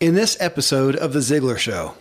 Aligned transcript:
In 0.00 0.14
this 0.14 0.36
episode 0.38 0.94
of 0.94 1.12
The 1.12 1.18
Ziglar 1.18 1.58
Show, 1.58 1.96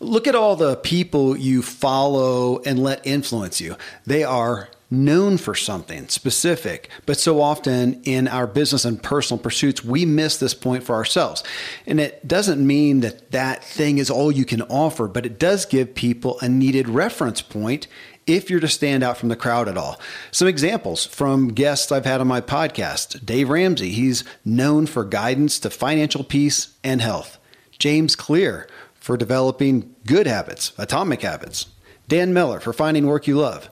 look 0.00 0.26
at 0.26 0.34
all 0.34 0.56
the 0.56 0.76
people 0.76 1.36
you 1.36 1.60
follow 1.60 2.62
and 2.62 2.82
let 2.82 3.06
influence 3.06 3.60
you. 3.60 3.76
They 4.06 4.24
are 4.24 4.70
known 4.90 5.36
for 5.36 5.54
something 5.54 6.08
specific, 6.08 6.88
but 7.04 7.20
so 7.20 7.42
often 7.42 8.00
in 8.04 8.26
our 8.26 8.46
business 8.46 8.86
and 8.86 9.02
personal 9.02 9.38
pursuits, 9.38 9.84
we 9.84 10.06
miss 10.06 10.38
this 10.38 10.54
point 10.54 10.82
for 10.82 10.94
ourselves. 10.94 11.44
And 11.86 12.00
it 12.00 12.26
doesn't 12.26 12.66
mean 12.66 13.00
that 13.00 13.32
that 13.32 13.62
thing 13.62 13.98
is 13.98 14.08
all 14.08 14.32
you 14.32 14.46
can 14.46 14.62
offer, 14.62 15.08
but 15.08 15.26
it 15.26 15.38
does 15.38 15.66
give 15.66 15.94
people 15.94 16.38
a 16.40 16.48
needed 16.48 16.88
reference 16.88 17.42
point 17.42 17.86
if 18.26 18.50
you're 18.50 18.60
to 18.60 18.68
stand 18.68 19.02
out 19.02 19.16
from 19.16 19.28
the 19.28 19.36
crowd 19.36 19.68
at 19.68 19.76
all. 19.76 20.00
Some 20.30 20.48
examples 20.48 21.06
from 21.06 21.48
guests 21.48 21.92
I've 21.92 22.04
had 22.04 22.20
on 22.20 22.28
my 22.28 22.40
podcast 22.40 23.24
Dave 23.24 23.48
Ramsey, 23.48 23.90
he's 23.90 24.24
known 24.44 24.86
for 24.86 25.04
guidance 25.04 25.58
to 25.60 25.70
financial 25.70 26.24
peace 26.24 26.76
and 26.84 27.00
health. 27.00 27.38
James 27.78 28.14
Clear 28.14 28.68
for 28.94 29.16
developing 29.16 29.94
good 30.06 30.26
habits, 30.26 30.72
atomic 30.78 31.22
habits. 31.22 31.66
Dan 32.08 32.32
Miller 32.32 32.60
for 32.60 32.72
finding 32.72 33.06
work 33.06 33.26
you 33.26 33.38
love. 33.38 33.68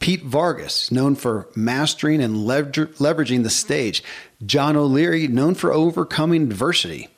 Pete 0.00 0.22
Vargas, 0.22 0.90
known 0.90 1.14
for 1.14 1.48
mastering 1.54 2.22
and 2.22 2.36
leveraging 2.46 3.42
the 3.42 3.50
stage. 3.50 4.02
John 4.44 4.76
O'Leary, 4.76 5.28
known 5.28 5.54
for 5.54 5.72
overcoming 5.72 6.44
adversity. 6.44 7.08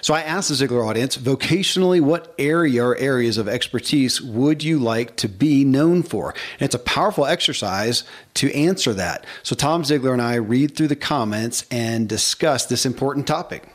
So 0.00 0.14
I 0.14 0.22
asked 0.22 0.48
the 0.48 0.54
Ziglar 0.54 0.86
audience, 0.86 1.16
vocationally, 1.16 2.00
what 2.00 2.34
area 2.38 2.84
or 2.84 2.96
areas 2.96 3.38
of 3.38 3.48
expertise 3.48 4.20
would 4.20 4.62
you 4.62 4.78
like 4.78 5.16
to 5.16 5.28
be 5.28 5.64
known 5.64 6.02
for? 6.02 6.30
And 6.58 6.62
it's 6.62 6.74
a 6.74 6.80
powerful 6.80 7.26
exercise 7.26 8.04
to 8.34 8.52
answer 8.54 8.92
that. 8.94 9.24
So 9.42 9.54
Tom 9.54 9.82
Ziglar 9.82 10.12
and 10.12 10.22
I 10.22 10.34
read 10.36 10.76
through 10.76 10.88
the 10.88 10.96
comments 10.96 11.66
and 11.70 12.08
discuss 12.08 12.66
this 12.66 12.86
important 12.86 13.26
topic. 13.26 13.68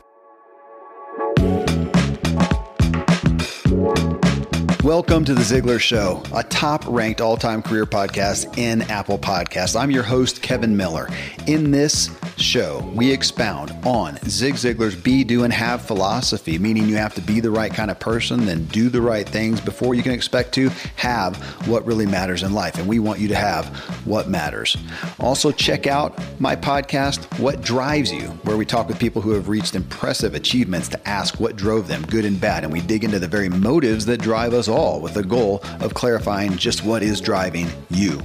Welcome 4.88 5.26
to 5.26 5.34
the 5.34 5.42
Ziglar 5.42 5.78
Show, 5.78 6.22
a 6.34 6.42
top 6.42 6.82
ranked 6.86 7.20
all 7.20 7.36
time 7.36 7.60
career 7.60 7.84
podcast 7.84 8.56
in 8.56 8.80
Apple 8.90 9.18
Podcasts. 9.18 9.78
I'm 9.78 9.90
your 9.90 10.02
host, 10.02 10.40
Kevin 10.40 10.74
Miller. 10.74 11.10
In 11.46 11.70
this 11.70 12.08
show, 12.38 12.90
we 12.94 13.12
expound 13.12 13.70
on 13.84 14.16
Zig 14.24 14.54
Ziglar's 14.54 14.96
be, 14.96 15.24
do, 15.24 15.44
and 15.44 15.52
have 15.52 15.82
philosophy, 15.82 16.58
meaning 16.58 16.88
you 16.88 16.96
have 16.96 17.14
to 17.16 17.20
be 17.20 17.38
the 17.40 17.50
right 17.50 17.70
kind 17.70 17.90
of 17.90 18.00
person, 18.00 18.46
then 18.46 18.64
do 18.66 18.88
the 18.88 19.02
right 19.02 19.28
things 19.28 19.60
before 19.60 19.94
you 19.94 20.02
can 20.02 20.12
expect 20.12 20.54
to 20.54 20.70
have 20.96 21.36
what 21.68 21.84
really 21.84 22.06
matters 22.06 22.42
in 22.42 22.54
life. 22.54 22.78
And 22.78 22.88
we 22.88 22.98
want 22.98 23.20
you 23.20 23.28
to 23.28 23.34
have 23.34 23.66
what 24.06 24.30
matters. 24.30 24.74
Also, 25.20 25.52
check 25.52 25.86
out 25.86 26.18
my 26.40 26.56
podcast, 26.56 27.38
What 27.38 27.60
Drives 27.60 28.10
You, 28.10 28.28
where 28.44 28.56
we 28.56 28.64
talk 28.64 28.88
with 28.88 28.98
people 28.98 29.20
who 29.20 29.32
have 29.32 29.50
reached 29.50 29.74
impressive 29.74 30.34
achievements 30.34 30.88
to 30.88 31.08
ask 31.08 31.38
what 31.38 31.56
drove 31.56 31.88
them, 31.88 32.00
good 32.06 32.24
and 32.24 32.40
bad. 32.40 32.64
And 32.64 32.72
we 32.72 32.80
dig 32.80 33.04
into 33.04 33.18
the 33.18 33.28
very 33.28 33.50
motives 33.50 34.06
that 34.06 34.22
drive 34.22 34.54
us 34.54 34.66
all 34.66 34.77
with 35.00 35.14
the 35.14 35.24
goal 35.24 35.60
of 35.80 35.94
clarifying 35.94 36.56
just 36.56 36.84
what 36.84 37.02
is 37.02 37.20
driving 37.20 37.66
you. 37.90 38.24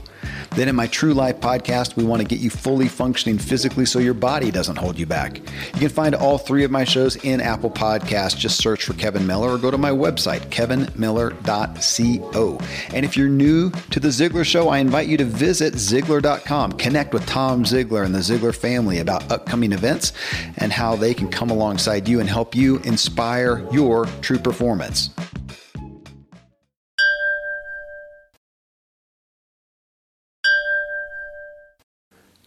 Then 0.55 0.69
in 0.69 0.75
my 0.75 0.85
True 0.85 1.15
Life 1.15 1.39
podcast, 1.39 1.95
we 1.95 2.03
want 2.03 2.21
to 2.21 2.27
get 2.27 2.37
you 2.39 2.51
fully 2.51 2.87
functioning 2.87 3.39
physically 3.39 3.85
so 3.85 3.97
your 3.97 4.13
body 4.13 4.51
doesn't 4.51 4.75
hold 4.75 4.99
you 4.99 5.07
back. 5.07 5.39
You 5.39 5.79
can 5.79 5.89
find 5.89 6.13
all 6.13 6.37
three 6.37 6.63
of 6.63 6.69
my 6.69 6.83
shows 6.83 7.15
in 7.17 7.41
Apple 7.41 7.71
Podcasts. 7.71 8.37
Just 8.37 8.59
search 8.59 8.83
for 8.83 8.93
Kevin 8.93 9.25
Miller 9.25 9.49
or 9.49 9.57
go 9.57 9.71
to 9.71 9.79
my 9.79 9.89
website, 9.89 10.41
kevinmiller.co. 10.51 12.59
And 12.95 13.03
if 13.03 13.17
you're 13.17 13.29
new 13.29 13.71
to 13.89 13.99
The 13.99 14.09
Ziglar 14.09 14.45
Show, 14.45 14.69
I 14.69 14.77
invite 14.77 15.07
you 15.07 15.17
to 15.17 15.25
visit 15.25 15.73
Ziglar.com. 15.73 16.73
Connect 16.73 17.15
with 17.15 17.25
Tom 17.25 17.63
Ziglar 17.63 18.05
and 18.05 18.13
the 18.13 18.19
Ziglar 18.19 18.55
family 18.55 18.99
about 18.99 19.31
upcoming 19.31 19.71
events 19.71 20.13
and 20.57 20.71
how 20.71 20.95
they 20.95 21.15
can 21.15 21.29
come 21.29 21.49
alongside 21.49 22.07
you 22.07 22.19
and 22.19 22.29
help 22.29 22.55
you 22.55 22.77
inspire 22.79 23.67
your 23.71 24.05
true 24.21 24.37
performance. 24.37 25.09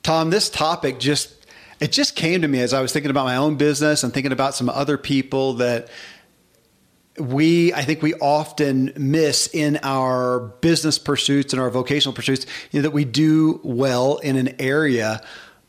Tom, 0.07 0.31
this 0.31 0.49
topic 0.49 1.01
just 1.01 1.35
it 1.81 1.91
just 1.91 2.15
came 2.15 2.43
to 2.43 2.47
me 2.47 2.61
as 2.61 2.73
I 2.73 2.81
was 2.81 2.93
thinking 2.93 3.11
about 3.11 3.25
my 3.25 3.35
own 3.35 3.57
business 3.57 4.05
and 4.05 4.15
thinking 4.15 4.31
about 4.31 4.55
some 4.55 4.69
other 4.69 4.97
people 4.97 5.55
that 5.55 5.89
we 7.19 7.75
I 7.75 7.83
think 7.83 8.03
we 8.03 8.15
often 8.15 8.93
miss 8.97 9.49
in 9.53 9.81
our 9.83 10.39
business 10.61 11.01
pursuits 11.01 11.53
and 11.53 11.61
our 11.61 11.71
vocational 11.71 12.15
pursuits 12.15 12.47
you 12.71 12.79
know, 12.79 12.83
that 12.83 12.93
we 12.93 13.05
do 13.05 13.61
well 13.65 14.19
in 14.19 14.37
an 14.37 14.55
area, 14.61 15.25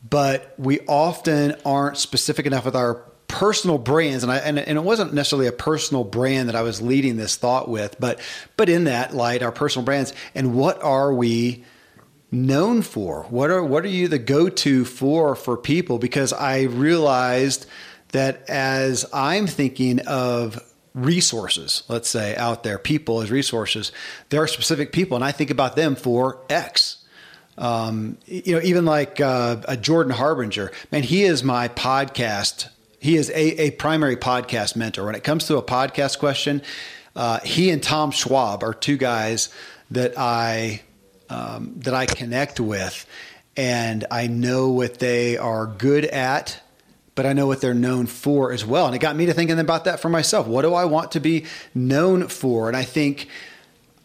but 0.08 0.54
we 0.56 0.78
often 0.86 1.56
aren't 1.64 1.98
specific 1.98 2.46
enough 2.46 2.64
with 2.64 2.76
our 2.76 2.94
personal 3.26 3.76
brands. 3.76 4.22
And 4.22 4.30
I 4.30 4.36
and, 4.36 4.56
and 4.56 4.78
it 4.78 4.84
wasn't 4.84 5.14
necessarily 5.14 5.48
a 5.48 5.52
personal 5.52 6.04
brand 6.04 6.48
that 6.48 6.54
I 6.54 6.62
was 6.62 6.80
leading 6.80 7.16
this 7.16 7.34
thought 7.34 7.68
with, 7.68 7.98
but 7.98 8.20
but 8.56 8.68
in 8.68 8.84
that 8.84 9.16
light, 9.16 9.42
our 9.42 9.50
personal 9.50 9.84
brands. 9.84 10.12
And 10.36 10.54
what 10.54 10.80
are 10.80 11.12
we 11.12 11.64
known 12.30 12.82
for? 12.82 13.24
What 13.24 13.50
are 13.50 13.62
what 13.62 13.84
are 13.84 13.88
you 13.88 14.08
the 14.08 14.18
go-to 14.18 14.84
for 14.84 15.34
for 15.34 15.56
people? 15.56 15.98
Because 15.98 16.32
I 16.32 16.62
realized 16.62 17.66
that 18.12 18.48
as 18.48 19.06
I'm 19.12 19.46
thinking 19.46 20.00
of 20.00 20.62
resources, 20.94 21.82
let's 21.88 22.08
say 22.08 22.36
out 22.36 22.62
there, 22.62 22.78
people 22.78 23.20
as 23.20 23.30
resources, 23.30 23.92
there 24.30 24.42
are 24.42 24.48
specific 24.48 24.92
people, 24.92 25.16
and 25.16 25.24
I 25.24 25.32
think 25.32 25.50
about 25.50 25.76
them 25.76 25.94
for 25.94 26.40
X. 26.48 27.04
Um, 27.56 28.18
you 28.26 28.54
know, 28.54 28.62
even 28.62 28.84
like 28.84 29.20
uh, 29.20 29.56
a 29.66 29.76
Jordan 29.76 30.12
Harbinger, 30.12 30.70
man, 30.92 31.02
he 31.02 31.24
is 31.24 31.42
my 31.42 31.68
podcast. 31.68 32.68
He 33.00 33.16
is 33.16 33.30
a, 33.30 33.62
a 33.62 33.70
primary 33.72 34.16
podcast 34.16 34.76
mentor. 34.76 35.04
When 35.06 35.14
it 35.14 35.24
comes 35.24 35.46
to 35.46 35.56
a 35.56 35.62
podcast 35.62 36.18
question, 36.18 36.62
uh, 37.16 37.40
he 37.40 37.70
and 37.70 37.82
Tom 37.82 38.10
Schwab 38.10 38.62
are 38.62 38.74
two 38.74 38.96
guys 38.96 39.48
that 39.90 40.16
I 40.16 40.82
um, 41.30 41.74
that 41.78 41.94
I 41.94 42.06
connect 42.06 42.60
with, 42.60 43.06
and 43.56 44.06
I 44.10 44.26
know 44.26 44.70
what 44.70 44.98
they 44.98 45.36
are 45.36 45.66
good 45.66 46.04
at, 46.04 46.60
but 47.14 47.26
I 47.26 47.32
know 47.32 47.46
what 47.46 47.60
they're 47.60 47.74
known 47.74 48.06
for 48.06 48.52
as 48.52 48.64
well. 48.64 48.86
And 48.86 48.94
it 48.94 49.00
got 49.00 49.16
me 49.16 49.26
to 49.26 49.34
thinking 49.34 49.58
about 49.58 49.84
that 49.84 50.00
for 50.00 50.08
myself. 50.08 50.46
What 50.46 50.62
do 50.62 50.74
I 50.74 50.84
want 50.84 51.12
to 51.12 51.20
be 51.20 51.46
known 51.74 52.28
for? 52.28 52.68
And 52.68 52.76
I 52.76 52.84
think 52.84 53.28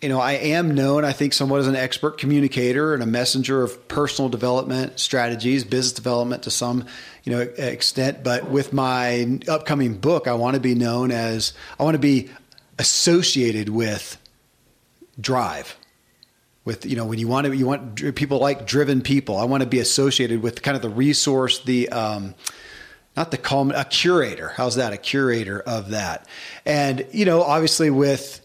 you 0.03 0.09
know, 0.09 0.19
I 0.19 0.33
am 0.33 0.75
known, 0.75 1.05
I 1.05 1.13
think, 1.13 1.31
somewhat 1.31 1.61
as 1.61 1.67
an 1.67 1.77
expert 1.77 2.17
communicator 2.17 2.93
and 2.93 3.01
a 3.01 3.05
messenger 3.05 3.63
of 3.63 3.87
personal 3.87 4.27
development 4.27 4.99
strategies, 4.99 5.63
business 5.63 5.93
development 5.93 6.43
to 6.43 6.51
some, 6.51 6.87
you 7.23 7.31
know, 7.31 7.39
extent. 7.39 8.21
But 8.21 8.49
with 8.49 8.73
my 8.73 9.39
upcoming 9.47 9.93
book, 9.95 10.27
I 10.27 10.33
want 10.33 10.55
to 10.55 10.59
be 10.59 10.75
known 10.75 11.09
as, 11.11 11.53
I 11.79 11.83
want 11.83 11.95
to 11.95 11.99
be 11.99 12.29
associated 12.77 13.69
with 13.69 14.17
drive 15.17 15.77
with 16.65 16.85
you 16.85 16.95
know 16.95 17.05
when 17.05 17.19
you 17.19 17.27
want 17.27 17.47
to 17.47 17.55
you 17.55 17.65
want 17.65 18.15
people 18.15 18.39
like 18.39 18.65
driven 18.65 19.01
people. 19.01 19.37
I 19.37 19.45
want 19.45 19.61
to 19.61 19.67
be 19.67 19.79
associated 19.79 20.41
with 20.41 20.61
kind 20.61 20.75
of 20.75 20.81
the 20.81 20.89
resource 20.89 21.59
the 21.63 21.89
um, 21.89 22.35
not 23.15 23.31
the 23.31 23.37
calm 23.37 23.71
a 23.71 23.85
curator. 23.85 24.49
How's 24.49 24.75
that? 24.75 24.93
A 24.93 24.97
curator 24.97 25.59
of 25.59 25.89
that. 25.89 26.27
And 26.65 27.05
you 27.11 27.25
know 27.25 27.43
obviously 27.43 27.89
with 27.89 28.39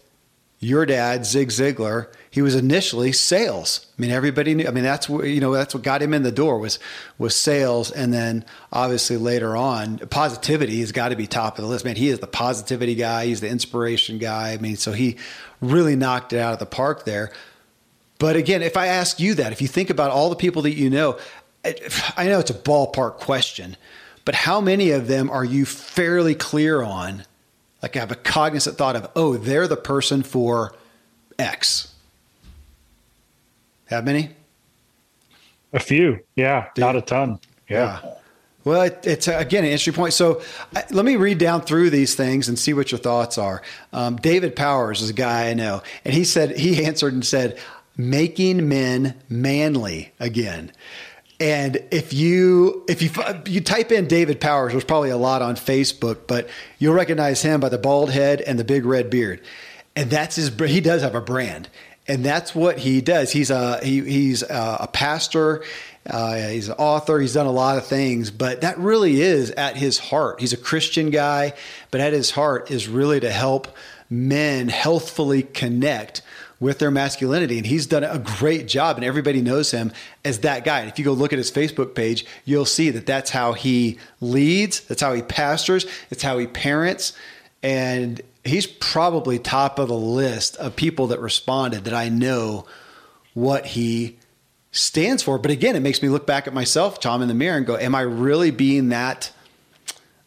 your 0.61 0.85
dad 0.85 1.25
zig 1.25 1.47
ziglar 1.47 2.07
he 2.31 2.41
was 2.41 2.53
initially 2.53 3.13
sales. 3.13 3.87
I 3.97 4.01
mean 4.01 4.11
everybody 4.11 4.53
knew 4.53 4.67
i 4.67 4.71
mean 4.71 4.83
that's 4.83 5.07
what 5.07 5.25
you 5.25 5.39
know 5.39 5.53
that's 5.53 5.73
what 5.73 5.83
got 5.83 6.01
him 6.01 6.13
in 6.13 6.23
the 6.23 6.31
door 6.31 6.59
was 6.59 6.77
was 7.17 7.35
sales. 7.37 7.89
And 7.89 8.13
then 8.13 8.43
obviously 8.73 9.15
later 9.15 9.55
on 9.55 9.99
positivity 9.99 10.81
has 10.81 10.91
got 10.91 11.09
to 11.09 11.15
be 11.15 11.25
top 11.25 11.57
of 11.57 11.63
the 11.63 11.69
list. 11.69 11.85
Man 11.85 11.95
he 11.95 12.09
is 12.09 12.19
the 12.19 12.27
positivity 12.27 12.95
guy. 12.95 13.27
He's 13.27 13.39
the 13.39 13.49
inspiration 13.49 14.17
guy. 14.17 14.51
I 14.51 14.57
mean 14.57 14.75
so 14.75 14.91
he 14.91 15.15
really 15.61 15.95
knocked 15.95 16.33
it 16.33 16.39
out 16.39 16.51
of 16.51 16.59
the 16.59 16.65
park 16.65 17.05
there 17.05 17.31
but 18.19 18.35
again, 18.35 18.61
if 18.61 18.77
I 18.77 18.87
ask 18.87 19.19
you 19.19 19.33
that, 19.35 19.51
if 19.51 19.61
you 19.61 19.67
think 19.67 19.89
about 19.89 20.11
all 20.11 20.29
the 20.29 20.35
people 20.35 20.61
that 20.63 20.73
you 20.73 20.89
know, 20.89 21.17
I 21.65 22.27
know 22.27 22.39
it's 22.39 22.51
a 22.51 22.53
ballpark 22.53 23.15
question, 23.15 23.77
but 24.25 24.35
how 24.35 24.61
many 24.61 24.91
of 24.91 25.07
them 25.07 25.29
are 25.29 25.43
you 25.43 25.65
fairly 25.65 26.35
clear 26.35 26.83
on? 26.83 27.23
Like 27.81 27.95
I 27.95 27.99
have 27.99 28.11
a 28.11 28.15
cognizant 28.15 28.77
thought 28.77 28.95
of, 28.95 29.09
oh, 29.15 29.37
they're 29.37 29.67
the 29.67 29.77
person 29.77 30.21
for 30.21 30.75
X. 31.39 31.95
Have 33.85 34.05
many? 34.05 34.31
A 35.71 35.79
few, 35.79 36.19
yeah, 36.35 36.67
Dude. 36.75 36.81
not 36.83 36.95
a 36.95 37.01
ton. 37.01 37.39
Yeah. 37.69 37.99
yeah. 38.03 38.13
Well, 38.65 38.81
it, 38.83 38.99
it's 39.03 39.27
again 39.27 39.63
an 39.63 39.71
interesting 39.71 39.93
point. 39.93 40.13
So 40.13 40.41
I, 40.75 40.83
let 40.91 41.05
me 41.05 41.15
read 41.15 41.37
down 41.37 41.61
through 41.61 41.89
these 41.91 42.15
things 42.15 42.49
and 42.49 42.59
see 42.59 42.73
what 42.73 42.91
your 42.91 42.99
thoughts 42.99 43.37
are. 43.37 43.61
Um, 43.93 44.17
David 44.17 44.55
Powers 44.55 45.01
is 45.01 45.09
a 45.09 45.13
guy 45.13 45.49
I 45.49 45.53
know, 45.53 45.81
and 46.03 46.13
he 46.13 46.23
said 46.23 46.57
he 46.57 46.83
answered 46.85 47.13
and 47.13 47.25
said, 47.25 47.57
making 47.99 48.69
men 48.69 49.13
manly 49.27 50.13
again. 50.21 50.71
And 51.37 51.83
if 51.91 52.13
you 52.13 52.85
if 52.87 53.01
you 53.01 53.09
you 53.45 53.59
type 53.59 53.91
in 53.91 54.07
David 54.07 54.39
Powers, 54.39 54.71
there's 54.71 54.85
probably 54.85 55.09
a 55.09 55.17
lot 55.17 55.41
on 55.41 55.55
Facebook, 55.55 56.19
but 56.25 56.49
you'll 56.79 56.93
recognize 56.93 57.41
him 57.41 57.59
by 57.59 57.67
the 57.67 57.77
bald 57.77 58.09
head 58.09 58.39
and 58.41 58.57
the 58.57 58.63
big 58.63 58.85
red 58.85 59.09
beard. 59.09 59.41
And 59.97 60.09
that's 60.09 60.37
his. 60.37 60.49
He 60.57 60.79
does 60.79 61.01
have 61.01 61.13
a 61.13 61.21
brand, 61.21 61.69
and 62.07 62.23
that's 62.23 62.55
what 62.55 62.77
he 62.79 63.01
does. 63.01 63.33
He's 63.33 63.49
a 63.49 63.83
he, 63.83 64.01
he's 64.01 64.43
a, 64.43 64.89
pastor. 64.91 65.63
Uh, 66.09 66.35
he's 66.35 66.69
an 66.69 66.75
author. 66.77 67.19
He's 67.19 67.33
done 67.33 67.47
a 67.47 67.51
lot 67.51 67.77
of 67.77 67.85
things, 67.85 68.31
but 68.31 68.61
that 68.61 68.77
really 68.77 69.21
is 69.21 69.51
at 69.51 69.75
his 69.75 69.97
heart. 69.97 70.39
He's 70.39 70.53
a 70.53 70.57
Christian 70.57 71.09
guy, 71.09 71.53
but 71.91 71.99
at 71.99 72.13
his 72.13 72.31
heart 72.31 72.71
is 72.71 72.87
really 72.87 73.19
to 73.19 73.31
help 73.31 73.75
men 74.09 74.69
healthfully 74.69 75.43
connect 75.43 76.21
with 76.59 76.79
their 76.79 76.91
masculinity. 76.91 77.57
And 77.57 77.65
he's 77.65 77.87
done 77.87 78.03
a 78.03 78.19
great 78.19 78.67
job, 78.67 78.97
and 78.97 79.05
everybody 79.05 79.41
knows 79.41 79.71
him 79.71 79.91
as 80.25 80.39
that 80.39 80.63
guy. 80.63 80.81
And 80.81 80.89
if 80.89 80.99
you 80.99 81.05
go 81.05 81.13
look 81.13 81.33
at 81.33 81.39
his 81.39 81.51
Facebook 81.51 81.95
page, 81.95 82.25
you'll 82.45 82.65
see 82.65 82.89
that 82.89 83.05
that's 83.05 83.29
how 83.29 83.53
he 83.53 83.97
leads, 84.19 84.81
that's 84.81 85.01
how 85.01 85.13
he 85.13 85.21
pastors, 85.21 85.85
it's 86.09 86.23
how 86.23 86.37
he 86.37 86.47
parents. 86.47 87.13
And 87.63 88.21
he's 88.43 88.67
probably 88.67 89.39
top 89.39 89.79
of 89.79 89.87
the 89.87 89.97
list 89.97 90.57
of 90.57 90.75
people 90.75 91.07
that 91.07 91.19
responded 91.19 91.85
that 91.85 91.93
I 91.93 92.09
know 92.09 92.65
what 93.33 93.65
he 93.67 94.17
stands 94.71 95.23
for. 95.23 95.37
But 95.37 95.51
again, 95.51 95.75
it 95.75 95.81
makes 95.81 96.01
me 96.01 96.09
look 96.09 96.27
back 96.27 96.47
at 96.47 96.53
myself, 96.53 96.99
Tom, 96.99 97.21
in 97.21 97.27
the 97.27 97.33
mirror 97.33 97.57
and 97.57 97.65
go, 97.65 97.77
Am 97.77 97.95
I 97.95 98.01
really 98.01 98.51
being 98.51 98.89
that? 98.89 99.31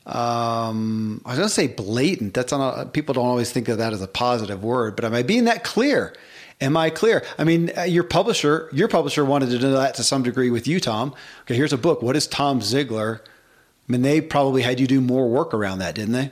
Um, 0.07 1.23
I 1.25 1.31
was 1.31 1.39
going 1.39 1.49
to 1.49 1.55
say 1.55 1.69
blatant. 1.69 2.35
That's 2.35 2.53
not, 2.53 2.93
people 2.93 3.15
don't 3.15 3.27
always 3.27 3.53
think 3.53 3.69
of 3.69 3.79
that 3.79 3.93
as 3.93 4.03
a 4.03 4.09
positive 4.09 4.65
word, 4.65 4.97
but 4.97 5.05
am 5.05 5.15
I 5.15 5.23
being 5.23 5.45
that 5.45 5.65
clear? 5.65 6.15
Am 6.61 6.77
I 6.77 6.91
clear? 6.91 7.25
I 7.39 7.45
mean, 7.45 7.71
uh, 7.77 7.83
your 7.83 8.05
publisher, 8.05 8.69
your 8.73 8.89
publisher 8.89 9.25
wanted 9.25 9.51
to 9.51 9.59
do 9.59 9.73
that 9.73 9.95
to 9.97 10.03
some 10.03 10.23
degree 10.23 10.51
with 10.51 10.67
you, 10.67 10.81
Tom. 10.81 11.15
Okay, 11.43 11.55
here's 11.55 11.73
a 11.73 11.79
book. 11.79 12.03
What 12.03 12.17
is 12.17 12.27
Tom 12.27 12.61
Ziglar? 12.61 13.21
I 13.21 13.93
mean, 13.93 14.03
they 14.03 14.21
probably 14.21 14.63
had 14.63 14.79
you 14.79 14.87
do 14.87 15.01
more 15.01 15.29
work 15.29 15.55
around 15.55 15.79
that, 15.79 15.95
didn't 15.95 16.13
they? 16.13 16.31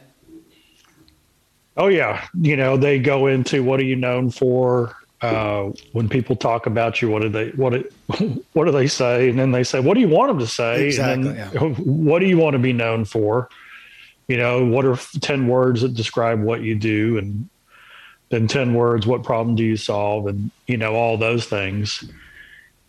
Oh 1.77 1.89
yeah, 1.89 2.27
you 2.41 2.57
know 2.57 2.77
they 2.77 2.99
go 2.99 3.27
into 3.27 3.63
what 3.65 3.81
are 3.81 3.85
you 3.85 3.97
known 3.97 4.31
for? 4.31 4.95
uh, 5.23 5.71
when 5.93 6.09
people 6.09 6.35
talk 6.35 6.67
about 6.67 7.03
you, 7.03 7.11
what 7.11 7.23
do 7.23 7.29
they 7.29 7.51
what 7.51 7.75
it, 7.75 7.93
what 8.53 8.65
do 8.65 8.73
they 8.73 8.87
say? 8.87 9.29
And 9.29 9.39
then 9.39 9.53
they 9.53 9.65
say, 9.65 9.81
"What 9.81 9.95
do 9.95 10.01
you 10.01 10.09
want 10.09 10.31
them 10.31 10.39
to 10.39 10.47
say?" 10.47 10.87
Exactly. 10.87 11.29
And 11.29 11.39
then, 11.39 11.51
yeah. 11.53 11.61
What 11.85 12.21
do 12.21 12.27
you 12.27 12.39
want 12.39 12.55
to 12.55 12.59
be 12.59 12.73
known 12.73 13.05
for? 13.05 13.49
You 14.31 14.37
know, 14.37 14.65
what 14.65 14.85
are 14.85 14.97
ten 15.21 15.49
words 15.49 15.81
that 15.81 15.95
describe 15.95 16.41
what 16.41 16.63
you 16.63 16.77
do, 16.77 17.19
and 17.19 17.49
then 18.29 18.47
ten 18.47 18.75
words, 18.75 19.05
what 19.05 19.25
problem 19.25 19.57
do 19.57 19.65
you 19.65 19.77
solve, 19.77 20.29
and 20.29 20.53
you 20.69 20.77
know 20.77 20.95
all 20.95 21.17
those 21.17 21.47
things. 21.47 22.05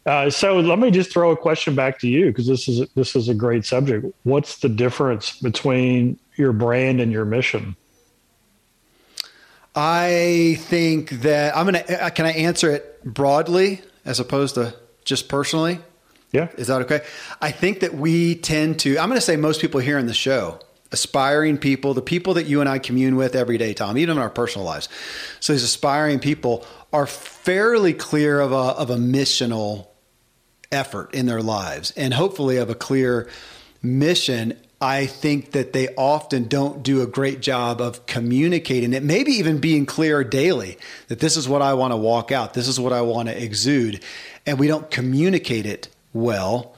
Uh, 0.05 0.29
so 0.29 0.59
let 0.59 0.77
me 0.77 0.91
just 0.91 1.11
throw 1.11 1.31
a 1.31 1.35
question 1.35 1.73
back 1.73 1.97
to 2.01 2.07
you 2.07 2.27
because 2.27 2.45
this 2.45 2.67
is 2.67 2.87
this 2.93 3.15
is 3.15 3.27
a 3.27 3.33
great 3.33 3.65
subject. 3.65 4.05
What's 4.21 4.59
the 4.59 4.69
difference 4.69 5.39
between 5.39 6.19
your 6.35 6.53
brand 6.53 7.01
and 7.01 7.11
your 7.11 7.25
mission? 7.25 7.75
I 9.73 10.57
think 10.59 11.09
that 11.21 11.57
I'm 11.57 11.65
going 11.65 11.83
to, 11.83 12.05
uh, 12.05 12.09
can 12.11 12.27
I 12.27 12.33
answer 12.33 12.69
it 12.69 13.03
broadly 13.03 13.81
as 14.05 14.19
opposed 14.19 14.55
to 14.55 14.75
just 15.05 15.27
personally? 15.27 15.79
Yeah. 16.31 16.49
Is 16.57 16.67
that 16.67 16.81
okay? 16.83 17.01
I 17.41 17.49
think 17.49 17.79
that 17.79 17.95
we 17.95 18.35
tend 18.35 18.79
to, 18.81 18.99
I'm 18.99 19.09
going 19.09 19.17
to 19.17 19.25
say 19.25 19.37
most 19.37 19.59
people 19.59 19.79
here 19.79 19.97
in 19.97 20.05
the 20.05 20.13
show, 20.13 20.59
aspiring 20.91 21.57
people, 21.57 21.93
the 21.93 22.01
people 22.01 22.33
that 22.35 22.45
you 22.45 22.59
and 22.59 22.69
I 22.69 22.79
commune 22.79 23.15
with 23.15 23.35
every 23.35 23.57
day, 23.57 23.73
Tom, 23.73 23.97
even 23.97 24.17
in 24.17 24.21
our 24.21 24.29
personal 24.29 24.65
lives. 24.65 24.89
So 25.39 25.53
these 25.53 25.63
aspiring 25.63 26.19
people 26.19 26.65
are 26.91 27.07
fairly 27.07 27.93
clear 27.93 28.39
of 28.39 28.51
a, 28.51 28.55
of 28.55 28.89
a 28.89 28.97
missional 28.97 29.87
effort 30.71 31.13
in 31.13 31.25
their 31.25 31.41
lives 31.41 31.91
and 31.91 32.13
hopefully 32.13 32.57
of 32.57 32.69
a 32.69 32.75
clear 32.75 33.29
mission 33.81 34.57
I 34.81 35.05
think 35.05 35.51
that 35.51 35.73
they 35.73 35.89
often 35.95 36.47
don't 36.47 36.81
do 36.81 37.03
a 37.03 37.07
great 37.07 37.39
job 37.39 37.81
of 37.81 38.07
communicating 38.07 38.93
it, 38.93 39.03
maybe 39.03 39.33
even 39.33 39.59
being 39.59 39.85
clear 39.85 40.23
daily 40.23 40.79
that 41.07 41.19
this 41.19 41.37
is 41.37 41.47
what 41.47 41.61
I 41.61 41.75
want 41.75 41.93
to 41.93 41.97
walk 41.97 42.31
out, 42.31 42.55
this 42.55 42.67
is 42.67 42.79
what 42.79 42.91
I 42.91 43.01
want 43.01 43.29
to 43.29 43.43
exude, 43.43 44.03
and 44.43 44.57
we 44.57 44.65
don't 44.67 44.89
communicate 44.89 45.67
it 45.67 45.87
well. 46.13 46.75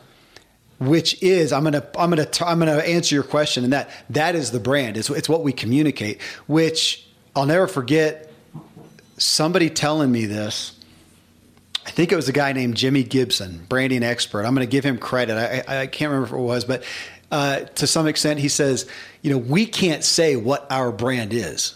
Which 0.79 1.21
is 1.21 1.53
I'm 1.53 1.63
gonna 1.63 1.85
I'm 1.97 2.09
gonna 2.09 2.27
I'm 2.41 2.59
gonna 2.59 2.77
answer 2.77 3.15
your 3.15 3.23
question, 3.23 3.63
and 3.63 3.73
that 3.73 3.89
that 4.09 4.35
is 4.35 4.51
the 4.51 4.59
brand. 4.59 4.97
It's 4.97 5.09
it's 5.09 5.29
what 5.29 5.43
we 5.43 5.53
communicate. 5.53 6.21
Which 6.47 7.07
I'll 7.35 7.45
never 7.45 7.67
forget. 7.67 8.31
Somebody 9.17 9.69
telling 9.69 10.11
me 10.11 10.25
this. 10.25 10.77
I 11.85 11.91
think 11.91 12.11
it 12.11 12.15
was 12.15 12.29
a 12.29 12.33
guy 12.33 12.53
named 12.53 12.75
Jimmy 12.77 13.03
Gibson, 13.03 13.65
branding 13.67 14.03
expert. 14.03 14.45
I'm 14.45 14.55
going 14.55 14.65
to 14.65 14.71
give 14.71 14.85
him 14.85 14.97
credit. 14.97 15.35
I, 15.67 15.81
I, 15.81 15.87
can't 15.87 16.11
remember 16.11 16.27
if 16.35 16.39
it 16.39 16.43
was, 16.43 16.63
but 16.63 16.83
uh, 17.29 17.59
to 17.61 17.87
some 17.87 18.07
extent, 18.07 18.39
he 18.39 18.47
says, 18.47 18.89
you 19.21 19.31
know, 19.31 19.37
we 19.37 19.65
can't 19.65 20.03
say 20.03 20.37
what 20.37 20.65
our 20.71 20.93
brand 20.93 21.33
is. 21.33 21.73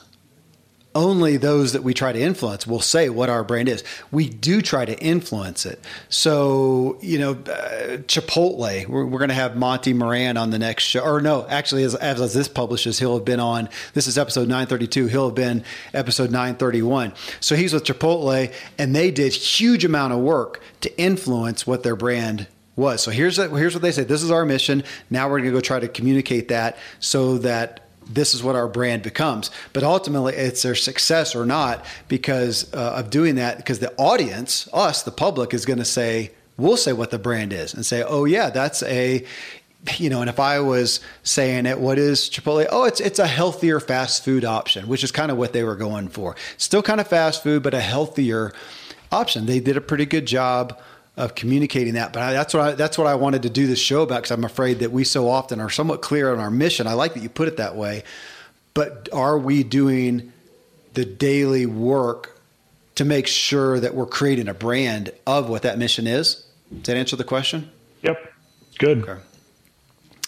Only 0.98 1.38
those 1.38 1.74
that 1.74 1.84
we 1.84 1.94
try 1.94 2.12
to 2.12 2.20
influence 2.20 2.66
will 2.66 2.82
say 2.82 3.08
what 3.08 3.30
our 3.30 3.44
brand 3.44 3.70
is. 3.70 3.84
We 4.12 4.28
do 4.28 4.64
try 4.64 4.84
to 4.84 4.98
influence 4.98 5.64
it. 5.64 5.80
So, 6.10 6.98
you 7.02 7.20
know, 7.20 7.34
uh, 7.34 7.98
Chipotle, 8.08 8.88
we're, 8.88 9.06
we're 9.06 9.20
going 9.20 9.30
to 9.30 9.36
have 9.36 9.56
Monty 9.56 9.94
Moran 9.94 10.38
on 10.38 10.50
the 10.50 10.58
next 10.58 10.86
show. 10.86 11.02
Or 11.02 11.22
no, 11.22 11.46
actually, 11.50 11.84
as, 11.84 11.94
as 11.94 12.34
this 12.34 12.48
publishes, 12.48 12.98
he'll 12.98 13.14
have 13.14 13.26
been 13.26 13.40
on, 13.40 13.70
this 13.94 14.08
is 14.08 14.18
episode 14.18 14.48
932. 14.48 15.06
He'll 15.06 15.28
have 15.28 15.36
been 15.36 15.64
episode 15.94 16.32
931. 16.32 17.14
So 17.42 17.56
he's 17.56 17.74
with 17.74 17.84
Chipotle, 17.84 18.52
and 18.80 18.96
they 18.96 19.12
did 19.12 19.34
huge 19.34 19.86
amount 19.86 20.14
of 20.14 20.20
work 20.22 20.64
to 20.82 21.00
influence 21.00 21.68
what 21.68 21.84
their 21.84 21.96
brand 21.96 22.48
was. 22.76 23.04
So 23.04 23.12
here's 23.12 23.38
a, 23.38 23.50
here's 23.50 23.76
what 23.76 23.84
they 23.84 23.92
say. 23.92 24.04
This 24.04 24.24
is 24.24 24.32
our 24.32 24.46
mission. 24.46 24.84
Now 25.12 25.30
we're 25.30 25.42
going 25.42 25.52
to 25.52 25.58
go 25.58 25.62
try 25.62 25.80
to 25.80 25.88
communicate 25.88 26.48
that 26.48 26.76
so 27.00 27.38
that 27.38 27.87
this 28.10 28.34
is 28.34 28.44
what 28.44 28.56
our 28.56 28.68
brand 28.68 29.04
becomes. 29.04 29.52
But 29.74 29.84
ultimately, 29.84 30.34
it's 30.36 30.64
their 30.64 30.76
success 30.76 31.36
or 31.36 31.46
not 31.46 31.86
because 32.08 32.74
uh, 32.74 32.96
of 32.98 33.10
doing 33.10 33.36
that. 33.36 33.58
Because 33.58 33.80
the 33.80 33.94
audience, 33.98 34.68
us, 34.74 35.04
the 35.04 35.12
public, 35.12 35.54
is 35.54 35.66
going 35.66 35.80
to 35.80 35.86
say, 35.86 36.32
we'll 36.58 36.78
say 36.78 36.94
what 36.94 37.12
the 37.12 37.20
brand 37.20 37.54
is 37.54 37.74
and 37.74 37.86
say, 37.86 38.04
oh 38.04 38.26
yeah, 38.26 38.50
that's 38.50 38.84
a 38.84 39.26
you 39.98 40.10
know, 40.10 40.22
and 40.22 40.30
if 40.30 40.40
I 40.40 40.60
was 40.60 41.00
saying 41.24 41.66
it, 41.66 41.80
what 41.80 41.98
is 41.98 42.30
Chipotle? 42.30 42.68
Oh, 42.72 42.86
it's 42.86 43.00
it's 43.00 43.20
a 43.20 43.28
healthier 43.28 43.80
fast 43.80 44.26
food 44.26 44.44
option, 44.44 44.88
which 44.88 45.04
is 45.04 45.12
kind 45.12 45.32
of 45.32 45.38
what 45.38 45.54
they 45.54 45.64
were 45.64 45.76
going 45.76 46.10
for. 46.10 46.36
Still 46.58 46.82
kind 46.82 47.00
of 47.00 47.08
fast 47.08 47.44
food, 47.44 47.64
but 47.64 47.74
a 47.74 47.80
healthier 47.80 48.54
option. 49.12 49.46
They 49.46 49.60
did 49.60 49.78
a 49.78 49.82
pretty 49.82 50.06
good 50.06 50.26
job 50.26 50.80
of 51.18 51.36
communicating 51.36 51.96
that. 51.96 52.14
But 52.14 52.22
I, 52.22 52.34
that's 52.34 52.54
what 52.54 52.64
I, 52.64 52.72
that's 52.74 52.98
what 52.98 53.08
I 53.08 53.16
wanted 53.16 53.44
to 53.44 53.50
do 53.50 53.68
this 53.68 53.80
show 53.80 54.04
about 54.04 54.18
because 54.18 54.32
I'm 54.32 54.44
afraid 54.44 54.80
that 54.80 54.92
we 54.92 55.04
so 55.04 55.28
often 55.28 55.60
are 55.60 55.70
somewhat 55.70 56.02
clear 56.02 56.32
on 56.32 56.40
our 56.40 56.52
mission. 56.52 56.88
I 56.88 56.94
like 56.94 57.16
that 57.16 57.24
you 57.24 57.30
put 57.30 57.48
it 57.48 57.58
that 57.58 57.76
way, 57.76 58.04
but 58.74 59.10
are 59.12 59.38
we 59.38 59.64
doing 59.64 60.32
the 60.94 61.06
daily 61.06 61.66
work 61.66 62.40
to 62.96 63.06
make 63.06 63.28
sure 63.28 63.80
that 63.80 63.96
we're 63.96 64.06
creating 64.06 64.48
a 64.48 64.54
brand 64.54 65.12
of 65.26 65.50
what 65.50 65.64
that 65.64 65.78
mission 65.78 66.08
is? 66.08 66.46
Does 66.72 66.84
that 66.84 66.98
answer 66.98 67.16
the 67.16 67.24
question? 67.24 67.72
Yep. 68.04 68.34
Good. 68.78 69.08
Okay. 69.08 69.22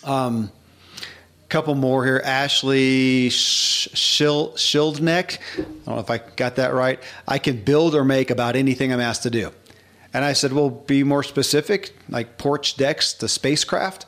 Um, 0.03 0.51
couple 1.49 1.75
more 1.75 2.05
here. 2.05 2.21
Ashley 2.23 3.29
Schildneck. 3.29 5.39
I 5.57 5.61
don't 5.61 5.87
know 5.87 5.99
if 5.99 6.09
I 6.09 6.19
got 6.35 6.55
that 6.57 6.73
right. 6.73 7.01
I 7.27 7.39
can 7.39 7.63
build 7.63 7.95
or 7.95 8.05
make 8.05 8.29
about 8.29 8.55
anything 8.55 8.93
I'm 8.93 8.99
asked 8.99 9.23
to 9.23 9.29
do. 9.29 9.51
And 10.13 10.25
I 10.25 10.33
said, 10.33 10.53
well, 10.53 10.69
be 10.69 11.03
more 11.03 11.23
specific, 11.23 11.95
like 12.09 12.37
porch 12.37 12.77
decks 12.77 13.13
the 13.13 13.29
spacecraft. 13.29 14.05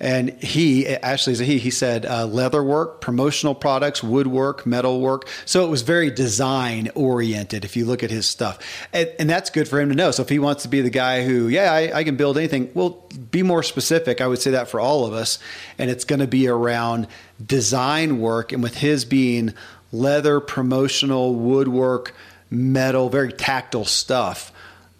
And 0.00 0.30
he, 0.42 0.88
Ashley's 0.88 1.40
a 1.40 1.44
he, 1.44 1.58
he 1.58 1.70
said 1.70 2.04
uh, 2.04 2.26
leather 2.26 2.64
work, 2.64 3.00
promotional 3.00 3.54
products, 3.54 4.02
woodwork, 4.02 4.66
metal 4.66 5.00
work. 5.00 5.28
So 5.44 5.64
it 5.64 5.68
was 5.68 5.82
very 5.82 6.10
design 6.10 6.90
oriented 6.96 7.64
if 7.64 7.76
you 7.76 7.84
look 7.84 8.02
at 8.02 8.10
his 8.10 8.26
stuff. 8.26 8.58
And, 8.92 9.10
and, 9.20 9.30
that's 9.30 9.50
good 9.50 9.68
for 9.68 9.80
him 9.80 9.90
to 9.90 9.94
know. 9.94 10.10
So 10.10 10.22
if 10.22 10.28
he 10.28 10.40
wants 10.40 10.64
to 10.64 10.68
be 10.68 10.80
the 10.80 10.90
guy 10.90 11.24
who, 11.24 11.46
yeah, 11.46 11.72
I, 11.72 11.98
I 11.98 12.04
can 12.04 12.16
build 12.16 12.36
anything, 12.36 12.70
well, 12.74 13.06
be 13.30 13.44
more 13.44 13.62
specific. 13.62 14.20
I 14.20 14.26
would 14.26 14.42
say 14.42 14.50
that 14.50 14.68
for 14.68 14.80
all 14.80 15.06
of 15.06 15.12
us. 15.12 15.38
And 15.78 15.90
it's 15.90 16.04
going 16.04 16.20
to 16.20 16.26
be 16.26 16.48
around 16.48 17.06
design 17.44 18.18
work. 18.18 18.52
And 18.52 18.64
with 18.64 18.78
his 18.78 19.04
being 19.04 19.54
leather, 19.92 20.40
promotional, 20.40 21.36
woodwork, 21.36 22.14
metal, 22.50 23.08
very 23.10 23.32
tactile 23.32 23.84
stuff 23.84 24.50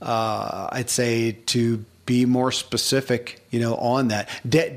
uh, 0.05 0.69
I'd 0.71 0.91
say 0.91 1.33
to 1.47 1.85
be 2.07 2.27
more 2.27 2.53
specific, 2.53 3.43
you 3.51 3.59
know, 3.59 3.77
on 3.77 4.09
that. 4.09 4.29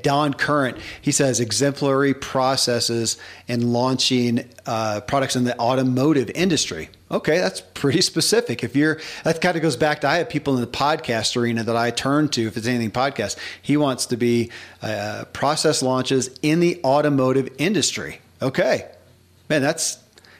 Don 0.01 0.33
Current, 0.33 0.77
he 1.01 1.11
says 1.11 1.39
exemplary 1.39 2.13
processes 2.13 3.17
in 3.47 3.73
launching 3.73 4.47
uh, 4.65 5.01
products 5.01 5.35
in 5.35 5.43
the 5.43 5.57
automotive 5.59 6.31
industry. 6.33 6.89
Okay, 7.11 7.37
that's 7.37 7.61
pretty 7.73 8.01
specific. 8.01 8.63
If 8.63 8.75
you're, 8.75 8.99
that 9.23 9.41
kind 9.41 9.55
of 9.55 9.61
goes 9.61 9.75
back 9.75 10.01
to 10.01 10.07
I 10.07 10.17
have 10.17 10.29
people 10.29 10.55
in 10.55 10.61
the 10.61 10.67
podcast 10.67 11.35
arena 11.35 11.63
that 11.63 11.75
I 11.75 11.91
turn 11.91 12.29
to 12.29 12.47
if 12.47 12.57
it's 12.57 12.67
anything 12.67 12.91
podcast. 12.91 13.37
He 13.61 13.77
wants 13.77 14.07
to 14.07 14.17
be 14.17 14.51
uh, 14.81 15.25
process 15.33 15.81
launches 15.81 16.29
in 16.41 16.59
the 16.59 16.81
automotive 16.83 17.49
industry. 17.57 18.19
Okay, 18.41 18.89
man, 19.49 19.61
that's 19.61 19.97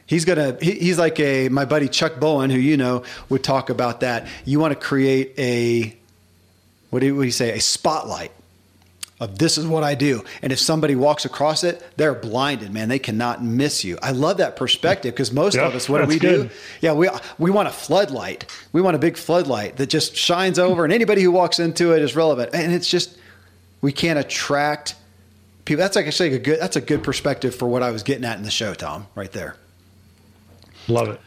He's 0.08 0.26
gonna. 0.26 0.58
He, 0.60 0.72
he's 0.72 0.98
like 0.98 1.20
a 1.20 1.50
my 1.50 1.66
buddy 1.66 1.88
Chuck 1.88 2.20
Bowen, 2.20 2.50
who 2.50 2.58
you 2.58 2.78
know 2.78 3.04
would 3.30 3.44
talk 3.44 3.70
about 3.70 4.00
that. 4.00 4.28
You 4.46 4.60
want 4.60 4.74
to 4.74 4.80
create 4.80 5.34
a 5.38 5.96
what 6.90 7.00
do 7.00 7.06
you, 7.08 7.16
what 7.16 7.22
do 7.22 7.26
you 7.28 7.32
say? 7.32 7.52
A 7.56 7.60
spotlight 7.60 8.32
of 9.20 9.40
this 9.40 9.58
is 9.58 9.66
what 9.66 9.84
I 9.84 9.96
do. 9.96 10.24
And 10.42 10.54
if 10.54 10.60
somebody 10.60 10.96
walks 10.96 11.26
across 11.26 11.64
it, 11.64 11.84
they're 11.98 12.14
blinded, 12.14 12.72
man. 12.72 12.88
They 12.88 13.00
cannot 13.00 13.44
miss 13.44 13.84
you. 13.84 13.98
I 14.02 14.12
love 14.12 14.38
that 14.38 14.56
perspective 14.56 15.14
because 15.14 15.32
most 15.32 15.56
yep, 15.56 15.66
of 15.66 15.76
us, 15.76 15.90
what 15.90 16.02
do 16.02 16.08
we 16.08 16.20
good. 16.20 16.50
do? 16.50 16.56
Yeah, 16.82 16.94
we 16.94 17.10
we 17.38 17.52
want 17.52 17.68
a 17.68 17.72
floodlight. 17.72 18.46
We 18.74 18.82
want 18.82 18.96
a 18.96 19.00
big 19.00 19.18
floodlight 19.18 19.78
that 19.78 19.88
just 19.88 20.16
shines 20.16 20.60
over, 20.60 20.84
and 20.84 20.94
anybody 20.94 21.22
who 21.22 21.32
walks 21.32 21.60
into 21.60 21.94
it 21.94 22.02
is 22.02 22.16
relevant. 22.16 22.52
And 22.54 22.72
it's 22.72 22.90
just 22.90 23.18
we 23.82 23.92
can't 23.92 24.20
attract 24.20 24.96
people. 25.66 25.82
That's 25.82 25.96
like 25.96 26.08
I 26.08 26.12
say 26.12 26.34
a 26.34 26.40
good. 26.40 26.60
That's 26.60 26.76
a 26.76 26.82
good 26.82 27.04
perspective 27.04 27.56
for 27.56 27.68
what 27.68 27.84
I 27.84 27.92
was 27.92 28.04
getting 28.04 28.24
at 28.24 28.38
in 28.38 28.44
the 28.44 28.52
show, 28.52 28.74
Tom. 28.74 29.08
Right 29.16 29.32
there. 29.32 29.56
Love 30.88 31.10
it 31.10 31.20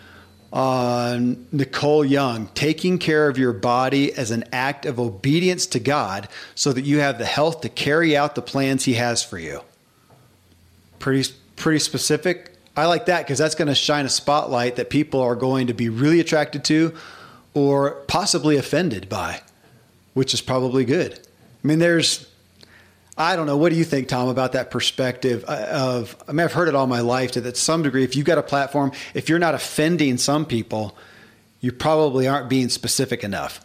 uh, 0.53 1.19
Nicole 1.53 2.05
Young, 2.05 2.49
taking 2.55 2.99
care 2.99 3.29
of 3.29 3.39
your 3.39 3.53
body 3.53 4.13
as 4.13 4.31
an 4.31 4.45
act 4.53 4.85
of 4.85 4.99
obedience 4.99 5.67
to 5.67 5.81
God 5.81 6.29
so 6.55 6.73
that 6.73 6.83
you 6.83 6.99
have 6.99 7.19
the 7.19 7.25
health 7.25 7.61
to 7.61 7.69
carry 7.69 8.17
out 8.17 8.35
the 8.35 8.43
plans 8.43 8.85
He 8.85 8.95
has 8.95 9.23
for 9.23 9.39
you. 9.39 9.63
Pretty, 10.99 11.33
pretty 11.57 11.79
specific. 11.79 12.57
I 12.77 12.87
like 12.87 13.07
that 13.07 13.25
because 13.25 13.39
that's 13.39 13.55
going 13.55 13.69
to 13.69 13.75
shine 13.75 14.07
a 14.07 14.11
spotlight 14.11 14.77
that 14.77 14.91
people 14.91 15.21
are 15.21 15.37
going 15.37 15.69
to 15.69 15.75
be 15.75 15.89
really 15.89 16.21
attracted 16.21 16.65
to 16.65 16.95
or 17.55 17.93
possibly 18.07 18.57
offended 18.57 19.09
by, 19.09 19.41
which 20.15 20.35
is 20.35 20.41
probably 20.41 20.85
good. 20.85 21.15
I 21.15 21.67
mean, 21.67 21.79
there's 21.79 22.30
I 23.21 23.37
don't 23.37 23.45
know. 23.45 23.59
What 23.59 23.69
do 23.69 23.77
you 23.77 23.85
think, 23.85 24.09
Tom, 24.09 24.29
about 24.29 24.53
that 24.53 24.71
perspective 24.71 25.45
uh, 25.47 25.67
of? 25.71 26.17
I 26.27 26.33
mean, 26.33 26.43
I've 26.43 26.55
heard 26.55 26.69
it 26.69 26.75
all 26.75 26.87
my 26.87 27.01
life 27.01 27.33
to 27.33 27.43
that 27.43 27.59
some 27.59 27.83
degree. 27.83 28.03
If 28.03 28.17
you've 28.17 28.25
got 28.25 28.39
a 28.39 28.43
platform, 28.43 28.93
if 29.13 29.29
you're 29.29 29.39
not 29.39 29.55
offending 29.55 30.17
some 30.17 30.47
people, 30.47 30.97
you 31.61 31.71
probably 31.71 32.27
aren't 32.27 32.49
being 32.49 32.71
specific 32.71 33.23
enough. 33.23 33.63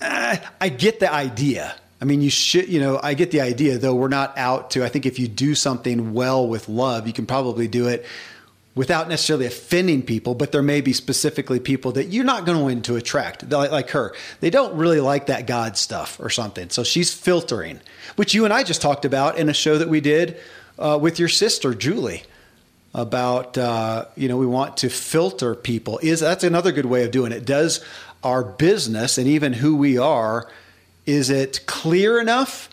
Uh, 0.00 0.38
I 0.62 0.70
get 0.70 0.98
the 0.98 1.12
idea. 1.12 1.76
I 2.00 2.06
mean, 2.06 2.22
you 2.22 2.30
should, 2.30 2.70
you 2.70 2.80
know, 2.80 2.98
I 3.02 3.12
get 3.12 3.32
the 3.32 3.42
idea, 3.42 3.76
though 3.76 3.94
we're 3.94 4.08
not 4.08 4.38
out 4.38 4.70
to. 4.70 4.82
I 4.82 4.88
think 4.88 5.04
if 5.04 5.18
you 5.18 5.28
do 5.28 5.54
something 5.54 6.14
well 6.14 6.48
with 6.48 6.66
love, 6.66 7.06
you 7.06 7.12
can 7.12 7.26
probably 7.26 7.68
do 7.68 7.86
it 7.86 8.06
without 8.74 9.08
necessarily 9.08 9.46
offending 9.46 10.02
people, 10.02 10.34
but 10.34 10.52
there 10.52 10.62
may 10.62 10.80
be 10.80 10.92
specifically 10.92 11.58
people 11.58 11.92
that 11.92 12.06
you're 12.06 12.24
not 12.24 12.46
going 12.46 12.82
to 12.82 12.96
attract, 12.96 13.50
like, 13.50 13.70
like 13.70 13.90
her. 13.90 14.14
They 14.40 14.50
don't 14.50 14.76
really 14.76 15.00
like 15.00 15.26
that 15.26 15.46
God 15.46 15.76
stuff 15.76 16.18
or 16.20 16.30
something. 16.30 16.70
So 16.70 16.84
she's 16.84 17.12
filtering, 17.12 17.80
which 18.16 18.32
you 18.32 18.44
and 18.44 18.54
I 18.54 18.62
just 18.62 18.80
talked 18.80 19.04
about 19.04 19.38
in 19.38 19.48
a 19.48 19.54
show 19.54 19.76
that 19.78 19.88
we 19.88 20.00
did 20.00 20.36
uh, 20.78 20.98
with 21.00 21.18
your 21.18 21.28
sister, 21.28 21.74
Julie. 21.74 22.24
About 22.92 23.56
uh, 23.56 24.06
you 24.16 24.26
know 24.26 24.36
we 24.36 24.46
want 24.46 24.78
to 24.78 24.90
filter 24.90 25.54
people 25.54 26.00
is 26.02 26.18
that's 26.18 26.42
another 26.42 26.72
good 26.72 26.86
way 26.86 27.04
of 27.04 27.12
doing 27.12 27.30
it. 27.30 27.44
Does 27.44 27.84
our 28.24 28.42
business 28.42 29.16
and 29.16 29.28
even 29.28 29.52
who 29.52 29.76
we 29.76 29.96
are 29.96 30.50
is 31.06 31.30
it 31.30 31.66
clear 31.66 32.20
enough 32.20 32.68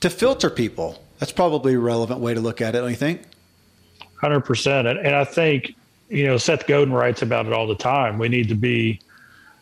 to 0.00 0.10
filter 0.10 0.50
people? 0.50 1.02
That's 1.18 1.32
probably 1.32 1.74
a 1.74 1.78
relevant 1.78 2.20
way 2.20 2.34
to 2.34 2.40
look 2.40 2.60
at 2.60 2.74
it. 2.74 2.80
Don't 2.80 2.90
you 2.90 2.96
think? 2.96 3.22
Hundred 4.22 4.42
percent, 4.42 4.86
and 4.86 4.98
and 5.00 5.16
I 5.16 5.24
think 5.24 5.74
you 6.08 6.24
know 6.26 6.36
Seth 6.36 6.66
Godin 6.68 6.94
writes 6.94 7.22
about 7.22 7.46
it 7.46 7.52
all 7.52 7.66
the 7.66 7.74
time. 7.74 8.18
We 8.18 8.28
need 8.28 8.48
to 8.50 8.54
be 8.54 9.00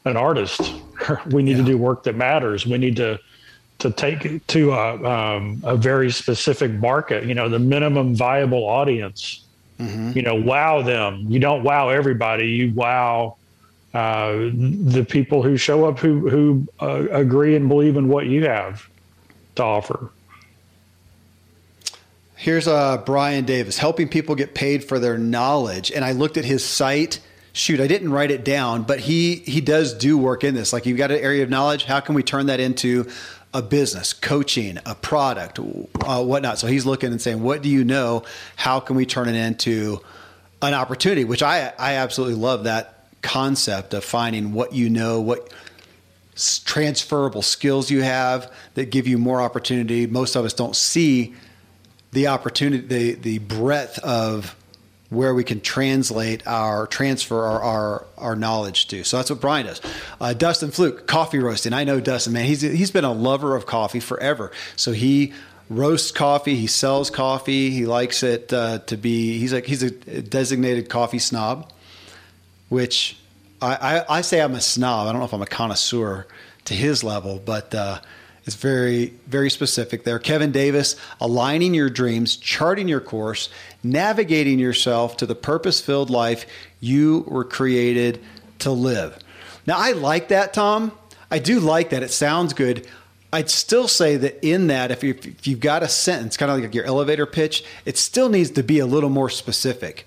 an 0.04 0.18
artist. 0.18 0.74
we 1.30 1.42
need 1.42 1.52
yeah. 1.52 1.64
to 1.64 1.64
do 1.64 1.78
work 1.78 2.02
that 2.04 2.14
matters. 2.14 2.66
We 2.66 2.76
need 2.76 2.96
to 2.96 3.18
to 3.78 3.90
take 3.90 4.46
to 4.48 4.72
a, 4.72 5.04
um, 5.10 5.62
a 5.64 5.76
very 5.76 6.10
specific 6.10 6.72
market. 6.72 7.24
You 7.24 7.34
know, 7.34 7.48
the 7.48 7.58
minimum 7.58 8.14
viable 8.14 8.64
audience. 8.64 9.46
Mm-hmm. 9.78 10.12
You 10.14 10.22
know, 10.22 10.34
wow 10.34 10.82
them. 10.82 11.24
You 11.28 11.40
don't 11.40 11.62
wow 11.62 11.88
everybody. 11.88 12.48
You 12.48 12.74
wow 12.74 13.36
uh, 13.94 14.50
the 14.52 15.06
people 15.08 15.42
who 15.42 15.56
show 15.56 15.86
up 15.86 15.98
who 15.98 16.28
who 16.28 16.66
uh, 16.80 17.06
agree 17.10 17.56
and 17.56 17.66
believe 17.66 17.96
in 17.96 18.08
what 18.08 18.26
you 18.26 18.44
have 18.44 18.88
to 19.56 19.62
offer. 19.62 20.10
Here's 22.40 22.66
uh, 22.66 22.96
Brian 22.96 23.44
Davis 23.44 23.76
helping 23.76 24.08
people 24.08 24.34
get 24.34 24.54
paid 24.54 24.82
for 24.82 24.98
their 24.98 25.18
knowledge. 25.18 25.92
And 25.92 26.02
I 26.02 26.12
looked 26.12 26.38
at 26.38 26.46
his 26.46 26.64
site. 26.64 27.20
Shoot, 27.52 27.80
I 27.80 27.86
didn't 27.86 28.12
write 28.12 28.30
it 28.30 28.46
down, 28.46 28.84
but 28.84 28.98
he 28.98 29.34
he 29.36 29.60
does 29.60 29.92
do 29.92 30.16
work 30.16 30.42
in 30.42 30.54
this. 30.54 30.72
Like 30.72 30.86
you've 30.86 30.96
got 30.96 31.10
an 31.10 31.18
area 31.18 31.42
of 31.42 31.50
knowledge. 31.50 31.84
How 31.84 32.00
can 32.00 32.14
we 32.14 32.22
turn 32.22 32.46
that 32.46 32.58
into 32.58 33.06
a 33.52 33.60
business, 33.60 34.14
coaching, 34.14 34.78
a 34.86 34.94
product, 34.94 35.58
uh, 35.58 36.24
whatnot? 36.24 36.58
So 36.58 36.66
he's 36.66 36.86
looking 36.86 37.10
and 37.10 37.20
saying, 37.20 37.42
"What 37.42 37.60
do 37.60 37.68
you 37.68 37.84
know? 37.84 38.22
How 38.56 38.80
can 38.80 38.96
we 38.96 39.04
turn 39.04 39.28
it 39.28 39.34
into 39.34 40.00
an 40.62 40.72
opportunity?" 40.72 41.24
Which 41.24 41.42
I 41.42 41.74
I 41.78 41.96
absolutely 41.96 42.36
love 42.36 42.64
that 42.64 43.04
concept 43.20 43.92
of 43.92 44.02
finding 44.02 44.54
what 44.54 44.72
you 44.72 44.88
know, 44.88 45.20
what 45.20 45.52
transferable 46.64 47.42
skills 47.42 47.90
you 47.90 48.00
have 48.00 48.50
that 48.76 48.90
give 48.90 49.06
you 49.06 49.18
more 49.18 49.42
opportunity. 49.42 50.06
Most 50.06 50.36
of 50.36 50.46
us 50.46 50.54
don't 50.54 50.74
see 50.74 51.34
the 52.12 52.28
opportunity, 52.28 52.86
the 52.86 53.14
the 53.14 53.38
breadth 53.38 53.98
of 54.00 54.56
where 55.10 55.34
we 55.34 55.42
can 55.42 55.60
translate 55.60 56.46
our 56.46 56.86
transfer 56.86 57.44
our, 57.44 57.60
our, 57.62 58.06
our 58.16 58.36
knowledge 58.36 58.86
to. 58.86 59.02
So 59.02 59.16
that's 59.16 59.28
what 59.28 59.40
Brian 59.40 59.66
does. 59.66 59.80
Uh, 60.20 60.32
Dustin 60.32 60.70
Fluke, 60.70 61.06
coffee 61.08 61.40
roasting. 61.40 61.72
I 61.72 61.82
know 61.84 62.00
Dustin, 62.00 62.32
man. 62.32 62.46
He's 62.46 62.60
he's 62.60 62.90
been 62.90 63.04
a 63.04 63.12
lover 63.12 63.56
of 63.56 63.66
coffee 63.66 64.00
forever. 64.00 64.52
So 64.76 64.92
he 64.92 65.32
roasts 65.68 66.12
coffee. 66.12 66.54
He 66.54 66.68
sells 66.68 67.10
coffee. 67.10 67.70
He 67.70 67.86
likes 67.86 68.22
it 68.22 68.52
uh, 68.52 68.78
to 68.86 68.96
be. 68.96 69.38
He's 69.38 69.52
like 69.52 69.66
he's 69.66 69.82
a 69.82 69.90
designated 69.90 70.88
coffee 70.88 71.18
snob, 71.18 71.70
which 72.68 73.18
I, 73.60 73.74
I, 73.74 74.18
I, 74.18 74.20
say 74.22 74.40
I'm 74.40 74.54
a 74.54 74.60
snob. 74.60 75.08
I 75.08 75.12
don't 75.12 75.20
know 75.20 75.26
if 75.26 75.34
I'm 75.34 75.42
a 75.42 75.46
connoisseur 75.46 76.26
to 76.64 76.74
his 76.74 77.04
level, 77.04 77.42
but. 77.44 77.74
Uh, 77.74 78.00
it's 78.46 78.56
very, 78.56 79.14
very 79.26 79.50
specific 79.50 80.04
there. 80.04 80.18
Kevin 80.18 80.50
Davis, 80.50 80.96
aligning 81.20 81.74
your 81.74 81.90
dreams, 81.90 82.36
charting 82.36 82.88
your 82.88 83.00
course, 83.00 83.48
navigating 83.82 84.58
yourself 84.58 85.16
to 85.18 85.26
the 85.26 85.34
purpose 85.34 85.80
filled 85.80 86.10
life 86.10 86.46
you 86.80 87.24
were 87.28 87.44
created 87.44 88.20
to 88.60 88.70
live. 88.70 89.18
Now, 89.66 89.76
I 89.78 89.92
like 89.92 90.28
that, 90.28 90.52
Tom. 90.54 90.92
I 91.30 91.38
do 91.38 91.60
like 91.60 91.90
that. 91.90 92.02
It 92.02 92.10
sounds 92.10 92.54
good. 92.54 92.86
I'd 93.32 93.50
still 93.50 93.86
say 93.86 94.16
that 94.16 94.44
in 94.44 94.66
that, 94.68 94.90
if, 94.90 95.04
you, 95.04 95.10
if 95.10 95.46
you've 95.46 95.60
got 95.60 95.82
a 95.82 95.88
sentence, 95.88 96.36
kind 96.36 96.50
of 96.50 96.60
like 96.60 96.74
your 96.74 96.84
elevator 96.84 97.26
pitch, 97.26 97.64
it 97.84 97.96
still 97.96 98.28
needs 98.28 98.50
to 98.52 98.62
be 98.62 98.80
a 98.80 98.86
little 98.86 99.10
more 99.10 99.30
specific. 99.30 100.06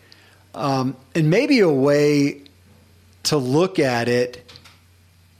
Um, 0.54 0.98
and 1.16 1.30
maybe 1.30 1.60
a 1.60 1.70
way 1.70 2.42
to 3.24 3.38
look 3.38 3.80
at 3.80 4.10
it 4.10 4.43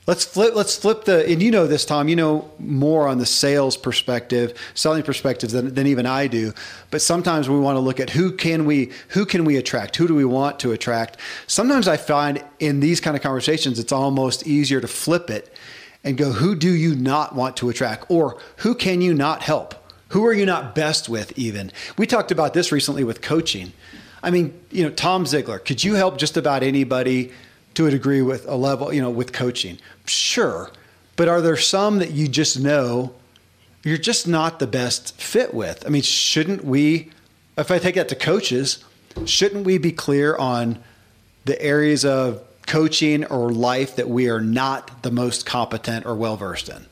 Let's 0.06 0.26
flip. 0.26 0.54
Let's 0.54 0.76
flip 0.76 1.06
the. 1.06 1.26
And 1.26 1.42
you 1.42 1.50
know 1.50 1.66
this, 1.66 1.86
Tom. 1.86 2.10
You 2.10 2.18
know 2.18 2.52
more 2.60 3.08
on 3.08 3.20
the 3.20 3.26
sales 3.26 3.78
perspective, 3.78 4.54
selling 4.74 5.02
perspective 5.04 5.52
than, 5.52 5.74
than 5.74 5.88
even 5.88 6.06
I 6.06 6.28
do. 6.28 6.54
But 6.92 7.02
sometimes 7.02 7.50
we 7.50 7.58
want 7.58 7.78
to 7.78 7.80
look 7.80 8.02
at 8.02 8.10
who 8.10 8.34
can 8.34 8.66
we 8.66 8.92
who 9.10 9.26
can 9.26 9.46
we 9.46 9.56
attract? 9.56 9.96
Who 9.96 10.08
do 10.08 10.14
we 10.14 10.26
want 10.26 10.60
to 10.60 10.74
attract? 10.74 11.18
Sometimes 11.48 11.88
I 11.88 11.96
find 11.96 12.44
in 12.60 12.82
these 12.82 13.00
kind 13.00 13.16
of 13.16 13.24
conversations, 13.24 13.80
it's 13.80 13.94
almost 13.94 14.46
easier 14.46 14.82
to 14.82 14.88
flip 14.88 15.30
it 15.30 15.54
and 16.04 16.18
go, 16.18 16.34
who 16.34 16.54
do 16.54 16.74
you 16.74 16.96
not 16.96 17.34
want 17.34 17.56
to 17.58 17.70
attract, 17.70 18.12
or 18.12 18.38
who 18.58 18.76
can 18.76 19.02
you 19.02 19.14
not 19.14 19.42
help? 19.42 19.74
Who 20.10 20.26
are 20.26 20.34
you 20.34 20.46
not 20.46 20.76
best 20.76 21.08
with? 21.08 21.38
Even 21.40 21.72
we 21.98 22.08
talked 22.08 22.32
about 22.32 22.54
this 22.54 22.74
recently 22.74 23.06
with 23.06 23.22
coaching. 23.22 23.72
I 24.22 24.32
mean, 24.32 24.54
you 24.70 24.84
know, 24.84 24.90
Tom 24.90 25.24
Ziglar. 25.24 25.64
Could 25.64 25.84
you 25.84 25.96
help 25.96 26.18
just 26.18 26.36
about 26.36 26.62
anybody? 26.62 27.32
To 27.76 27.88
a 27.88 27.92
degree 27.92 28.22
with 28.22 28.48
a 28.48 28.56
level, 28.56 28.94
you 28.94 29.02
know, 29.02 29.10
with 29.10 29.34
coaching. 29.34 29.80
Sure. 30.06 30.72
But 31.16 31.28
are 31.28 31.42
there 31.42 31.58
some 31.58 32.00
that 32.00 32.12
you 32.12 32.28
just 32.28 32.60
know 32.60 33.14
you're 33.84 33.98
just 33.98 34.28
not 34.28 34.60
the 34.60 34.68
best 34.68 35.20
fit 35.20 35.54
with? 35.54 35.86
I 35.86 35.90
mean, 35.90 36.02
shouldn't 36.02 36.64
we, 36.64 37.12
if 37.58 37.72
I 37.72 37.80
take 37.80 37.96
that 37.96 38.10
to 38.10 38.16
coaches, 38.16 38.84
shouldn't 39.26 39.66
we 39.66 39.78
be 39.78 39.92
clear 39.92 40.36
on 40.36 40.82
the 41.46 41.62
areas 41.62 42.06
of 42.06 42.42
coaching 42.66 43.26
or 43.26 43.52
life 43.52 43.96
that 43.98 44.10
we 44.10 44.30
are 44.30 44.40
not 44.40 45.04
the 45.04 45.12
most 45.12 45.46
competent 45.46 46.06
or 46.06 46.16
well 46.16 46.38
versed 46.38 46.70
in? 46.70 46.86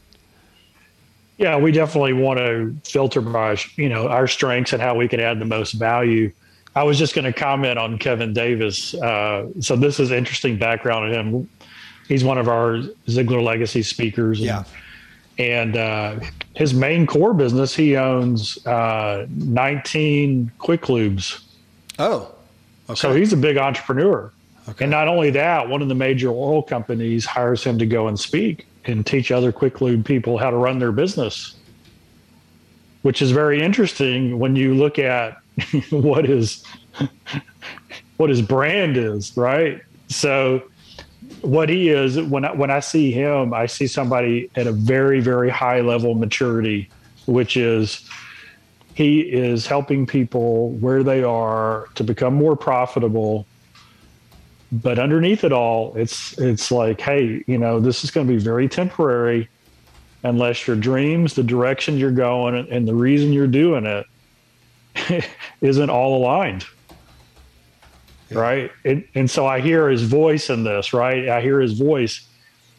Yeah, 1.38 1.58
we 1.58 1.72
definitely 1.72 2.14
want 2.14 2.38
to 2.38 2.76
filter 2.84 3.20
by 3.20 3.58
you 3.76 3.90
know 3.90 4.08
our 4.08 4.28
strengths 4.28 4.74
and 4.74 4.82
how 4.82 4.96
we 4.96 5.08
can 5.08 5.20
add 5.20 5.40
the 5.40 5.46
most 5.46 5.72
value. 5.72 6.32
I 6.76 6.84
was 6.84 6.98
just 6.98 7.14
going 7.14 7.26
to 7.26 7.34
comment 7.34 7.78
on 7.78 7.98
Kevin 7.98 8.34
Davis. 8.34 8.94
Uh, 8.94 9.48
so 9.60 9.76
this 9.76 10.00
is 10.00 10.12
interesting 10.12 10.58
background 10.58 11.06
on 11.06 11.14
him. 11.14 11.50
He's 12.08 12.24
one 12.24 12.38
of 12.38 12.48
our 12.48 12.78
Ziglar 13.08 13.44
Legacy 13.44 13.84
speakers. 13.84 14.40
And, 14.40 14.46
yeah. 14.46 14.64
And 15.38 15.76
uh, 15.76 16.20
his 16.56 16.74
main 16.74 17.08
core 17.08 17.34
business, 17.34 17.76
he 17.76 17.98
owns 17.98 18.66
uh, 18.66 19.26
19 19.30 20.52
Quick 20.60 20.84
Lubes. 20.84 21.44
Oh, 22.00 22.34
okay. 22.90 23.00
So 23.00 23.14
he's 23.14 23.34
a 23.34 23.38
big 23.38 23.58
entrepreneur. 23.58 24.32
Okay. 24.70 24.86
And 24.86 24.92
not 24.92 25.08
only 25.08 25.30
that, 25.32 25.68
one 25.68 25.82
of 25.82 25.88
the 25.88 25.96
major 25.96 26.30
oil 26.30 26.62
companies 26.62 27.26
hires 27.26 27.64
him 27.64 27.80
to 27.80 27.86
go 27.86 28.08
and 28.08 28.20
speak 28.20 28.68
and 28.86 29.06
teach 29.06 29.32
other 29.32 29.52
Quick 29.52 29.82
Lube 29.82 30.06
people 30.06 30.38
how 30.38 30.52
to 30.52 30.58
run 30.58 30.80
their 30.80 30.92
business, 30.92 31.56
which 33.02 33.22
is 33.22 33.32
very 33.32 33.62
interesting 33.62 34.40
when 34.40 34.56
you 34.56 34.76
look 34.76 35.00
at 35.00 35.41
what 35.90 36.26
his 36.26 36.64
what 38.18 38.30
his 38.30 38.42
brand 38.42 38.98
is, 38.98 39.36
right? 39.36 39.82
So 40.08 40.64
what 41.42 41.70
he 41.70 41.90
is 41.90 42.20
when 42.20 42.46
I, 42.46 42.52
when 42.54 42.70
I 42.70 42.80
see 42.80 43.12
him, 43.12 43.54
I 43.54 43.66
see 43.66 43.88
somebody 43.88 44.50
at 44.56 44.68
a 44.68 44.72
very 44.72 45.20
very 45.20 45.50
high 45.50 45.82
level 45.82 46.14
maturity 46.16 46.90
which 47.26 47.58
is 47.58 48.08
he 48.94 49.22
is 49.22 49.66
helping 49.66 50.06
people 50.06 50.72
where 50.72 51.04
they 51.04 51.24
are 51.24 51.88
to 51.96 52.04
become 52.04 52.34
more 52.34 52.56
profitable. 52.56 53.46
But 54.72 55.00
underneath 55.00 55.44
it 55.44 55.52
all, 55.52 55.94
it's 55.96 56.38
it's 56.38 56.72
like, 56.72 57.02
hey, 57.02 57.44
you 57.48 57.58
know, 57.58 57.80
this 57.80 58.04
is 58.04 58.12
going 58.12 58.28
to 58.28 58.34
be 58.34 58.40
very 58.40 58.68
temporary 58.70 59.50
unless 60.24 60.68
your 60.68 60.76
dreams, 60.76 61.34
the 61.34 61.44
direction 61.44 61.98
you're 61.98 62.12
going, 62.12 62.56
and 62.70 62.88
the 62.88 62.94
reason 62.94 63.34
you're 63.34 63.48
doing 63.48 63.86
it 63.86 64.06
isn't 65.62 65.90
all 65.90 66.18
aligned. 66.18 66.66
Yeah. 68.30 68.40
Right. 68.40 68.72
And, 68.86 69.06
and 69.14 69.30
so 69.30 69.46
I 69.46 69.60
hear 69.60 69.90
his 69.90 70.04
voice 70.04 70.50
in 70.50 70.64
this, 70.64 70.94
right? 70.94 71.28
I 71.30 71.42
hear 71.42 71.60
his 71.60 71.74
voice. 71.74 72.26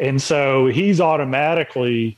And 0.01 0.21
so 0.21 0.67
he's 0.67 1.01
automatically, 1.01 2.17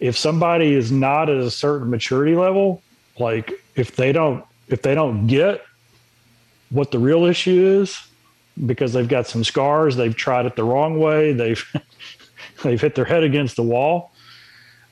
if 0.00 0.16
somebody 0.16 0.74
is 0.74 0.90
not 0.90 1.28
at 1.28 1.36
a 1.36 1.50
certain 1.50 1.90
maturity 1.90 2.34
level, 2.34 2.82
like 3.18 3.52
if 3.76 3.94
they 3.96 4.12
don't, 4.12 4.44
if 4.68 4.82
they 4.82 4.94
don't 4.94 5.26
get 5.26 5.64
what 6.70 6.90
the 6.90 6.98
real 6.98 7.24
issue 7.24 7.80
is, 7.82 8.00
because 8.66 8.92
they've 8.92 9.08
got 9.08 9.26
some 9.26 9.44
scars, 9.44 9.96
they've 9.96 10.16
tried 10.16 10.46
it 10.46 10.56
the 10.56 10.64
wrong 10.64 10.98
way, 10.98 11.32
they've 11.32 11.64
they've 12.62 12.80
hit 12.80 12.94
their 12.94 13.04
head 13.04 13.22
against 13.22 13.56
the 13.56 13.62
wall, 13.62 14.12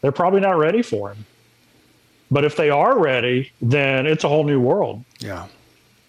they're 0.00 0.12
probably 0.12 0.40
not 0.40 0.58
ready 0.58 0.82
for 0.82 1.12
him. 1.12 1.24
But 2.32 2.46
if 2.46 2.56
they 2.56 2.70
are 2.70 2.98
ready, 2.98 3.52
then 3.60 4.06
it's 4.06 4.24
a 4.24 4.28
whole 4.28 4.44
new 4.44 4.58
world. 4.58 5.04
Yeah. 5.18 5.48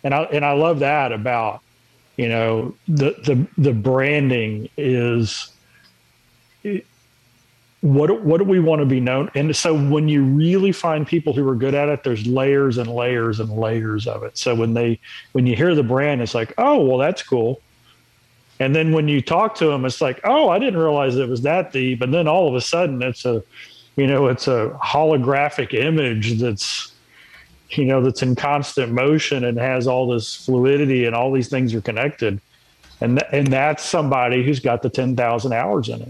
And 0.06 0.14
I 0.14 0.24
and 0.24 0.46
I 0.46 0.54
love 0.54 0.80
that 0.80 1.12
about, 1.12 1.62
you 2.16 2.30
know, 2.30 2.74
the 2.88 3.12
the 3.26 3.46
the 3.58 3.74
branding 3.74 4.70
is 4.78 5.52
what 7.82 8.24
what 8.24 8.38
do 8.38 8.46
we 8.46 8.62
want 8.62 8.80
to 8.80 8.86
be 8.86 9.02
known 9.02 9.30
and 9.36 9.54
so 9.54 9.74
when 9.74 10.08
you 10.08 10.24
really 10.24 10.72
find 10.72 11.06
people 11.06 11.34
who 11.34 11.46
are 11.46 11.56
good 11.56 11.74
at 11.74 11.90
it 11.90 12.02
there's 12.06 12.26
layers 12.26 12.78
and 12.78 12.90
layers 12.90 13.42
and 13.42 13.52
layers 13.52 14.08
of 14.08 14.24
it 14.24 14.38
so 14.38 14.56
when 14.56 14.74
they 14.74 14.98
when 15.34 15.46
you 15.46 15.54
hear 15.54 15.76
the 15.76 15.84
brand 15.84 16.22
it's 16.22 16.34
like 16.34 16.54
oh 16.58 16.82
well 16.82 16.98
that's 16.98 17.22
cool 17.22 17.62
and 18.62 18.74
then 18.74 18.94
when 18.94 19.10
you 19.10 19.22
talk 19.22 19.54
to 19.54 19.66
them 19.66 19.84
it's 19.84 20.00
like 20.00 20.22
oh 20.24 20.48
i 20.48 20.58
didn't 20.58 20.80
realize 20.80 21.18
it 21.18 21.28
was 21.28 21.42
that 21.42 21.74
deep 21.74 22.00
and 22.00 22.14
then 22.14 22.26
all 22.26 22.48
of 22.48 22.56
a 22.56 22.62
sudden 22.62 23.04
it's 23.04 23.26
a 23.26 23.44
you 23.96 24.08
know 24.08 24.28
it's 24.28 24.48
a 24.48 24.78
holographic 24.82 25.74
image 25.74 26.40
that's 26.40 26.94
you 27.78 27.86
know 27.86 28.02
that's 28.02 28.22
in 28.22 28.36
constant 28.36 28.92
motion 28.92 29.44
and 29.44 29.58
has 29.58 29.88
all 29.88 30.08
this 30.08 30.36
fluidity 30.46 31.06
and 31.06 31.16
all 31.16 31.32
these 31.32 31.50
things 31.50 31.74
are 31.74 31.82
connected. 31.82 32.40
And 33.02 33.20
th- 33.20 33.30
and 33.32 33.48
that's 33.48 33.84
somebody 33.84 34.44
who's 34.44 34.60
got 34.60 34.82
the 34.82 34.90
10,000 34.90 35.54
hours 35.54 35.90
in 35.90 36.02
it. 36.02 36.10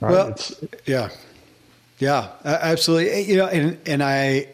Right? 0.00 0.10
well 0.10 0.28
it's, 0.28 0.54
yeah. 0.86 1.10
Yeah 1.98 2.30
absolutely. 2.44 3.22
You 3.22 3.36
know 3.36 3.46
and 3.46 3.78
and 3.86 4.02
I 4.02 4.48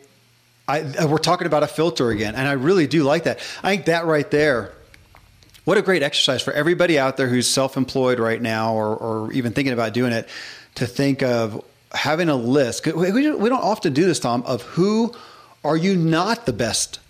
I 0.66 0.80
uh, 0.80 1.06
we're 1.06 1.18
talking 1.18 1.46
about 1.46 1.62
a 1.62 1.68
filter 1.68 2.10
again 2.10 2.34
and 2.34 2.46
I 2.46 2.52
really 2.52 2.86
do 2.86 3.04
like 3.04 3.24
that. 3.24 3.40
I 3.62 3.70
think 3.70 3.86
that 3.86 4.06
right 4.06 4.30
there 4.30 4.72
what 5.64 5.76
a 5.76 5.82
great 5.82 6.02
exercise 6.02 6.40
for 6.40 6.52
everybody 6.54 6.98
out 6.98 7.18
there 7.18 7.28
who's 7.28 7.46
self-employed 7.46 8.18
right 8.18 8.40
now 8.40 8.72
or, 8.72 8.96
or 8.96 9.32
even 9.32 9.52
thinking 9.52 9.74
about 9.74 9.92
doing 9.92 10.12
it 10.12 10.26
to 10.78 10.86
think 10.86 11.22
of 11.22 11.64
having 11.92 12.28
a 12.28 12.36
list. 12.36 12.86
We, 12.86 13.22
don't 13.22 13.52
often 13.52 13.92
do 13.92 14.04
this, 14.04 14.20
Tom, 14.20 14.42
of 14.44 14.62
who 14.62 15.12
are 15.64 15.76
you 15.76 15.96
not 15.96 16.46
the 16.46 16.52
best 16.52 17.00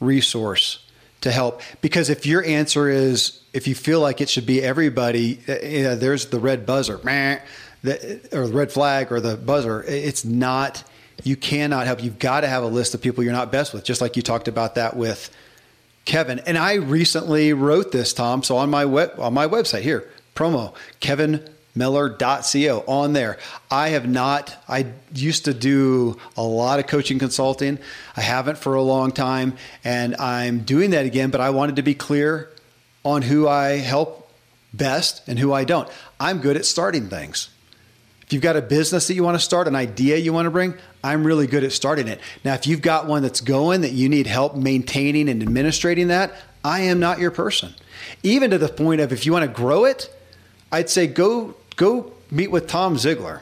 resource 0.00 0.84
to 1.20 1.30
help? 1.30 1.60
Because 1.80 2.08
if 2.08 2.24
your 2.24 2.42
answer 2.44 2.88
is, 2.88 3.42
if 3.52 3.68
you 3.68 3.74
feel 3.74 4.00
like 4.00 4.20
it 4.20 4.30
should 4.30 4.46
be 4.46 4.62
everybody, 4.62 5.38
uh, 5.46 5.94
there's 5.96 6.26
the 6.26 6.40
red 6.40 6.64
buzzer, 6.64 6.96
or 6.96 7.40
the 7.82 8.50
red 8.52 8.72
flag 8.72 9.12
or 9.12 9.20
the 9.20 9.36
buzzer. 9.36 9.82
It's 9.82 10.24
not, 10.24 10.82
you 11.22 11.36
cannot 11.36 11.86
help. 11.86 12.02
You've 12.02 12.18
got 12.18 12.40
to 12.40 12.48
have 12.48 12.62
a 12.62 12.68
list 12.68 12.94
of 12.94 13.02
people 13.02 13.24
you're 13.24 13.32
not 13.32 13.52
best 13.52 13.74
with, 13.74 13.84
just 13.84 14.00
like 14.00 14.16
you 14.16 14.22
talked 14.22 14.48
about 14.48 14.76
that 14.76 14.96
with 14.96 15.30
Kevin. 16.06 16.38
And 16.40 16.56
I 16.56 16.74
recently 16.74 17.52
wrote 17.52 17.92
this, 17.92 18.14
Tom. 18.14 18.42
So 18.42 18.56
on 18.56 18.70
my 18.70 18.86
web, 18.86 19.12
on 19.18 19.34
my 19.34 19.46
website 19.46 19.82
here, 19.82 20.08
promo, 20.34 20.74
Kevin 21.00 21.46
miller.co 21.74 22.84
on 22.86 23.12
there. 23.12 23.38
I 23.70 23.90
have 23.90 24.08
not, 24.08 24.56
I 24.68 24.86
used 25.14 25.46
to 25.46 25.54
do 25.54 26.18
a 26.36 26.42
lot 26.42 26.78
of 26.78 26.86
coaching 26.86 27.18
consulting. 27.18 27.78
I 28.16 28.20
haven't 28.20 28.58
for 28.58 28.74
a 28.74 28.82
long 28.82 29.12
time, 29.12 29.56
and 29.84 30.16
I'm 30.16 30.60
doing 30.60 30.90
that 30.90 31.06
again, 31.06 31.30
but 31.30 31.40
I 31.40 31.50
wanted 31.50 31.76
to 31.76 31.82
be 31.82 31.94
clear 31.94 32.50
on 33.04 33.22
who 33.22 33.48
I 33.48 33.78
help 33.78 34.30
best 34.72 35.26
and 35.28 35.38
who 35.38 35.52
I 35.52 35.64
don't. 35.64 35.88
I'm 36.20 36.40
good 36.40 36.56
at 36.56 36.64
starting 36.64 37.08
things. 37.08 37.48
If 38.22 38.32
you've 38.32 38.42
got 38.42 38.56
a 38.56 38.62
business 38.62 39.08
that 39.08 39.14
you 39.14 39.24
want 39.24 39.34
to 39.34 39.44
start, 39.44 39.68
an 39.68 39.76
idea 39.76 40.16
you 40.16 40.32
want 40.32 40.46
to 40.46 40.50
bring, 40.50 40.74
I'm 41.04 41.24
really 41.24 41.46
good 41.46 41.64
at 41.64 41.72
starting 41.72 42.08
it. 42.08 42.20
Now, 42.44 42.54
if 42.54 42.66
you've 42.66 42.80
got 42.80 43.06
one 43.06 43.22
that's 43.22 43.40
going 43.40 43.82
that 43.82 43.92
you 43.92 44.08
need 44.08 44.26
help 44.26 44.54
maintaining 44.54 45.28
and 45.28 45.42
administrating 45.42 46.08
that, 46.08 46.32
I 46.64 46.80
am 46.82 47.00
not 47.00 47.18
your 47.18 47.30
person. 47.30 47.74
Even 48.22 48.50
to 48.50 48.58
the 48.58 48.68
point 48.68 49.00
of 49.00 49.12
if 49.12 49.26
you 49.26 49.32
want 49.32 49.44
to 49.44 49.54
grow 49.54 49.84
it, 49.84 50.14
I'd 50.70 50.88
say 50.88 51.06
go 51.06 51.54
go 51.72 52.12
meet 52.30 52.50
with 52.50 52.66
Tom 52.66 52.96
Ziglar 52.96 53.40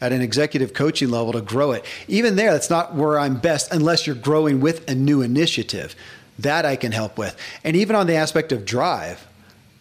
at 0.00 0.12
an 0.12 0.22
executive 0.22 0.72
coaching 0.72 1.10
level 1.10 1.32
to 1.32 1.40
grow 1.40 1.72
it. 1.72 1.84
Even 2.08 2.36
there, 2.36 2.52
that's 2.52 2.70
not 2.70 2.94
where 2.94 3.18
I'm 3.18 3.38
best 3.38 3.72
unless 3.72 4.06
you're 4.06 4.16
growing 4.16 4.60
with 4.60 4.88
a 4.88 4.94
new 4.94 5.20
initiative. 5.20 5.94
That 6.38 6.64
I 6.64 6.76
can 6.76 6.92
help 6.92 7.18
with. 7.18 7.36
And 7.64 7.76
even 7.76 7.94
on 7.96 8.06
the 8.06 8.14
aspect 8.14 8.50
of 8.52 8.64
drive, 8.64 9.26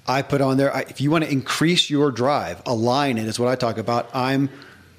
I 0.06 0.23
put 0.23 0.41
on 0.41 0.58
there 0.58 0.75
if 0.89 0.99
you 0.99 1.10
want 1.12 1.23
to 1.23 1.32
increase 1.32 1.89
your 1.89 2.12
drive, 2.12 2.62
align 2.65 3.17
it 3.17 3.28
is 3.28 3.39
what 3.39 3.47
I 3.47 3.56
talk 3.56 3.78
about. 3.78 4.10
I'm 4.13 4.49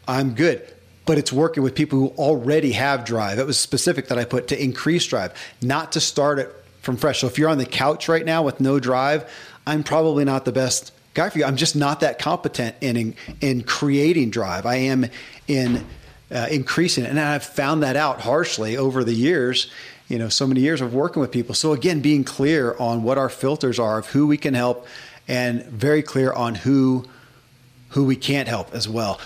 I'm 0.08 0.34
good. 0.34 0.62
But 1.04 1.18
it's 1.18 1.32
working 1.32 1.62
with 1.62 1.74
people 1.74 1.98
who 1.98 2.08
already 2.10 2.72
have 2.72 3.04
drive. 3.04 3.38
It 3.38 3.46
was 3.46 3.58
specific 3.58 4.08
that 4.08 4.18
I 4.18 4.24
put 4.24 4.48
to 4.48 4.62
increase 4.62 5.04
drive, 5.06 5.34
not 5.60 5.92
to 5.92 6.00
start 6.00 6.38
it 6.38 6.54
from 6.82 6.96
fresh. 6.96 7.20
So 7.20 7.26
if 7.26 7.36
you're 7.36 7.48
on 7.48 7.58
the 7.58 7.66
couch 7.66 8.08
right 8.08 8.24
now 8.24 8.42
with 8.42 8.60
no 8.60 8.78
drive, 8.78 9.30
I'm 9.66 9.82
probably 9.82 10.24
not 10.24 10.44
the 10.44 10.52
best 10.52 10.92
guy 11.20 11.28
for 11.28 11.38
you. 11.38 11.44
I'm 11.44 11.56
just 11.56 11.76
not 11.76 12.00
that 12.00 12.18
competent 12.18 12.76
in 12.80 13.14
in, 13.40 13.62
creating 13.62 14.30
drive. 14.30 14.64
I 14.64 14.76
am 14.76 15.06
in 15.46 15.84
uh, 16.32 16.46
increasing 16.50 17.04
it, 17.04 17.10
and 17.10 17.20
I've 17.20 17.44
found 17.44 17.82
that 17.82 17.96
out 17.96 18.22
harshly 18.22 18.76
over 18.76 19.04
the 19.04 19.12
years. 19.12 19.70
You 20.08 20.18
know, 20.18 20.28
so 20.28 20.46
many 20.46 20.60
years 20.60 20.80
of 20.80 20.94
working 20.94 21.20
with 21.20 21.30
people. 21.30 21.54
So 21.54 21.72
again, 21.72 22.00
being 22.00 22.24
clear 22.24 22.74
on 22.78 23.02
what 23.02 23.18
our 23.18 23.28
filters 23.28 23.78
are 23.78 23.98
of 23.98 24.06
who 24.06 24.26
we 24.26 24.38
can 24.38 24.54
help, 24.54 24.86
and 25.28 25.62
very 25.64 26.02
clear 26.02 26.32
on 26.32 26.54
who 26.54 27.04
who 27.90 28.04
we 28.04 28.16
can't 28.16 28.48
help 28.48 28.74
as 28.74 28.88
well. 28.88 29.20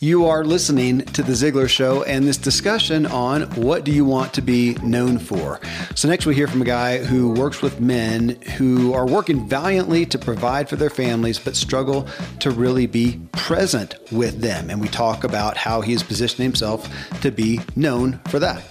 You 0.00 0.26
are 0.26 0.44
listening 0.44 1.00
to 1.06 1.24
The 1.24 1.32
Ziglar 1.32 1.68
Show 1.68 2.04
and 2.04 2.24
this 2.24 2.36
discussion 2.36 3.04
on 3.04 3.42
what 3.56 3.82
do 3.82 3.90
you 3.90 4.04
want 4.04 4.32
to 4.34 4.40
be 4.40 4.74
known 4.74 5.18
for. 5.18 5.60
So, 5.96 6.06
next 6.06 6.24
we 6.24 6.36
hear 6.36 6.46
from 6.46 6.62
a 6.62 6.64
guy 6.64 6.98
who 6.98 7.32
works 7.32 7.62
with 7.62 7.80
men 7.80 8.40
who 8.56 8.94
are 8.94 9.08
working 9.08 9.48
valiantly 9.48 10.06
to 10.06 10.16
provide 10.16 10.68
for 10.68 10.76
their 10.76 10.88
families 10.88 11.40
but 11.40 11.56
struggle 11.56 12.06
to 12.38 12.52
really 12.52 12.86
be 12.86 13.20
present 13.32 13.96
with 14.12 14.40
them. 14.40 14.70
And 14.70 14.80
we 14.80 14.86
talk 14.86 15.24
about 15.24 15.56
how 15.56 15.80
he 15.80 15.94
has 15.94 16.04
positioned 16.04 16.44
himself 16.44 16.88
to 17.22 17.32
be 17.32 17.58
known 17.74 18.20
for 18.28 18.38
that. 18.38 18.62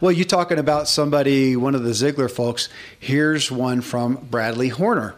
Well, 0.00 0.12
you 0.12 0.24
talking 0.24 0.58
about 0.58 0.88
somebody, 0.88 1.56
one 1.56 1.74
of 1.74 1.82
the 1.82 1.90
Ziglar 1.90 2.30
folks. 2.30 2.70
Here's 2.98 3.52
one 3.52 3.82
from 3.82 4.14
Bradley 4.14 4.70
Horner. 4.70 5.14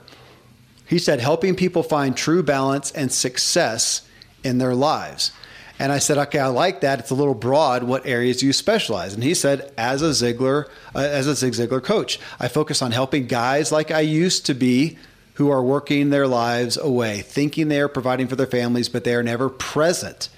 He 0.87 0.99
said, 0.99 1.21
helping 1.21 1.55
people 1.57 1.83
find 1.83 2.17
true 2.17 2.43
balance 2.43 2.91
and 2.93 3.11
success 3.11 4.03
in 4.45 4.59
their 4.59 4.75
lives. 4.75 5.33
And 5.79 5.91
I 5.91 5.99
said, 5.99 6.19
okay, 6.19 6.39
I 6.39 6.47
like 6.47 6.83
that. 6.83 7.01
It's 7.01 7.11
a 7.11 7.15
little 7.15 7.35
broad. 7.35 7.83
What 7.83 8.07
areas 8.07 8.39
do 8.39 8.47
you 8.47 8.53
specialize? 8.53 9.15
And 9.15 9.25
he 9.25 9.35
said, 9.35 9.73
as 9.77 10.03
a 10.03 10.11
Ziglar, 10.11 10.69
uh, 10.95 10.99
as 11.01 11.27
a 11.27 11.35
Zig 11.35 11.55
Ziglar 11.55 11.83
coach, 11.83 12.21
I 12.39 12.49
focus 12.49 12.83
on 12.83 12.93
helping 12.93 13.27
guys 13.27 13.73
like 13.73 13.91
I 13.91 14.01
used 14.01 14.47
to 14.47 14.55
be 14.55 14.99
who 15.35 15.51
are 15.51 15.63
working 15.63 16.11
their 16.11 16.29
lives 16.29 16.77
away, 16.77 17.23
thinking 17.23 17.69
they 17.69 17.81
are 17.81 17.89
providing 17.89 18.29
for 18.29 18.37
their 18.37 18.47
families, 18.47 18.89
but 18.89 19.05
they 19.05 19.15
are 19.15 19.23
never 19.23 19.49
present. 19.49 20.29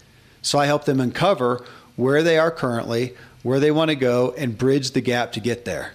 So 0.40 0.58
I 0.58 0.66
help 0.66 0.84
them 0.84 1.00
uncover 1.00 1.64
where 1.96 2.22
they 2.22 2.38
are 2.38 2.50
currently, 2.50 3.14
where 3.42 3.60
they 3.60 3.70
want 3.70 3.90
to 3.90 3.96
go, 3.96 4.32
and 4.38 4.56
bridge 4.56 4.92
the 4.92 5.00
gap 5.00 5.32
to 5.32 5.40
get 5.40 5.64
there. 5.64 5.92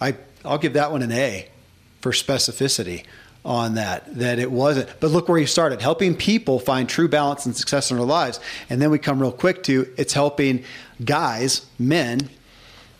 I, 0.00 0.16
I'll 0.44 0.58
give 0.58 0.72
that 0.72 0.90
one 0.90 1.02
an 1.02 1.12
A 1.12 1.48
for 2.00 2.12
specificity 2.12 3.04
on 3.44 3.74
that, 3.74 4.14
that 4.16 4.38
it 4.38 4.50
wasn't. 4.50 4.88
But 5.00 5.10
look 5.10 5.28
where 5.28 5.38
you 5.38 5.46
started 5.46 5.80
helping 5.80 6.16
people 6.16 6.58
find 6.58 6.88
true 6.88 7.08
balance 7.08 7.44
and 7.44 7.56
success 7.56 7.90
in 7.90 7.96
their 7.96 8.06
lives. 8.06 8.38
And 8.70 8.80
then 8.80 8.90
we 8.90 8.98
come 8.98 9.20
real 9.20 9.32
quick 9.32 9.64
to 9.64 9.92
it's 9.96 10.12
helping 10.12 10.64
guys, 11.04 11.66
men, 11.78 12.30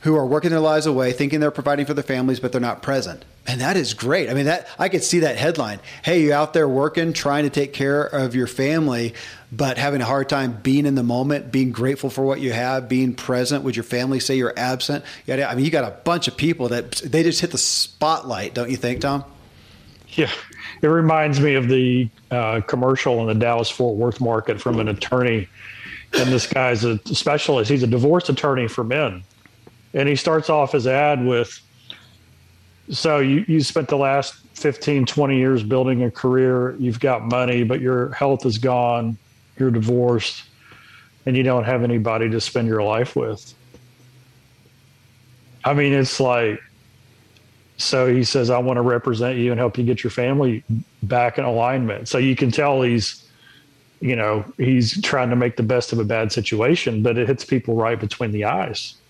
who 0.01 0.17
are 0.17 0.27
working 0.27 0.51
their 0.51 0.59
lives 0.61 0.87
away, 0.87 1.13
thinking 1.13 1.39
they're 1.39 1.53
providing 1.53 1.87
for 1.87 1.95
their 1.95 2.03
families, 2.03 2.41
but 2.41 2.51
they're 2.51 2.61
not 2.61 2.83
present. 2.83 3.25
And 3.47 3.61
that 3.61 3.77
is 3.77 3.95
great. 3.95 4.29
I 4.29 4.35
mean, 4.35 4.47
that 4.47 4.69
I 4.79 4.89
could 4.89 5.05
see 5.05 5.21
that 5.21 5.37
headline. 5.37 5.79
Hey, 6.05 6.23
you 6.23 6.33
out 6.33 6.53
there 6.55 6.69
working, 6.69 7.13
trying 7.13 7.45
to 7.45 7.51
take 7.51 7.73
care 7.73 8.03
of 8.03 8.35
your 8.35 8.49
family, 8.49 9.15
but 9.53 9.79
having 9.79 10.01
a 10.01 10.05
hard 10.05 10.29
time 10.29 10.59
being 10.61 10.87
in 10.87 10.97
the 10.97 11.03
moment, 11.05 11.53
being 11.53 11.71
grateful 11.71 12.11
for 12.11 12.25
what 12.25 12.41
you 12.41 12.53
have, 12.53 12.89
being 12.89 13.15
present. 13.15 13.63
Would 13.63 13.77
your 13.77 13.85
family 13.85 14.19
say 14.19 14.37
you're 14.37 14.55
absent? 14.57 15.05
I 15.29 15.55
mean, 15.55 15.65
you 15.65 15.71
got 15.71 15.85
a 15.85 15.97
bunch 16.03 16.27
of 16.27 16.37
people 16.37 16.69
that 16.69 16.93
they 16.93 17.23
just 17.23 17.41
hit 17.41 17.53
the 17.53 17.59
spotlight, 17.59 18.55
don't 18.55 18.71
you 18.71 18.77
think, 18.77 19.03
Tom? 19.03 19.25
Yeah, 20.13 20.31
it 20.83 20.89
reminds 20.89 21.41
me 21.41 21.55
of 21.55 21.69
the 21.69 22.09
uh, 22.31 22.61
commercial 22.61 23.21
in 23.21 23.27
the 23.29 23.35
Dallas 23.35 23.71
Fort 23.71 23.97
Worth 23.97 24.21
market 24.21 24.61
from 24.61 24.79
an 24.79 24.89
attorney. 24.89 25.49
And 26.15 26.31
this 26.31 26.47
guy's 26.47 26.85
a 26.85 26.99
specialist. 27.15 27.71
He's 27.71 27.83
a 27.83 27.87
divorce 27.87 28.29
attorney 28.29 28.69
for 28.69 28.85
men. 28.85 29.25
And 29.95 30.09
he 30.09 30.17
starts 30.17 30.51
off 30.51 30.73
his 30.73 30.87
ad 30.87 31.25
with 31.25 31.59
So 32.91 33.21
you, 33.21 33.45
you 33.49 33.61
spent 33.63 33.89
the 33.89 33.97
last 33.97 34.35
15, 34.55 35.07
20 35.07 35.39
years 35.39 35.63
building 35.63 36.05
a 36.05 36.11
career. 36.11 36.77
You've 36.79 37.01
got 37.01 37.23
money, 37.23 37.65
but 37.65 37.81
your 37.81 38.13
health 38.13 38.45
is 38.45 38.59
gone. 38.59 39.17
You're 39.59 39.71
divorced, 39.71 40.45
and 41.27 41.37
you 41.37 41.43
don't 41.43 41.65
have 41.65 41.83
anybody 41.83 42.29
to 42.31 42.41
spend 42.41 42.69
your 42.69 42.83
life 42.83 43.17
with. 43.17 43.55
I 45.65 45.75
mean, 45.75 45.93
it's 45.93 46.21
like, 46.21 46.61
so 47.77 48.13
he 48.13 48.25
says, 48.25 48.51
I 48.51 48.59
want 48.59 48.77
to 48.77 48.83
represent 48.83 49.39
you 49.39 49.51
and 49.51 49.59
help 49.59 49.79
you 49.79 49.85
get 49.85 50.05
your 50.05 50.11
family 50.11 50.63
back 51.03 51.39
in 51.39 51.45
alignment. 51.45 52.09
So 52.09 52.19
you 52.19 52.37
can 52.37 52.51
tell 52.51 52.83
he's, 52.83 53.29
you 54.01 54.15
know, 54.15 54.45
he's 54.57 55.01
trying 55.03 55.31
to 55.31 55.37
make 55.37 55.57
the 55.57 55.63
best 55.63 55.93
of 55.93 55.99
a 55.99 56.05
bad 56.05 56.33
situation, 56.33 57.03
but 57.03 57.19
it 57.19 57.29
hits 57.29 57.45
people 57.45 57.75
right 57.75 57.99
between 57.99 58.33
the 58.33 58.45
eyes. 58.45 58.95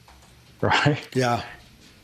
Right. 0.63 1.05
Yeah. 1.13 1.43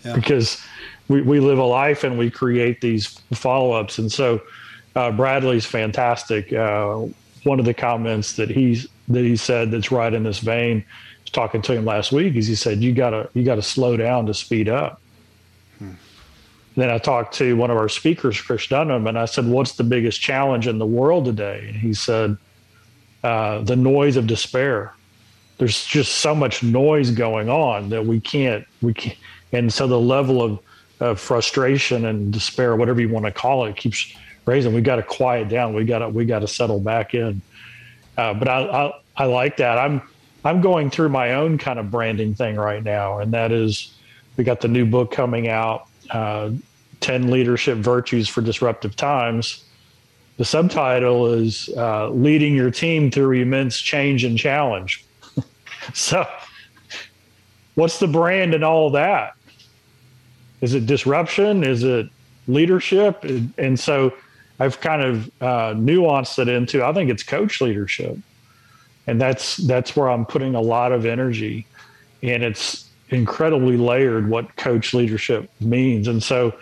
yeah. 0.05 0.17
Because 0.17 0.61
we, 1.07 1.23
we 1.23 1.39
live 1.39 1.59
a 1.59 1.65
life 1.65 2.03
and 2.03 2.19
we 2.19 2.29
create 2.29 2.81
these 2.81 3.07
follow 3.33 3.71
ups. 3.71 4.01
And 4.01 4.11
so 4.11 4.43
uh, 4.97 5.13
Bradley's 5.13 5.65
fantastic. 5.65 6.53
Uh, 6.53 7.07
one 7.45 7.61
of 7.61 7.67
the 7.67 7.75
comments 7.75 8.33
that 8.33 8.51
he's 8.51 8.89
that 9.07 9.23
he 9.23 9.37
said 9.37 9.71
that's 9.71 9.93
right 9.93 10.13
in 10.13 10.25
this 10.25 10.41
vein 10.41 10.79
I 10.79 11.23
was 11.23 11.31
talking 11.31 11.63
to 11.63 11.73
him 11.73 11.85
last 11.85 12.11
week 12.11 12.35
is 12.35 12.47
he 12.47 12.55
said 12.55 12.83
you 12.83 12.93
gotta 12.93 13.31
you 13.35 13.45
gotta 13.45 13.63
slow 13.63 13.97
down 13.97 14.27
to 14.27 14.35
speed 14.35 14.69
up. 14.69 15.01
Then 16.79 16.91
I 16.91 16.99
talked 16.99 17.35
to 17.39 17.57
one 17.57 17.73
of 17.73 17.77
our 17.77 17.89
speakers, 17.89 18.41
Chris 18.41 18.69
Dunham, 18.69 19.09
and 19.09 19.19
I 19.19 19.25
said, 19.25 19.49
"What's 19.49 19.73
the 19.73 19.83
biggest 19.83 20.21
challenge 20.21 20.69
in 20.69 20.79
the 20.79 20.87
world 20.87 21.25
today?" 21.25 21.65
And 21.67 21.77
he 21.77 21.93
said, 21.93 22.37
uh, 23.25 23.63
"The 23.63 23.75
noise 23.75 24.17
of 24.17 24.29
despair. 24.29 24.93
There's 25.59 25.85
just 25.85 26.19
so 26.19 26.37
much 26.37 26.63
noise 26.63 27.11
going 27.11 27.49
on 27.49 27.89
that 27.89 28.07
we 28.07 28.21
can't 28.21 28.65
we 28.81 28.95
can't." 28.95 29.19
And 29.53 29.73
so 29.73 29.89
the 29.89 29.99
level 29.99 30.41
of, 30.41 30.61
of 31.01 31.19
frustration 31.19 32.05
and 32.05 32.33
despair, 32.33 32.77
whatever 32.77 33.01
you 33.01 33.09
want 33.09 33.25
to 33.25 33.33
call 33.33 33.65
it, 33.65 33.75
keeps 33.75 34.15
raising. 34.47 34.73
We 34.73 34.81
got 34.81 34.97
to 34.97 35.03
quiet 35.03 35.49
down. 35.49 35.75
We 35.75 35.85
got 35.85 35.99
to 35.99 36.09
we 36.09 36.27
got 36.27 36.41
to 36.41 36.49
settle 36.49 36.79
back 36.79 37.13
in. 37.13 37.43
Uh, 38.17 38.35
but 38.35 38.47
I, 38.47 38.61
I 38.61 38.93
I 39.17 39.25
like 39.25 39.57
that. 39.57 39.79
I'm 39.79 40.01
I'm 40.45 40.61
going 40.61 40.91
through 40.91 41.09
my 41.09 41.35
own 41.35 41.59
kind 41.59 41.81
of 41.81 41.91
branding 41.91 42.37
thing 42.37 42.55
right 42.55 42.85
now, 42.85 43.19
and 43.19 43.33
that 43.33 43.51
is 43.51 43.97
we 44.37 44.45
got 44.45 44.61
the 44.61 44.69
new 44.69 44.87
book 44.87 45.11
coming 45.11 45.49
out, 45.49 45.89
uh, 46.11 46.51
10 47.01 47.31
Leadership 47.31 47.79
Virtues 47.79 48.29
for 48.29 48.41
Disruptive 48.41 48.97
Times. 48.97 49.65
The 50.37 50.45
subtitle 50.45 51.27
is 51.27 51.69
uh, 51.77 52.11
Leading 52.11 52.55
Your 52.55 52.71
Team 52.71 53.11
Through 53.11 53.41
Immense 53.41 53.79
Change 53.79 54.25
and 54.25 54.39
Challenge. 54.39 55.05
so, 55.95 56.27
what's 57.75 57.99
the 57.99 58.07
brand 58.07 58.55
and 58.55 58.65
all 58.65 58.91
that? 58.91 59.35
Is 60.61 60.75
it 60.75 60.87
disruption? 60.87 61.65
Is 61.65 61.83
it 61.83 62.09
leadership? 62.47 63.25
And 63.59 63.79
so, 63.79 64.15
I've 64.61 64.81
kind 64.81 65.03
of 65.03 65.27
uh, 65.41 65.75
nuanced 65.75 66.39
it 66.39 66.49
into 66.49 66.85
I 66.85 66.93
think 66.93 67.11
it's 67.11 67.23
coach 67.23 67.61
leadership 67.61 68.19
and 69.09 69.19
that's 69.19 69.57
that's 69.57 69.97
where 69.97 70.11
I'm 70.11 70.27
putting 70.27 70.55
a 70.55 70.61
lot 70.61 70.93
of 70.93 71.07
energy, 71.07 71.67
and 72.23 72.45
it's 72.45 72.91
incredibly 73.09 73.79
layered 73.79 74.29
what 74.29 74.55
coach 74.57 74.93
leadership 74.93 75.51
means. 75.61 76.09
And 76.09 76.23
so, 76.23 76.53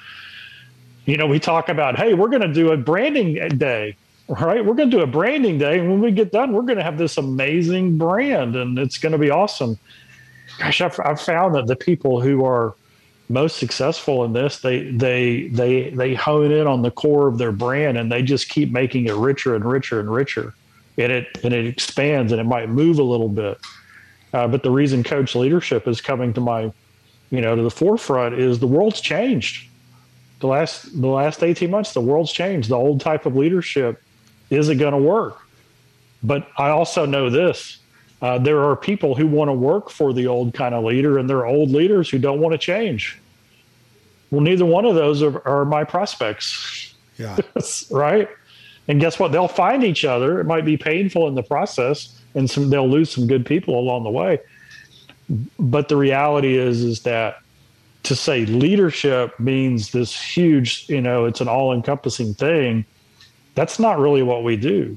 you 1.07 1.17
know, 1.17 1.27
we 1.27 1.41
talk 1.41 1.69
about, 1.69 1.97
hey, 1.97 2.15
we're 2.15 2.29
going 2.29 2.43
to 2.43 2.53
do 2.53 2.73
a 2.73 2.77
branding 2.77 3.35
day, 3.57 3.97
right? 4.29 4.65
We're 4.65 4.75
going 4.75 4.91
to 4.91 4.97
do 4.97 5.03
a 5.03 5.07
branding 5.07 5.59
day, 5.59 5.79
and 5.79 5.89
when 5.89 6.01
we 6.01 6.11
get 6.11 6.33
done, 6.33 6.53
we're 6.53 6.63
going 6.63 6.79
to 6.79 6.85
have 6.85 6.99
this 6.99 7.17
amazing 7.17 7.97
brand, 7.97 8.57
and 8.57 8.79
it's 8.79 8.99
going 8.99 9.13
to 9.13 9.19
be 9.19 9.31
awesome. 9.31 9.79
Gosh, 10.59 10.81
I've, 10.81 11.01
I've 11.01 11.21
found 11.21 11.55
that 11.55 11.67
the 11.67 11.77
people 11.77 12.21
who 12.21 12.45
are 12.45 12.75
most 13.29 13.57
successful 13.57 14.25
in 14.25 14.33
this 14.33 14.61
they 14.61 14.89
they 14.93 15.49
they 15.49 15.91
they 15.91 16.15
hone 16.15 16.53
in 16.53 16.67
on 16.69 16.83
the 16.83 16.93
core 16.93 17.27
of 17.27 17.39
their 17.39 17.51
brand 17.51 17.99
and 17.99 18.11
they 18.11 18.23
just 18.23 18.49
keep 18.49 18.71
making 18.71 19.07
it 19.07 19.15
richer 19.15 19.57
and 19.57 19.65
richer 19.65 19.99
and 19.99 20.09
richer 20.09 20.55
and 20.97 21.11
it 21.11 21.39
and 21.43 21.53
it 21.53 21.67
expands 21.67 22.33
and 22.33 22.41
it 22.41 22.45
might 22.45 22.69
move 22.69 22.99
a 22.99 23.03
little 23.03 23.29
bit. 23.29 23.59
Uh, 24.33 24.47
but 24.47 24.63
the 24.63 24.71
reason 24.71 25.03
coach 25.03 25.35
leadership 25.35 25.89
is 25.89 26.01
coming 26.01 26.33
to 26.35 26.41
my, 26.41 26.71
you 27.31 27.41
know, 27.41 27.57
to 27.57 27.63
the 27.63 27.71
forefront 27.71 28.35
is 28.35 28.59
the 28.59 28.67
world's 28.67 29.01
changed. 29.01 29.69
The 30.41 30.47
last 30.47 31.01
the 31.01 31.07
last 31.07 31.43
eighteen 31.43 31.71
months, 31.71 31.93
the 31.93 32.01
world's 32.01 32.33
changed. 32.33 32.69
The 32.69 32.77
old 32.77 33.01
type 33.01 33.27
of 33.27 33.37
leadership 33.37 34.03
isn't 34.51 34.79
going 34.79 34.93
to 34.93 34.99
work. 34.99 35.39
But 36.23 36.49
I 36.59 36.69
also 36.71 37.07
know 37.07 37.31
this: 37.31 37.79
uh, 38.23 38.39
there 38.39 38.63
are 38.65 38.77
people 38.77 39.15
who 39.15 39.27
want 39.27 39.49
to 39.49 39.53
work 39.53 39.91
for 39.91 40.13
the 40.13 40.27
old 40.27 40.55
kind 40.55 40.75
of 40.75 40.85
leader, 40.85 41.19
and 41.19 41.29
there 41.29 41.39
are 41.39 41.47
old 41.47 41.71
leaders 41.71 42.11
who 42.11 42.19
don't 42.19 42.41
want 42.41 42.53
to 42.53 42.59
change. 42.59 43.19
Well, 44.31 44.41
neither 44.41 44.67
one 44.67 44.85
of 44.85 44.95
those 44.95 45.23
are, 45.23 45.47
are 45.47 45.65
my 45.65 45.85
prospects. 45.85 46.95
Yeah. 47.17 47.37
right. 47.91 48.29
And 48.89 49.01
guess 49.01 49.19
what? 49.19 49.33
They'll 49.33 49.49
find 49.49 49.85
each 49.85 50.05
other. 50.05 50.41
It 50.41 50.45
might 50.45 50.65
be 50.65 50.77
painful 50.77 51.29
in 51.29 51.35
the 51.35 51.43
process, 51.43 52.21
and 52.35 52.49
some 52.49 52.71
they'll 52.71 52.89
lose 52.89 53.11
some 53.11 53.27
good 53.27 53.45
people 53.45 53.79
along 53.79 54.05
the 54.05 54.11
way. 54.11 54.41
But 55.59 55.89
the 55.89 55.97
reality 55.97 56.57
is, 56.57 56.83
is 56.83 57.03
that 57.03 57.41
to 58.07 58.17
say 58.17 58.47
leadership 58.47 59.39
means 59.39 59.91
this 59.91 60.19
huge, 60.21 60.89
you 60.89 61.01
know, 61.01 61.25
it's 61.25 61.41
an 61.41 61.49
all-encompassing 61.49 62.35
thing. 62.35 62.85
That's 63.55 63.79
not 63.79 63.99
really 63.99 64.23
what 64.23 64.45
we 64.45 64.57
do, 64.57 64.97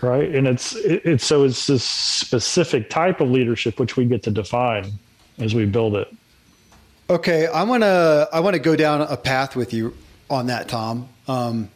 right? 0.00 0.28
And 0.34 0.46
it's 0.46 0.74
it's 0.76 1.24
so 1.24 1.44
it's 1.44 1.66
this 1.66 1.84
specific 1.84 2.88
type 2.90 3.20
of 3.20 3.30
leadership 3.30 3.78
which 3.78 3.96
we 3.96 4.06
get 4.06 4.22
to 4.24 4.30
define 4.30 4.92
as 5.38 5.54
we 5.54 5.66
build 5.66 5.94
it. 5.94 6.08
Okay, 7.10 7.46
I 7.46 7.64
want 7.64 7.82
to 7.82 8.28
I 8.32 8.40
want 8.40 8.54
to 8.54 8.60
go 8.60 8.76
down 8.76 9.02
a 9.02 9.16
path 9.16 9.54
with 9.56 9.74
you 9.74 9.94
on 10.30 10.46
that, 10.46 10.68
Tom. 10.68 11.08
Um, 11.28 11.68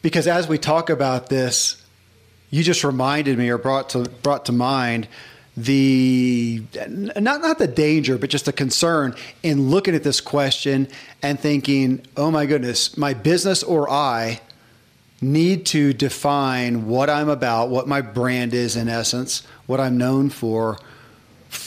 because 0.00 0.26
as 0.26 0.48
we 0.48 0.58
talk 0.58 0.88
about 0.88 1.28
this, 1.28 1.84
you 2.50 2.62
just 2.62 2.82
reminded 2.82 3.36
me 3.38 3.50
or 3.50 3.58
brought 3.58 3.90
to 3.90 4.08
brought 4.22 4.46
to 4.46 4.52
mind 4.52 5.06
the 5.56 6.62
not 6.76 7.42
not 7.42 7.58
the 7.58 7.66
danger, 7.66 8.16
but 8.16 8.30
just 8.30 8.46
the 8.46 8.52
concern 8.52 9.14
in 9.42 9.70
looking 9.70 9.94
at 9.94 10.02
this 10.02 10.20
question 10.20 10.88
and 11.22 11.38
thinking, 11.38 12.02
"Oh 12.16 12.30
my 12.30 12.46
goodness, 12.46 12.96
my 12.96 13.12
business 13.12 13.62
or 13.62 13.90
I 13.90 14.40
need 15.20 15.66
to 15.66 15.92
define 15.92 16.86
what 16.86 17.08
I'm 17.08 17.28
about, 17.28 17.68
what 17.68 17.86
my 17.86 18.00
brand 18.00 18.54
is 18.54 18.76
in 18.76 18.88
essence, 18.88 19.46
what 19.66 19.78
I'm 19.78 19.96
known 19.96 20.30
for 20.30 20.78
f- 21.50 21.58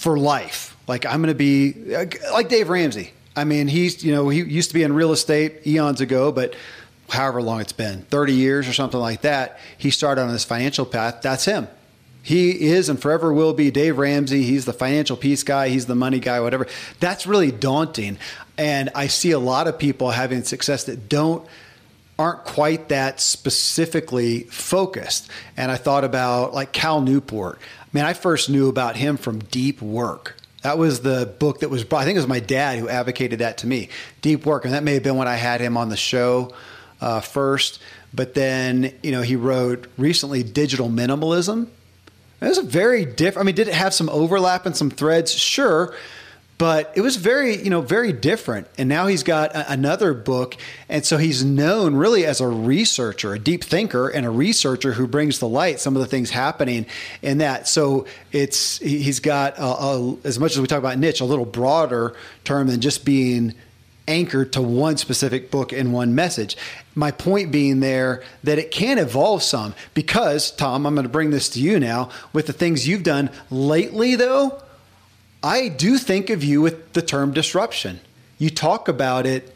for 0.00 0.18
life. 0.18 0.76
Like 0.86 1.06
I'm 1.06 1.22
going 1.22 1.28
to 1.28 1.34
be 1.34 1.72
like 2.32 2.48
Dave 2.48 2.68
Ramsey. 2.68 3.12
I 3.36 3.44
mean, 3.44 3.68
he's 3.68 4.04
you 4.04 4.12
know 4.12 4.28
he 4.28 4.42
used 4.42 4.70
to 4.70 4.74
be 4.74 4.82
in 4.82 4.92
real 4.92 5.12
estate 5.12 5.66
eons 5.66 6.00
ago, 6.00 6.32
but 6.32 6.54
however 7.08 7.40
long 7.40 7.60
it's 7.60 7.72
been 7.72 8.02
30 8.02 8.34
years 8.34 8.68
or 8.68 8.72
something 8.72 9.00
like 9.00 9.22
that 9.22 9.58
he 9.78 9.90
started 9.90 10.20
on 10.20 10.30
this 10.30 10.44
financial 10.44 10.84
path 10.84 11.22
that's 11.22 11.46
him 11.46 11.66
he 12.22 12.68
is 12.70 12.88
and 12.88 13.00
forever 13.00 13.32
will 13.32 13.54
be 13.54 13.70
dave 13.70 13.98
ramsey. 13.98 14.42
He's 14.42 14.64
the 14.64 14.72
financial 14.72 15.16
peace 15.16 15.42
guy. 15.42 15.68
He's 15.68 15.86
the 15.86 15.94
money 15.94 16.20
guy 16.20 16.40
whatever. 16.40 16.66
That's 17.00 17.26
really 17.26 17.50
daunting. 17.50 18.18
And 18.56 18.90
i 18.94 19.06
see 19.06 19.30
a 19.30 19.38
lot 19.38 19.68
of 19.68 19.78
people 19.78 20.10
having 20.10 20.42
success 20.44 20.84
that 20.84 21.08
don't 21.08 21.46
aren't 22.18 22.44
quite 22.44 22.88
that 22.88 23.20
specifically 23.20 24.42
focused. 24.44 25.30
And 25.56 25.70
i 25.70 25.76
thought 25.76 26.04
about 26.04 26.52
like 26.52 26.72
cal 26.72 27.00
newport. 27.00 27.58
I 27.80 27.88
mean 27.92 28.04
i 28.04 28.12
first 28.12 28.50
knew 28.50 28.68
about 28.68 28.96
him 28.96 29.16
from 29.16 29.38
deep 29.38 29.80
work. 29.80 30.36
That 30.62 30.76
was 30.76 31.00
the 31.00 31.32
book 31.38 31.60
that 31.60 31.70
was 31.70 31.82
i 31.92 32.04
think 32.04 32.16
it 32.16 32.20
was 32.20 32.26
my 32.26 32.40
dad 32.40 32.78
who 32.78 32.88
advocated 32.88 33.38
that 33.38 33.58
to 33.58 33.66
me 33.66 33.88
deep 34.20 34.44
work. 34.44 34.64
And 34.64 34.74
that 34.74 34.82
may 34.82 34.94
have 34.94 35.02
been 35.02 35.16
when 35.16 35.28
i 35.28 35.36
had 35.36 35.60
him 35.60 35.76
on 35.76 35.88
the 35.88 35.96
show 35.96 36.52
uh, 37.00 37.20
first, 37.20 37.80
but 38.12 38.34
then 38.34 38.92
you 39.02 39.12
know 39.12 39.22
he 39.22 39.36
wrote 39.36 39.86
recently 39.96 40.42
Digital 40.42 40.88
Minimalism. 40.88 41.68
It 42.40 42.46
was 42.46 42.58
a 42.58 42.62
very 42.62 43.04
different. 43.04 43.44
I 43.44 43.46
mean, 43.46 43.54
did 43.54 43.68
it 43.68 43.74
have 43.74 43.92
some 43.92 44.08
overlap 44.10 44.64
and 44.64 44.76
some 44.76 44.90
threads? 44.90 45.32
Sure, 45.32 45.94
but 46.56 46.92
it 46.94 47.00
was 47.00 47.16
very 47.16 47.56
you 47.56 47.70
know 47.70 47.80
very 47.80 48.12
different. 48.12 48.68
And 48.78 48.88
now 48.88 49.08
he's 49.08 49.22
got 49.22 49.54
a- 49.54 49.72
another 49.72 50.14
book, 50.14 50.56
and 50.88 51.04
so 51.04 51.16
he's 51.16 51.44
known 51.44 51.96
really 51.96 52.24
as 52.24 52.40
a 52.40 52.46
researcher, 52.46 53.34
a 53.34 53.38
deep 53.38 53.64
thinker, 53.64 54.08
and 54.08 54.24
a 54.24 54.30
researcher 54.30 54.92
who 54.92 55.08
brings 55.08 55.40
to 55.40 55.46
light 55.46 55.80
some 55.80 55.96
of 55.96 56.00
the 56.00 56.08
things 56.08 56.30
happening 56.30 56.86
in 57.22 57.38
that. 57.38 57.66
So 57.66 58.06
it's 58.30 58.78
he's 58.78 59.18
got 59.18 59.58
a, 59.58 59.64
a, 59.64 60.16
as 60.24 60.38
much 60.38 60.52
as 60.52 60.60
we 60.60 60.68
talk 60.68 60.78
about 60.78 60.98
niche, 60.98 61.20
a 61.20 61.24
little 61.24 61.44
broader 61.46 62.14
term 62.44 62.68
than 62.68 62.80
just 62.80 63.04
being 63.04 63.54
anchored 64.08 64.52
to 64.54 64.62
one 64.62 64.96
specific 64.96 65.50
book 65.50 65.72
and 65.72 65.92
one 65.92 66.14
message. 66.14 66.56
My 66.94 67.12
point 67.12 67.52
being 67.52 67.80
there 67.80 68.24
that 68.42 68.58
it 68.58 68.70
can 68.72 68.98
evolve 68.98 69.42
some 69.42 69.74
because, 69.94 70.50
Tom, 70.50 70.86
I'm 70.86 70.94
going 70.94 71.04
to 71.04 71.08
bring 71.08 71.30
this 71.30 71.48
to 71.50 71.60
you 71.60 71.78
now 71.78 72.10
with 72.32 72.46
the 72.46 72.52
things 72.52 72.88
you've 72.88 73.04
done 73.04 73.30
lately, 73.50 74.16
though. 74.16 74.60
I 75.42 75.68
do 75.68 75.98
think 75.98 76.30
of 76.30 76.42
you 76.42 76.60
with 76.60 76.94
the 76.94 77.02
term 77.02 77.32
disruption. 77.32 78.00
You 78.38 78.50
talk 78.50 78.88
about 78.88 79.26
it 79.26 79.54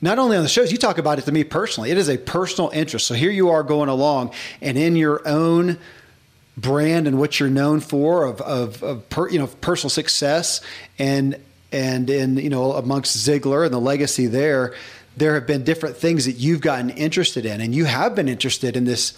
not 0.00 0.18
only 0.18 0.36
on 0.36 0.42
the 0.42 0.48
shows, 0.48 0.70
you 0.70 0.78
talk 0.78 0.98
about 0.98 1.18
it 1.18 1.22
to 1.22 1.32
me 1.32 1.42
personally. 1.42 1.90
It 1.90 1.96
is 1.96 2.08
a 2.08 2.18
personal 2.18 2.70
interest. 2.70 3.06
So 3.06 3.14
here 3.14 3.30
you 3.30 3.50
are 3.50 3.62
going 3.62 3.88
along, 3.88 4.32
and 4.60 4.76
in 4.76 4.94
your 4.94 5.26
own 5.26 5.78
brand 6.56 7.06
and 7.06 7.18
what 7.18 7.38
you're 7.38 7.50
known 7.50 7.80
for 7.80 8.24
of, 8.24 8.40
of, 8.40 8.82
of 8.82 9.08
per, 9.10 9.28
you 9.28 9.38
know 9.38 9.46
personal 9.46 9.90
success 9.90 10.60
and 10.98 11.36
and 11.72 12.08
in 12.08 12.36
you 12.36 12.50
know 12.50 12.72
amongst 12.72 13.16
Ziglar 13.16 13.64
and 13.64 13.74
the 13.74 13.80
legacy 13.80 14.26
there, 14.26 14.74
there 15.16 15.34
have 15.34 15.46
been 15.46 15.64
different 15.64 15.96
things 15.96 16.26
that 16.26 16.36
you've 16.36 16.60
gotten 16.60 16.90
interested 16.90 17.46
in, 17.46 17.60
and 17.60 17.74
you 17.74 17.84
have 17.84 18.14
been 18.14 18.28
interested 18.28 18.76
in 18.76 18.84
this 18.84 19.14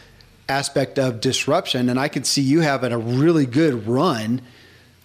aspect 0.49 0.99
of 0.99 1.21
disruption. 1.21 1.89
And 1.89 2.01
I 2.01 2.09
can 2.09 2.25
see 2.25 2.41
you 2.41 2.61
having 2.61 2.93
a 2.93 2.99
really 2.99 3.47
good 3.47 3.87
run 3.87 4.41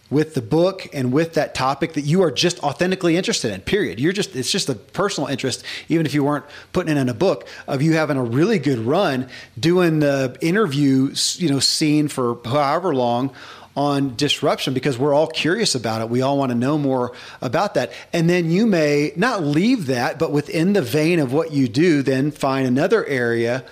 with 0.10 0.36
the 0.36 0.42
book 0.42 0.88
and 0.94 1.12
with 1.12 1.34
that 1.34 1.56
topic 1.56 1.94
that 1.94 2.02
you 2.02 2.22
are 2.22 2.32
just 2.32 2.62
authentically 2.62 3.18
interested 3.18 3.52
in 3.52 3.60
period 3.62 4.00
you're 4.00 4.14
just 4.14 4.36
it's 4.36 4.52
just 4.52 4.70
a 4.70 4.76
personal 4.76 5.28
interest 5.28 5.66
even 5.90 6.06
if 6.06 6.14
you 6.14 6.24
weren't 6.24 6.46
putting 6.72 6.96
it 6.96 7.00
in 7.00 7.10
a 7.10 7.14
book 7.14 7.48
of 7.68 7.82
you 7.82 7.94
having 7.94 8.16
a 8.16 8.24
really 8.24 8.60
good 8.60 8.78
run 8.78 9.28
doing 9.60 10.00
the 10.00 10.38
interview 10.40 11.12
you 11.36 11.50
know 11.50 11.60
scene 11.60 12.08
for 12.08 12.38
however 12.46 12.94
long 12.94 13.34
on 13.76 14.16
disruption 14.16 14.74
because 14.74 14.98
we're 14.98 15.14
all 15.14 15.28
curious 15.28 15.74
about 15.76 16.02
it. 16.02 16.10
We 16.10 16.22
all 16.22 16.38
want 16.38 16.52
to 16.52 16.58
know 16.58 16.78
more 16.78 17.14
about 17.42 17.74
that. 17.74 17.92
And 18.12 18.30
then 18.30 18.52
you 18.52 18.68
may 18.68 19.14
not 19.16 19.44
leave 19.44 19.88
that, 19.88 20.20
but 20.20 20.32
within 20.32 20.74
the 20.74 20.82
vein 20.82 21.20
of 21.20 21.34
what 21.34 21.52
you 21.52 21.68
do, 21.68 22.04
then 22.04 22.32
find 22.32 22.68
another 22.68 23.06
area 23.06 23.66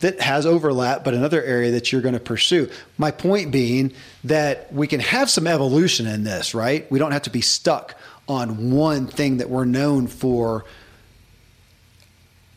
that 0.00 0.20
has 0.20 0.46
overlap, 0.46 1.04
but 1.04 1.14
another 1.14 1.42
area 1.42 1.72
that 1.72 1.92
you're 1.92 2.00
going 2.00 2.14
to 2.14 2.20
pursue. 2.20 2.70
My 2.96 3.10
point 3.10 3.50
being 3.50 3.92
that 4.24 4.72
we 4.72 4.86
can 4.86 5.00
have 5.00 5.28
some 5.28 5.46
evolution 5.46 6.06
in 6.06 6.24
this, 6.24 6.54
right? 6.54 6.90
We 6.90 6.98
don't 6.98 7.12
have 7.12 7.22
to 7.22 7.30
be 7.30 7.42
stuck 7.42 7.96
on 8.28 8.70
one 8.70 9.06
thing 9.06 9.38
that 9.38 9.50
we're 9.50 9.64
known 9.64 10.06
for. 10.06 10.64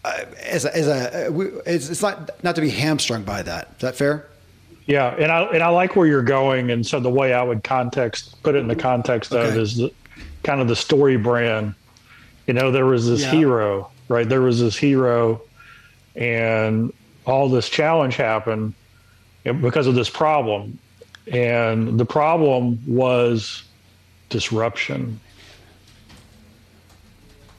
Uh, 0.05 0.25
as 0.41 0.65
a, 0.65 0.75
as 0.75 0.87
a 0.87 1.27
uh, 1.27 1.61
it's, 1.65 1.89
it's 1.89 2.01
not 2.01 2.43
not 2.43 2.55
to 2.55 2.61
be 2.61 2.69
hamstrung 2.69 3.23
by 3.23 3.41
that. 3.41 3.69
Is 3.75 3.81
that 3.81 3.95
fair? 3.95 4.27
Yeah, 4.85 5.15
and 5.15 5.31
I 5.31 5.43
and 5.43 5.63
I 5.63 5.69
like 5.69 5.95
where 5.95 6.07
you're 6.07 6.23
going, 6.23 6.71
and 6.71 6.85
so 6.85 6.99
the 6.99 7.09
way 7.09 7.33
I 7.33 7.41
would 7.41 7.63
context 7.63 8.41
put 8.43 8.55
it 8.55 8.59
in 8.59 8.67
the 8.67 8.75
context 8.75 9.31
okay. 9.31 9.47
of 9.47 9.57
is 9.57 9.77
the, 9.77 9.93
kind 10.43 10.59
of 10.59 10.67
the 10.67 10.75
story 10.75 11.15
brand. 11.17 11.75
You 12.47 12.53
know, 12.53 12.71
there 12.71 12.85
was 12.85 13.07
this 13.07 13.21
yeah. 13.21 13.31
hero, 13.31 13.91
right? 14.09 14.27
There 14.27 14.41
was 14.41 14.59
this 14.59 14.75
hero, 14.75 15.41
and 16.15 16.91
all 17.25 17.47
this 17.47 17.69
challenge 17.69 18.17
happened 18.17 18.73
because 19.43 19.87
of 19.87 19.95
this 19.95 20.09
problem, 20.09 20.77
and 21.31 21.97
the 21.97 22.05
problem 22.05 22.79
was 22.85 23.63
disruption. 24.29 25.19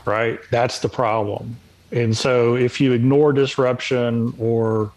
Right, 0.05 0.39
that's 0.51 0.81
the 0.81 0.91
problem, 0.91 1.57
and 1.91 2.15
so 2.15 2.57
if 2.57 2.79
you 2.79 2.93
ignore 2.93 3.33
disruption 3.33 4.35
or 4.39 4.93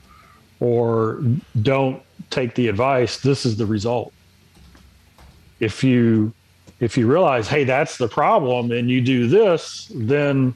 or 0.60 1.24
don't 1.62 2.02
take 2.30 2.56
the 2.56 2.68
advice, 2.68 3.20
this 3.20 3.46
is 3.46 3.58
the 3.58 3.66
result. 3.66 4.14
If 5.60 5.84
you 5.84 6.34
if 6.80 6.96
you 6.96 7.08
realize, 7.08 7.48
hey, 7.48 7.64
that's 7.64 7.98
the 7.98 8.08
problem, 8.08 8.72
and 8.72 8.88
you 8.90 9.02
do 9.02 9.28
this, 9.28 9.92
then 9.96 10.54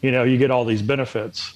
you 0.00 0.10
know 0.10 0.24
you 0.24 0.38
get 0.38 0.50
all 0.50 0.64
these 0.64 0.82
benefits. 0.82 1.54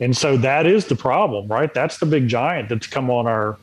And 0.00 0.16
so 0.16 0.36
that 0.36 0.66
is 0.66 0.86
the 0.86 0.94
problem, 0.94 1.48
right? 1.48 1.72
That's 1.72 1.98
the 1.98 2.06
big 2.06 2.28
giant 2.28 2.68
that's 2.68 2.86
come 2.86 3.10
on 3.10 3.26
our 3.26 3.58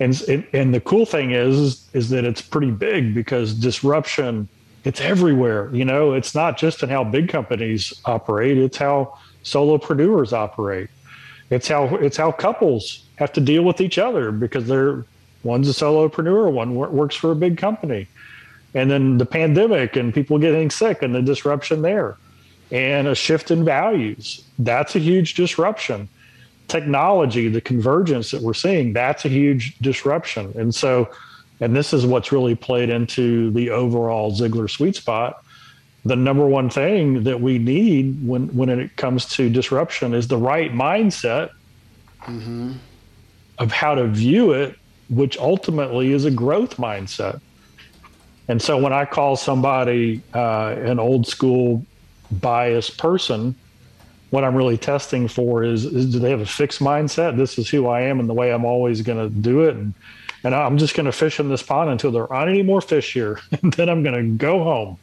and 0.00 0.46
and 0.52 0.72
the 0.72 0.80
cool 0.80 1.06
thing 1.06 1.32
is 1.32 1.88
is 1.92 2.08
that 2.10 2.24
it's 2.24 2.40
pretty 2.40 2.70
big 2.70 3.14
because 3.14 3.54
disruption 3.54 4.48
it's 4.84 5.00
everywhere. 5.00 5.68
You 5.74 5.84
know, 5.84 6.12
it's 6.12 6.34
not 6.34 6.56
just 6.56 6.82
in 6.82 6.88
how 6.88 7.04
big 7.04 7.28
companies 7.28 7.92
operate; 8.04 8.56
it's 8.56 8.76
how 8.76 9.18
solopreneurs 9.44 10.32
operate. 10.32 10.88
It's 11.50 11.68
how 11.68 11.86
it's 11.96 12.16
how 12.16 12.32
couples 12.32 13.04
have 13.18 13.32
to 13.32 13.40
deal 13.40 13.64
with 13.64 13.80
each 13.80 13.98
other 13.98 14.30
because 14.30 14.66
they're 14.66 15.04
one's 15.42 15.68
a 15.68 15.72
solopreneur, 15.72 16.52
one 16.52 16.74
works 16.74 17.16
for 17.16 17.32
a 17.32 17.36
big 17.36 17.58
company, 17.58 18.06
and 18.74 18.90
then 18.90 19.18
the 19.18 19.26
pandemic 19.26 19.96
and 19.96 20.14
people 20.14 20.38
getting 20.38 20.70
sick 20.70 21.02
and 21.02 21.14
the 21.14 21.22
disruption 21.22 21.82
there, 21.82 22.16
and 22.70 23.08
a 23.08 23.14
shift 23.14 23.50
in 23.50 23.64
values. 23.64 24.44
That's 24.58 24.94
a 24.94 25.00
huge 25.00 25.34
disruption. 25.34 26.08
Technology, 26.68 27.48
the 27.48 27.60
convergence 27.60 28.30
that 28.30 28.42
we're 28.42 28.54
seeing, 28.54 28.92
that's 28.92 29.24
a 29.24 29.28
huge 29.28 29.78
disruption. 29.78 30.52
And 30.54 30.72
so, 30.72 31.10
and 31.60 31.74
this 31.74 31.92
is 31.92 32.06
what's 32.06 32.30
really 32.30 32.54
played 32.54 32.88
into 32.88 33.50
the 33.50 33.70
overall 33.70 34.32
Ziglar 34.32 34.70
sweet 34.70 34.96
spot 34.96 35.44
the 36.04 36.14
number 36.14 36.46
one 36.46 36.70
thing 36.70 37.24
that 37.24 37.40
we 37.40 37.58
need 37.58 38.24
when 38.26 38.46
when 38.56 38.68
it 38.68 38.96
comes 38.96 39.26
to 39.26 39.50
disruption 39.50 40.14
is 40.14 40.28
the 40.28 40.36
right 40.36 40.72
mindset 40.72 41.50
mm-hmm 42.22 42.72
of 43.58 43.72
how 43.72 43.94
to 43.94 44.06
view 44.06 44.52
it, 44.52 44.76
which 45.10 45.36
ultimately 45.38 46.12
is 46.12 46.24
a 46.24 46.30
growth 46.30 46.76
mindset. 46.76 47.40
And 48.48 48.62
so 48.62 48.78
when 48.78 48.92
I 48.92 49.04
call 49.04 49.36
somebody 49.36 50.22
uh, 50.34 50.74
an 50.78 50.98
old 50.98 51.26
school 51.26 51.84
biased 52.30 52.96
person, 52.98 53.54
what 54.30 54.44
I'm 54.44 54.54
really 54.54 54.76
testing 54.76 55.28
for 55.28 55.62
is, 55.62 55.84
is 55.84 56.12
do 56.12 56.18
they 56.18 56.30
have 56.30 56.40
a 56.40 56.46
fixed 56.46 56.80
mindset? 56.80 57.36
This 57.36 57.58
is 57.58 57.68
who 57.68 57.86
I 57.86 58.02
am 58.02 58.20
and 58.20 58.28
the 58.28 58.34
way 58.34 58.52
I'm 58.52 58.64
always 58.64 59.02
going 59.02 59.18
to 59.18 59.34
do 59.34 59.64
it. 59.64 59.74
And, 59.74 59.94
and 60.44 60.54
I'm 60.54 60.78
just 60.78 60.94
going 60.94 61.06
to 61.06 61.12
fish 61.12 61.40
in 61.40 61.48
this 61.48 61.62
pond 61.62 61.90
until 61.90 62.10
there 62.10 62.30
aren't 62.32 62.50
any 62.50 62.62
more 62.62 62.80
fish 62.80 63.12
here. 63.12 63.40
and 63.62 63.72
then 63.74 63.88
I'm 63.88 64.02
going 64.02 64.16
to 64.16 64.36
go 64.36 64.62
home, 64.62 64.98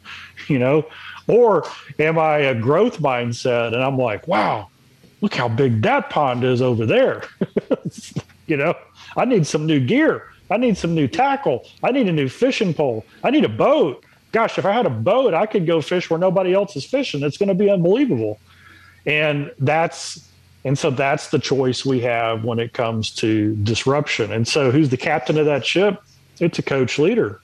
you 0.48 0.58
know? 0.58 0.86
Or 1.28 1.68
am 1.98 2.18
I 2.18 2.38
a 2.38 2.54
growth 2.54 3.00
mindset 3.00 3.74
and 3.74 3.82
I'm 3.82 3.98
like, 3.98 4.28
wow, 4.28 4.68
look 5.20 5.34
how 5.34 5.48
big 5.48 5.82
that 5.82 6.10
pond 6.10 6.44
is 6.44 6.62
over 6.62 6.86
there. 6.86 7.24
You 8.46 8.56
know, 8.56 8.74
I 9.16 9.24
need 9.24 9.46
some 9.46 9.66
new 9.66 9.80
gear. 9.80 10.30
I 10.50 10.56
need 10.56 10.76
some 10.76 10.94
new 10.94 11.08
tackle. 11.08 11.66
I 11.82 11.90
need 11.90 12.08
a 12.08 12.12
new 12.12 12.28
fishing 12.28 12.72
pole. 12.72 13.04
I 13.24 13.30
need 13.30 13.44
a 13.44 13.48
boat. 13.48 14.04
Gosh, 14.32 14.58
if 14.58 14.64
I 14.64 14.72
had 14.72 14.86
a 14.86 14.90
boat, 14.90 15.34
I 15.34 15.46
could 15.46 15.66
go 15.66 15.80
fish 15.80 16.08
where 16.08 16.18
nobody 16.18 16.52
else 16.52 16.76
is 16.76 16.84
fishing. 16.84 17.22
It's 17.22 17.36
going 17.36 17.48
to 17.48 17.54
be 17.54 17.70
unbelievable. 17.70 18.38
And 19.06 19.52
that's 19.58 20.28
and 20.64 20.76
so 20.76 20.90
that's 20.90 21.30
the 21.30 21.38
choice 21.38 21.86
we 21.86 22.00
have 22.00 22.42
when 22.44 22.58
it 22.58 22.72
comes 22.72 23.12
to 23.16 23.54
disruption. 23.62 24.32
And 24.32 24.48
so 24.48 24.72
who's 24.72 24.88
the 24.88 24.96
captain 24.96 25.38
of 25.38 25.46
that 25.46 25.64
ship? 25.64 26.02
It's 26.40 26.58
a 26.58 26.62
coach 26.62 26.98
leader. 26.98 27.40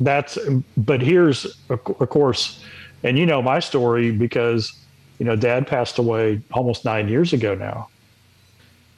That's 0.00 0.38
but 0.76 1.00
here's 1.00 1.58
of 1.70 1.82
course, 1.82 2.62
and 3.02 3.18
you 3.18 3.24
know 3.24 3.40
my 3.40 3.60
story 3.60 4.10
because 4.10 4.72
you 5.18 5.24
know 5.24 5.34
dad 5.34 5.66
passed 5.66 5.98
away 5.98 6.42
almost 6.52 6.84
9 6.84 7.08
years 7.08 7.32
ago 7.32 7.54
now. 7.54 7.88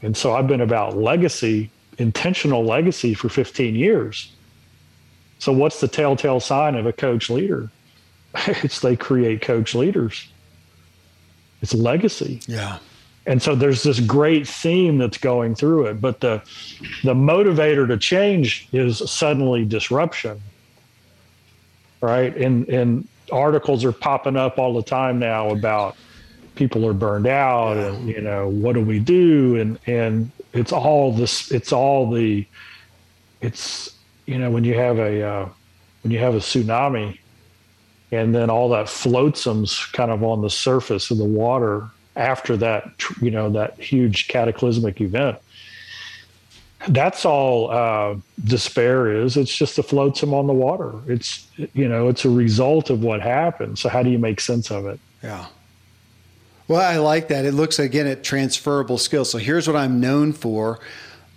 And 0.02 0.16
so 0.16 0.34
I've 0.34 0.46
been 0.46 0.60
about 0.60 0.96
legacy, 0.96 1.70
intentional 1.98 2.64
legacy 2.64 3.14
for 3.14 3.28
15 3.28 3.74
years. 3.74 4.32
So 5.38 5.52
what's 5.52 5.80
the 5.80 5.88
telltale 5.88 6.40
sign 6.40 6.74
of 6.74 6.86
a 6.86 6.92
coach 6.92 7.30
leader? 7.30 7.70
it's 8.34 8.80
they 8.80 8.96
create 8.96 9.42
coach 9.42 9.74
leaders. 9.74 10.28
It's 11.62 11.74
legacy. 11.74 12.40
Yeah. 12.46 12.78
And 13.26 13.42
so 13.42 13.54
there's 13.54 13.82
this 13.82 14.00
great 14.00 14.48
theme 14.48 14.96
that's 14.98 15.18
going 15.18 15.54
through 15.54 15.86
it, 15.86 16.00
but 16.00 16.20
the 16.20 16.42
the 17.04 17.14
motivator 17.14 17.86
to 17.86 17.98
change 17.98 18.68
is 18.72 18.98
suddenly 19.10 19.64
disruption. 19.64 20.40
Right? 22.00 22.34
And 22.36 22.68
and 22.68 23.06
articles 23.30 23.84
are 23.84 23.92
popping 23.92 24.36
up 24.36 24.58
all 24.58 24.72
the 24.72 24.82
time 24.82 25.18
now 25.18 25.50
about 25.50 25.96
people 26.58 26.84
are 26.84 26.92
burned 26.92 27.28
out 27.28 27.76
and 27.76 28.08
you 28.08 28.20
know 28.20 28.48
what 28.48 28.74
do 28.74 28.82
we 28.82 28.98
do? 28.98 29.56
And 29.56 29.78
and 29.86 30.30
it's 30.52 30.72
all 30.72 31.12
this 31.12 31.50
it's 31.52 31.72
all 31.72 32.10
the 32.10 32.44
it's 33.40 33.94
you 34.26 34.36
know 34.36 34.50
when 34.50 34.64
you 34.64 34.74
have 34.74 34.98
a 34.98 35.22
uh, 35.22 35.48
when 36.02 36.10
you 36.10 36.18
have 36.18 36.34
a 36.34 36.38
tsunami 36.38 37.18
and 38.10 38.34
then 38.34 38.50
all 38.50 38.68
that 38.70 38.86
flotsam's 38.86 39.86
kind 39.92 40.10
of 40.10 40.22
on 40.24 40.42
the 40.42 40.50
surface 40.50 41.10
of 41.10 41.18
the 41.18 41.24
water 41.24 41.88
after 42.16 42.56
that 42.56 42.90
you 43.22 43.30
know 43.30 43.48
that 43.48 43.78
huge 43.78 44.26
cataclysmic 44.26 45.00
event 45.00 45.38
that's 46.90 47.24
all 47.24 47.72
uh, 47.72 48.14
despair 48.44 49.10
is. 49.10 49.36
It's 49.36 49.54
just 49.54 49.78
a 49.78 49.82
floatsome 49.82 50.32
on 50.32 50.46
the 50.46 50.52
water. 50.52 50.92
It's 51.08 51.44
you 51.74 51.88
know 51.88 52.06
it's 52.08 52.24
a 52.24 52.30
result 52.30 52.88
of 52.88 53.02
what 53.02 53.20
happened. 53.20 53.80
So 53.80 53.88
how 53.88 54.04
do 54.04 54.10
you 54.10 54.18
make 54.18 54.40
sense 54.40 54.70
of 54.70 54.86
it? 54.86 55.00
Yeah 55.20 55.46
well, 56.68 56.82
I 56.82 56.98
like 56.98 57.28
that. 57.28 57.46
It 57.46 57.52
looks 57.52 57.78
again 57.78 58.06
at 58.06 58.22
transferable 58.22 58.98
skills. 58.98 59.30
So 59.30 59.38
here's 59.38 59.66
what 59.66 59.76
I'm 59.76 60.00
known 60.00 60.34
for, 60.34 60.78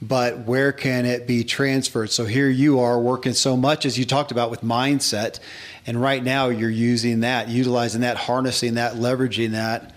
but 0.02 0.40
where 0.40 0.74
can 0.74 1.06
it 1.06 1.26
be 1.26 1.46
transferred? 1.46 2.12
So 2.12 2.26
here 2.26 2.50
you 2.50 2.82
are 2.82 3.00
working 3.00 3.34
so 3.34 3.56
much 3.56 3.86
as 3.86 3.98
you 3.98 4.06
talked 4.06 4.32
about 4.32 4.52
with 4.52 4.62
mindset, 4.62 5.40
and 5.88 6.02
right 6.02 6.22
now 6.22 6.50
you're 6.50 6.70
using 6.70 7.22
that, 7.22 7.48
utilizing 7.48 8.02
that, 8.02 8.18
harnessing 8.18 8.74
that, 8.74 8.96
leveraging 8.96 9.52
that 9.52 9.94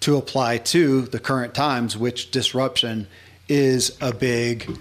to 0.00 0.16
apply 0.16 0.58
to 0.58 1.02
the 1.02 1.18
current 1.18 1.54
times, 1.54 1.96
which 1.96 2.30
disruption 2.30 3.08
is 3.48 3.96
a 4.00 4.12
big 4.12 4.78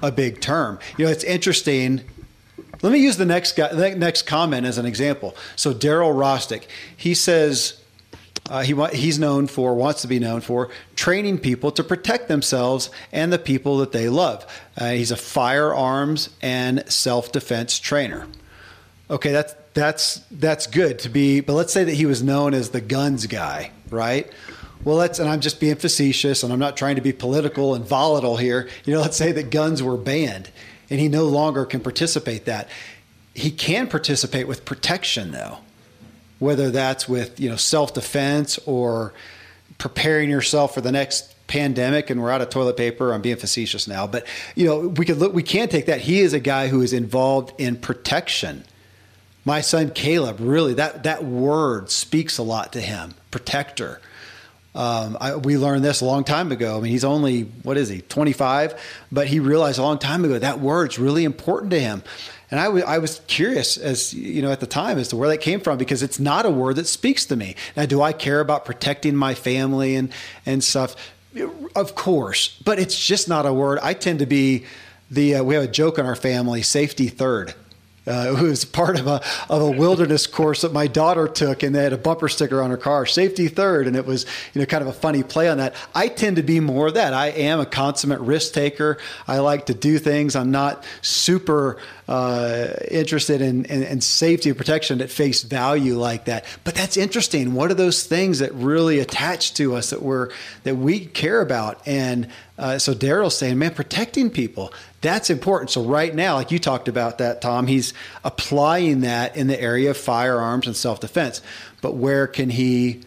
a 0.00 0.12
big 0.12 0.40
term. 0.40 0.78
You 0.96 1.06
know, 1.06 1.10
it's 1.10 1.24
interesting. 1.24 2.02
Let 2.82 2.92
me 2.92 2.98
use 2.98 3.16
the 3.16 3.24
next 3.24 3.56
guy, 3.56 3.72
the 3.72 3.96
next 3.96 4.22
comment 4.22 4.66
as 4.66 4.78
an 4.78 4.86
example. 4.86 5.34
So 5.56 5.72
Daryl 5.72 6.14
Rostick, 6.14 6.64
he 6.96 7.14
says 7.14 7.80
uh, 8.50 8.62
he 8.62 8.74
he's 8.92 9.18
known 9.18 9.46
for 9.46 9.74
wants 9.74 10.02
to 10.02 10.08
be 10.08 10.18
known 10.18 10.40
for 10.42 10.68
training 10.96 11.38
people 11.38 11.70
to 11.72 11.82
protect 11.82 12.28
themselves 12.28 12.90
and 13.10 13.32
the 13.32 13.38
people 13.38 13.78
that 13.78 13.92
they 13.92 14.08
love. 14.08 14.44
Uh, 14.76 14.90
he's 14.90 15.10
a 15.10 15.16
firearms 15.16 16.28
and 16.42 16.84
self 16.90 17.32
defense 17.32 17.78
trainer. 17.78 18.26
Okay, 19.08 19.32
that's 19.32 19.54
that's 19.72 20.16
that's 20.30 20.66
good 20.66 20.98
to 21.00 21.08
be. 21.08 21.40
But 21.40 21.54
let's 21.54 21.72
say 21.72 21.84
that 21.84 21.94
he 21.94 22.04
was 22.04 22.22
known 22.22 22.52
as 22.52 22.70
the 22.70 22.82
guns 22.82 23.26
guy, 23.26 23.70
right? 23.88 24.30
Well, 24.84 24.96
let's 24.96 25.18
and 25.18 25.28
I'm 25.28 25.40
just 25.40 25.58
being 25.58 25.76
facetious, 25.76 26.42
and 26.42 26.52
I'm 26.52 26.58
not 26.58 26.76
trying 26.76 26.96
to 26.96 27.02
be 27.02 27.14
political 27.14 27.74
and 27.74 27.82
volatile 27.82 28.36
here. 28.36 28.68
You 28.84 28.92
know, 28.92 29.00
let's 29.00 29.16
say 29.16 29.32
that 29.32 29.50
guns 29.50 29.82
were 29.82 29.96
banned, 29.96 30.50
and 30.90 31.00
he 31.00 31.08
no 31.08 31.24
longer 31.24 31.64
can 31.64 31.80
participate. 31.80 32.44
That 32.44 32.68
he 33.32 33.50
can 33.50 33.86
participate 33.86 34.46
with 34.46 34.66
protection, 34.66 35.30
though 35.30 35.60
whether 36.44 36.70
that's 36.70 37.08
with 37.08 37.40
you 37.40 37.48
know 37.48 37.56
self 37.56 37.94
defense 37.94 38.58
or 38.66 39.14
preparing 39.78 40.28
yourself 40.28 40.74
for 40.74 40.82
the 40.82 40.92
next 40.92 41.34
pandemic 41.46 42.10
and 42.10 42.22
we're 42.22 42.30
out 42.30 42.42
of 42.42 42.50
toilet 42.50 42.76
paper 42.76 43.12
i'm 43.12 43.22
being 43.22 43.36
facetious 43.36 43.88
now 43.88 44.06
but 44.06 44.26
you 44.54 44.66
know 44.66 44.88
we 44.88 45.04
could 45.04 45.18
look 45.18 45.32
we 45.32 45.42
can 45.42 45.68
take 45.68 45.86
that 45.86 46.02
he 46.02 46.20
is 46.20 46.32
a 46.32 46.40
guy 46.40 46.68
who 46.68 46.82
is 46.82 46.92
involved 46.92 47.52
in 47.58 47.76
protection 47.76 48.62
my 49.44 49.60
son 49.60 49.90
caleb 49.90 50.36
really 50.38 50.74
that 50.74 51.02
that 51.02 51.24
word 51.24 51.90
speaks 51.90 52.36
a 52.38 52.42
lot 52.42 52.72
to 52.72 52.80
him 52.80 53.14
protector 53.30 54.00
um, 54.76 55.16
I, 55.20 55.36
we 55.36 55.56
learned 55.56 55.84
this 55.84 56.00
a 56.00 56.04
long 56.04 56.24
time 56.24 56.50
ago. 56.50 56.76
I 56.76 56.80
mean, 56.80 56.90
he's 56.90 57.04
only 57.04 57.42
what 57.62 57.76
is 57.76 57.88
he, 57.88 58.00
25? 58.00 58.74
But 59.12 59.28
he 59.28 59.38
realized 59.38 59.78
a 59.78 59.82
long 59.82 60.00
time 60.00 60.24
ago 60.24 60.36
that 60.36 60.58
word's 60.58 60.98
really 60.98 61.22
important 61.22 61.70
to 61.70 61.78
him. 61.78 62.02
And 62.54 62.60
I, 62.60 62.66
w- 62.66 62.84
I 62.84 62.98
was 62.98 63.20
curious 63.26 63.76
as 63.76 64.14
you 64.14 64.40
know 64.40 64.52
at 64.52 64.60
the 64.60 64.66
time 64.68 64.96
as 64.96 65.08
to 65.08 65.16
where 65.16 65.28
that 65.28 65.38
came 65.38 65.58
from 65.58 65.76
because 65.76 66.04
it's 66.04 66.20
not 66.20 66.46
a 66.46 66.50
word 66.50 66.76
that 66.76 66.86
speaks 66.86 67.24
to 67.26 67.34
me. 67.34 67.56
Now, 67.76 67.84
do 67.84 68.00
I 68.00 68.12
care 68.12 68.38
about 68.38 68.64
protecting 68.64 69.16
my 69.16 69.34
family 69.34 69.96
and 69.96 70.12
and 70.46 70.62
stuff? 70.62 70.94
Of 71.74 71.96
course, 71.96 72.56
but 72.64 72.78
it's 72.78 72.96
just 72.96 73.28
not 73.28 73.44
a 73.44 73.52
word. 73.52 73.80
I 73.82 73.92
tend 73.92 74.20
to 74.20 74.26
be 74.26 74.66
the 75.10 75.34
uh, 75.34 75.42
we 75.42 75.56
have 75.56 75.64
a 75.64 75.68
joke 75.68 75.98
in 75.98 76.06
our 76.06 76.14
family: 76.14 76.62
safety 76.62 77.08
third 77.08 77.54
uh, 78.06 78.36
was 78.40 78.64
part 78.64 78.98
of 78.98 79.06
a 79.06 79.22
of 79.48 79.62
a 79.62 79.70
wilderness 79.70 80.26
course 80.26 80.62
that 80.62 80.72
my 80.72 80.86
daughter 80.86 81.26
took, 81.26 81.62
and 81.62 81.74
they 81.74 81.82
had 81.82 81.92
a 81.92 81.98
bumper 81.98 82.28
sticker 82.28 82.62
on 82.62 82.70
her 82.70 82.76
car, 82.76 83.06
"Safety 83.06 83.48
third, 83.48 83.86
and 83.86 83.96
it 83.96 84.06
was 84.06 84.26
you 84.52 84.60
know 84.60 84.66
kind 84.66 84.82
of 84.82 84.88
a 84.88 84.92
funny 84.92 85.22
play 85.22 85.48
on 85.48 85.58
that. 85.58 85.74
I 85.94 86.08
tend 86.08 86.36
to 86.36 86.42
be 86.42 86.60
more 86.60 86.88
of 86.88 86.94
that. 86.94 87.14
I 87.14 87.28
am 87.28 87.60
a 87.60 87.66
consummate 87.66 88.20
risk 88.20 88.52
taker. 88.52 88.98
I 89.26 89.38
like 89.38 89.66
to 89.66 89.74
do 89.74 89.98
things. 89.98 90.36
I'm 90.36 90.50
not 90.50 90.84
super 91.02 91.78
uh, 92.08 92.74
interested 92.90 93.40
in, 93.40 93.64
in, 93.66 93.82
in 93.82 94.00
safety 94.00 94.50
and 94.50 94.58
protection 94.58 95.00
at 95.00 95.10
face 95.10 95.42
value 95.42 95.98
like 95.98 96.26
that. 96.26 96.44
But 96.64 96.74
that's 96.74 96.96
interesting. 96.96 97.54
What 97.54 97.70
are 97.70 97.74
those 97.74 98.04
things 98.04 98.40
that 98.40 98.52
really 98.54 98.98
attach 98.98 99.54
to 99.54 99.74
us 99.74 99.90
that 99.90 100.02
we're 100.02 100.30
that 100.64 100.76
we 100.76 101.06
care 101.06 101.40
about? 101.40 101.80
And 101.86 102.28
uh, 102.58 102.78
so 102.78 102.94
Daryl's 102.94 103.36
saying, 103.36 103.58
man, 103.58 103.74
protecting 103.74 104.30
people 104.30 104.72
that's 105.04 105.28
important. 105.28 105.70
So 105.70 105.84
right 105.84 106.14
now, 106.14 106.36
like 106.36 106.50
you 106.50 106.58
talked 106.58 106.88
about 106.88 107.18
that, 107.18 107.42
Tom, 107.42 107.66
he's 107.66 107.92
applying 108.24 109.02
that 109.02 109.36
in 109.36 109.48
the 109.48 109.60
area 109.60 109.90
of 109.90 109.98
firearms 109.98 110.66
and 110.66 110.74
self 110.74 110.98
defense. 110.98 111.42
But 111.82 111.94
where 111.94 112.26
can 112.26 112.48
he? 112.48 113.02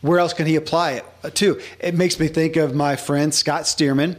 Where 0.00 0.20
else 0.20 0.32
can 0.32 0.46
he 0.46 0.54
apply 0.54 0.92
it 0.92 1.04
uh, 1.24 1.30
to? 1.30 1.60
It 1.80 1.96
makes 1.96 2.20
me 2.20 2.28
think 2.28 2.54
of 2.54 2.72
my 2.72 2.94
friend 2.94 3.34
Scott 3.34 3.62
Stearman, 3.62 4.16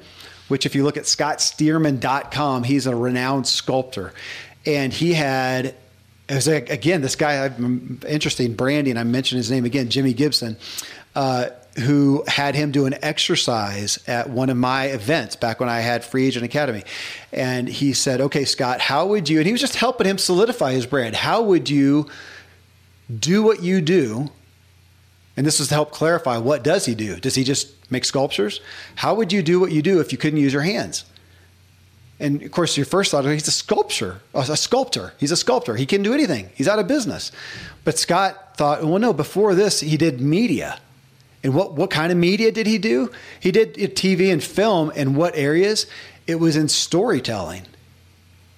which 0.49 0.65
if 0.65 0.75
you 0.75 0.83
look 0.83 0.97
at 0.97 1.05
scottstearman.com, 1.05 2.63
he's 2.63 2.85
a 2.85 2.95
renowned 2.95 3.47
sculptor. 3.47 4.13
And 4.65 4.91
he 4.91 5.13
had 5.13 5.73
was 6.29 6.47
again 6.47 7.01
this 7.01 7.15
guy 7.15 7.43
I'm 7.43 7.99
interesting 8.07 8.53
branding 8.53 8.97
i 8.97 9.03
mentioned 9.03 9.38
his 9.38 9.49
name 9.49 9.65
again 9.65 9.89
jimmy 9.89 10.13
gibson 10.13 10.57
uh, 11.15 11.49
who 11.79 12.23
had 12.27 12.55
him 12.55 12.71
do 12.71 12.85
an 12.85 12.95
exercise 13.01 13.99
at 14.07 14.29
one 14.29 14.49
of 14.49 14.57
my 14.57 14.85
events 14.85 15.35
back 15.35 15.59
when 15.59 15.69
I 15.69 15.79
had 15.79 16.03
Free 16.03 16.27
Agent 16.27 16.45
Academy. 16.45 16.83
And 17.31 17.67
he 17.67 17.93
said, 17.93 18.21
Okay, 18.21 18.45
Scott, 18.45 18.81
how 18.81 19.07
would 19.07 19.29
you, 19.29 19.39
and 19.39 19.45
he 19.45 19.51
was 19.51 19.62
just 19.62 19.75
helping 19.75 20.07
him 20.07 20.17
solidify 20.17 20.73
his 20.73 20.85
brand. 20.85 21.15
How 21.15 21.41
would 21.41 21.69
you 21.69 22.09
do 23.17 23.43
what 23.43 23.63
you 23.63 23.81
do? 23.81 24.29
And 25.39 25.47
this 25.47 25.62
is 25.62 25.69
to 25.69 25.73
help 25.73 25.91
clarify 25.91 26.38
what 26.38 26.63
does 26.63 26.86
he 26.86 26.93
do? 26.93 27.15
Does 27.15 27.34
he 27.34 27.45
just 27.45 27.71
make 27.89 28.04
sculptures? 28.04 28.60
How 28.95 29.15
would 29.15 29.32
you 29.32 29.41
do 29.41 29.62
what 29.62 29.71
you 29.71 29.82
do 29.82 30.02
if 30.02 30.12
you 30.12 30.17
couldn't 30.17 30.38
use 30.38 30.52
your 30.52 30.63
hands? 30.63 31.06
And 32.19 32.43
of 32.43 32.52
course, 32.52 32.75
your 32.75 32.86
first 32.86 33.10
thought, 33.10 33.25
is 33.25 33.32
he's 33.32 33.47
a 33.47 33.52
sculptor, 33.52 34.19
a 34.34 34.58
sculptor. 34.58 35.13
He's 35.17 35.32
a 35.32 35.38
sculptor. 35.38 35.78
He 35.78 35.86
can 35.86 36.04
do 36.04 36.13
anything. 36.13 36.49
He's 36.56 36.67
out 36.67 36.78
of 36.78 36.89
business. 36.89 37.32
But 37.86 37.97
Scott 37.97 38.58
thought, 38.58 38.84
well, 38.84 38.99
no, 38.99 39.13
before 39.13 39.56
this, 39.56 39.80
he 39.80 39.95
did 39.95 40.19
media. 40.19 40.78
And 41.41 41.54
what, 41.56 41.71
what 41.71 41.89
kind 41.89 42.12
of 42.12 42.17
media 42.17 42.52
did 42.52 42.67
he 42.67 42.78
do? 42.78 43.10
He 43.39 43.52
did 43.52 43.75
TV 43.75 44.34
and 44.34 44.43
film. 44.43 44.91
In 44.91 45.15
what 45.15 45.38
areas? 45.38 45.88
It 46.28 46.36
was 46.36 46.58
in 46.58 46.67
storytelling. 46.67 47.62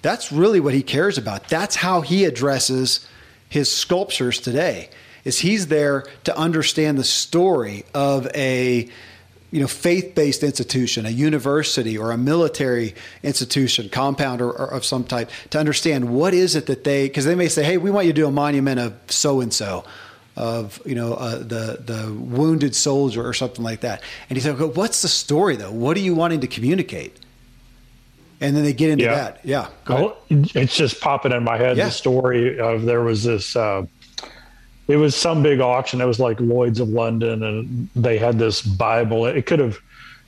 That's 0.02 0.32
really 0.32 0.58
what 0.58 0.74
he 0.74 0.82
cares 0.82 1.16
about. 1.16 1.46
That's 1.46 1.76
how 1.76 2.00
he 2.00 2.24
addresses 2.24 3.06
his 3.48 3.70
sculptures 3.70 4.40
today. 4.40 4.90
Is 5.24 5.38
he's 5.38 5.68
there 5.68 6.04
to 6.24 6.36
understand 6.36 6.98
the 6.98 7.04
story 7.04 7.84
of 7.94 8.26
a 8.34 8.88
you 9.52 9.60
know 9.60 9.68
faith-based 9.68 10.42
institution, 10.42 11.06
a 11.06 11.10
university 11.10 11.96
or 11.96 12.10
a 12.10 12.18
military 12.18 12.94
institution, 13.22 13.88
compound 13.88 14.40
or, 14.40 14.50
or 14.50 14.66
of 14.72 14.84
some 14.84 15.04
type, 15.04 15.30
to 15.50 15.58
understand 15.58 16.10
what 16.10 16.34
is 16.34 16.56
it 16.56 16.66
that 16.66 16.84
they 16.84 17.06
because 17.06 17.24
they 17.24 17.34
may 17.34 17.48
say, 17.48 17.62
hey, 17.62 17.76
we 17.76 17.90
want 17.90 18.06
you 18.06 18.12
to 18.12 18.20
do 18.20 18.26
a 18.26 18.32
monument 18.32 18.80
of 18.80 18.94
so 19.08 19.40
and 19.40 19.52
so 19.52 19.84
of 20.36 20.80
you 20.86 20.94
know 20.94 21.14
uh, 21.14 21.38
the 21.38 21.78
the 21.84 22.12
wounded 22.18 22.74
soldier 22.74 23.26
or 23.26 23.34
something 23.34 23.64
like 23.64 23.80
that. 23.80 24.02
And 24.28 24.36
he 24.36 24.42
said, 24.42 24.58
"What's 24.58 25.02
the 25.02 25.08
story 25.08 25.56
though? 25.56 25.70
What 25.70 25.96
are 25.96 26.00
you 26.00 26.14
wanting 26.14 26.40
to 26.40 26.46
communicate?" 26.46 27.18
And 28.40 28.56
then 28.56 28.64
they 28.64 28.72
get 28.72 28.90
into 28.90 29.04
yeah. 29.04 29.14
that. 29.14 29.40
Yeah, 29.44 29.68
well, 29.88 30.16
it's 30.28 30.74
just 30.74 31.00
popping 31.00 31.32
in 31.32 31.44
my 31.44 31.58
head. 31.58 31.76
Yeah. 31.76 31.86
The 31.86 31.90
story 31.92 32.58
of 32.58 32.82
there 32.82 33.02
was 33.02 33.24
this. 33.24 33.54
Uh, 33.54 33.86
it 34.88 34.96
was 34.96 35.14
some 35.14 35.42
big 35.42 35.60
auction. 35.60 36.00
It 36.00 36.06
was 36.06 36.18
like 36.18 36.40
Lloyd's 36.40 36.80
of 36.80 36.88
London, 36.88 37.42
and 37.42 37.88
they 37.94 38.18
had 38.18 38.38
this 38.38 38.62
Bible. 38.62 39.26
It 39.26 39.46
could 39.46 39.58
have, 39.58 39.78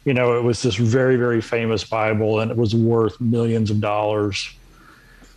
you 0.05 0.15
know, 0.15 0.39
it 0.39 0.43
was 0.43 0.63
this 0.63 0.77
very 0.77 1.17
very 1.17 1.41
famous 1.41 1.85
Bible, 1.85 2.41
and 2.41 2.51
it 2.51 2.57
was 2.57 2.75
worth 2.75 3.21
millions 3.21 3.71
of 3.71 3.81
dollars. 3.81 4.49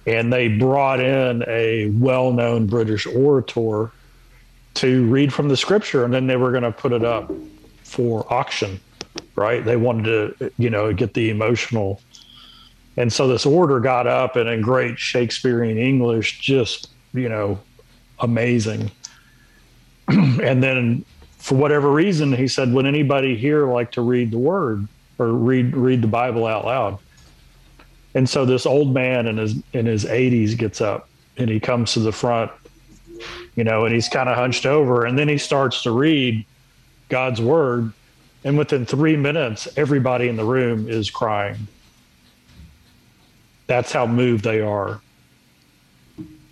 And 0.06 0.32
they 0.32 0.48
brought 0.48 1.02
in 1.02 1.44
a 1.48 1.90
well-known 1.90 2.68
British 2.68 3.06
orator 3.06 3.92
to 4.78 5.08
read 5.08 5.34
from 5.34 5.48
the 5.48 5.58
scripture 5.58 6.06
and 6.06 6.14
then 6.14 6.28
they 6.28 6.36
were 6.36 6.52
going 6.52 6.62
to 6.62 6.72
put 6.72 6.94
it 6.94 7.04
up 7.04 7.32
for 7.84 8.32
auction 8.32 8.80
right 9.36 9.66
they 9.66 9.76
wanted 9.76 10.38
to 10.38 10.52
you 10.60 10.70
know 10.70 10.94
get 10.94 11.16
the 11.16 11.32
emotional 11.32 12.00
and 12.96 13.12
so 13.12 13.28
this 13.28 13.44
order 13.44 13.80
got 13.80 14.06
up 14.06 14.36
and 14.36 14.48
in 14.48 14.62
great 14.62 15.00
shakespearean 15.00 15.80
english 15.80 16.40
just 16.40 16.92
you 17.14 17.28
know 17.28 17.60
amazing 18.20 18.92
and 20.42 20.64
then 20.64 21.04
for 21.38 21.56
whatever 21.56 21.92
reason 21.92 22.34
he 22.34 22.48
said 22.48 22.72
would 22.74 22.86
anybody 22.86 23.36
here 23.36 23.68
like 23.68 23.92
to 23.92 24.02
read 24.02 24.32
the 24.32 24.38
word 24.38 24.88
or 25.20 25.28
read 25.28 25.76
read 25.76 26.02
the 26.02 26.08
bible 26.08 26.46
out 26.46 26.66
loud 26.66 27.00
and 28.16 28.30
so 28.30 28.46
this 28.46 28.66
old 28.66 28.94
man 28.94 29.28
in 29.28 29.38
his 29.38 29.56
in 29.74 29.86
his 29.86 30.06
80s 30.06 30.58
gets 30.58 30.82
up 30.82 31.10
and 31.38 31.50
he 31.50 31.60
comes 31.60 31.94
to 31.94 32.00
the 32.00 32.12
front 32.12 32.52
you 33.58 33.64
know, 33.64 33.86
and 33.86 33.94
he's 33.94 34.08
kind 34.08 34.30
of 34.30 34.38
hunched 34.38 34.66
over. 34.66 35.06
And 35.06 35.18
then 35.18 35.28
he 35.28 35.40
starts 35.40 35.84
to 35.84 35.92
read 35.92 36.46
God's 37.10 37.42
word. 37.42 37.92
And 38.44 38.58
within 38.58 38.86
three 38.86 39.18
minutes, 39.18 39.68
everybody 39.76 40.28
in 40.28 40.38
the 40.38 40.46
room 40.46 40.88
is 40.88 41.10
crying. 41.10 41.68
That's 43.66 43.92
how 43.92 44.06
moved 44.06 44.44
they 44.44 44.62
are. 44.62 45.02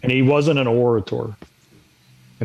And 0.02 0.12
he 0.12 0.24
wasn't 0.24 0.60
an 0.60 0.68
orator. 0.68 1.36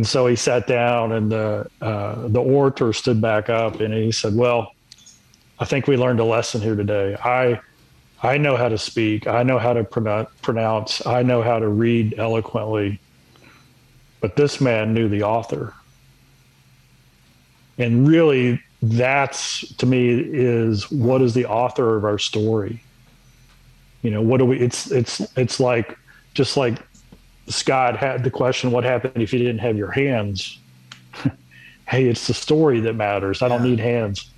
And 0.00 0.06
so 0.06 0.26
he 0.26 0.34
sat 0.34 0.66
down, 0.66 1.12
and 1.12 1.30
the 1.30 1.68
uh, 1.82 2.26
the 2.28 2.40
orator 2.40 2.94
stood 2.94 3.20
back 3.20 3.50
up, 3.50 3.80
and 3.80 3.92
he 3.92 4.10
said, 4.10 4.34
"Well, 4.34 4.72
I 5.58 5.66
think 5.66 5.86
we 5.86 5.98
learned 5.98 6.20
a 6.20 6.24
lesson 6.24 6.62
here 6.62 6.74
today. 6.74 7.18
I 7.22 7.60
I 8.22 8.38
know 8.38 8.56
how 8.56 8.70
to 8.70 8.78
speak. 8.78 9.26
I 9.26 9.42
know 9.42 9.58
how 9.58 9.74
to 9.74 9.84
pronounce. 9.84 11.06
I 11.06 11.22
know 11.22 11.42
how 11.42 11.58
to 11.58 11.68
read 11.68 12.14
eloquently. 12.16 12.98
But 14.22 14.36
this 14.36 14.58
man 14.58 14.94
knew 14.94 15.06
the 15.06 15.22
author. 15.22 15.74
And 17.76 18.08
really, 18.08 18.58
that's 18.80 19.68
to 19.74 19.84
me 19.84 20.18
is 20.18 20.90
what 20.90 21.20
is 21.20 21.34
the 21.34 21.44
author 21.44 21.98
of 21.98 22.06
our 22.06 22.16
story? 22.16 22.82
You 24.00 24.12
know, 24.12 24.22
what 24.22 24.38
do 24.38 24.46
we 24.46 24.60
it's 24.60 24.90
it's 24.90 25.20
it's 25.36 25.60
like 25.60 25.98
just 26.32 26.56
like 26.56 26.78
Scott 27.50 27.96
had 27.96 28.24
the 28.24 28.30
question, 28.30 28.70
what 28.70 28.84
happened 28.84 29.22
if 29.22 29.32
you 29.32 29.38
didn't 29.38 29.58
have 29.58 29.76
your 29.76 29.90
hands? 29.90 30.58
hey, 31.88 32.06
it's 32.06 32.26
the 32.26 32.34
story 32.34 32.80
that 32.80 32.94
matters. 32.94 33.42
I 33.42 33.48
don't 33.48 33.62
need 33.62 33.80
hands. 33.80 34.30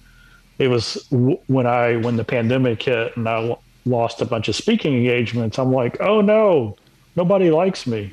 It 0.58 0.68
was 0.68 1.06
when 1.10 1.66
I 1.66 1.96
when 1.96 2.16
the 2.16 2.24
pandemic 2.24 2.82
hit 2.82 3.16
and 3.16 3.28
I 3.28 3.56
lost 3.84 4.20
a 4.20 4.24
bunch 4.24 4.48
of 4.48 4.56
speaking 4.56 4.94
engagements. 4.94 5.58
I'm 5.58 5.72
like, 5.72 6.00
oh 6.00 6.20
no, 6.20 6.76
nobody 7.16 7.50
likes 7.50 7.86
me. 7.86 8.12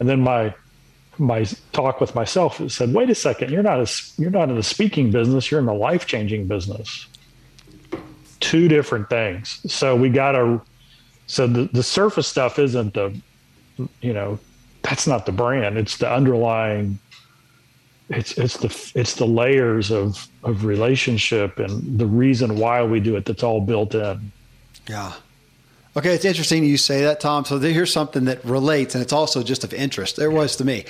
And 0.00 0.08
then 0.08 0.20
my 0.20 0.54
my 1.18 1.44
talk 1.72 2.00
with 2.00 2.14
myself 2.14 2.60
said, 2.70 2.94
"Wait 2.94 3.10
a 3.10 3.14
second, 3.14 3.50
you're 3.50 3.62
not 3.62 3.80
a 3.80 3.90
you're 4.20 4.30
not 4.30 4.48
in 4.48 4.56
the 4.56 4.62
speaking 4.62 5.10
business. 5.10 5.50
You're 5.50 5.60
in 5.60 5.66
the 5.66 5.74
life 5.74 6.06
changing 6.06 6.46
business. 6.46 7.06
Two 8.40 8.68
different 8.68 9.10
things. 9.10 9.60
So 9.72 9.96
we 9.96 10.08
got 10.08 10.32
to. 10.32 10.62
So 11.26 11.46
the 11.46 11.64
the 11.72 11.82
surface 11.82 12.26
stuff 12.26 12.58
isn't 12.58 12.94
the, 12.94 13.20
you 14.00 14.12
know, 14.12 14.38
that's 14.82 15.06
not 15.06 15.26
the 15.26 15.32
brand. 15.32 15.78
It's 15.78 15.98
the 15.98 16.10
underlying. 16.10 16.98
It's 18.08 18.38
it's 18.38 18.56
the 18.56 18.98
it's 18.98 19.14
the 19.14 19.26
layers 19.26 19.90
of 19.90 20.26
of 20.42 20.64
relationship 20.64 21.58
and 21.58 21.98
the 21.98 22.06
reason 22.06 22.56
why 22.56 22.82
we 22.82 23.00
do 23.00 23.16
it 23.16 23.24
that's 23.26 23.42
all 23.42 23.60
built 23.60 23.94
in. 23.94 24.32
Yeah. 24.88 25.12
Okay, 25.96 26.14
it's 26.14 26.24
interesting 26.24 26.64
you 26.64 26.78
say 26.78 27.02
that, 27.02 27.18
Tom. 27.20 27.44
So 27.44 27.58
here's 27.58 27.92
something 27.92 28.26
that 28.26 28.44
relates, 28.44 28.94
and 28.94 29.02
it's 29.02 29.12
also 29.12 29.42
just 29.42 29.64
of 29.64 29.74
interest. 29.74 30.16
There 30.16 30.30
was 30.30 30.56
to 30.56 30.64
me. 30.64 30.84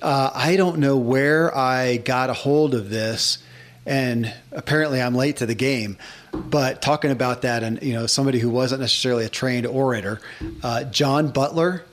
Uh, 0.00 0.30
I 0.34 0.56
don't 0.56 0.78
know 0.78 0.96
where 0.96 1.56
I 1.56 1.96
got 1.96 2.30
a 2.30 2.32
hold 2.32 2.74
of 2.74 2.88
this, 2.90 3.38
and 3.86 4.32
apparently 4.52 5.00
I'm 5.02 5.14
late 5.14 5.38
to 5.38 5.46
the 5.46 5.54
game. 5.54 5.96
But 6.32 6.80
talking 6.82 7.10
about 7.10 7.42
that, 7.42 7.62
and 7.62 7.82
you 7.82 7.94
know, 7.94 8.06
somebody 8.06 8.38
who 8.38 8.50
wasn't 8.50 8.82
necessarily 8.82 9.24
a 9.24 9.28
trained 9.28 9.66
orator, 9.66 10.20
uh, 10.62 10.84
John 10.84 11.28
Butler. 11.28 11.84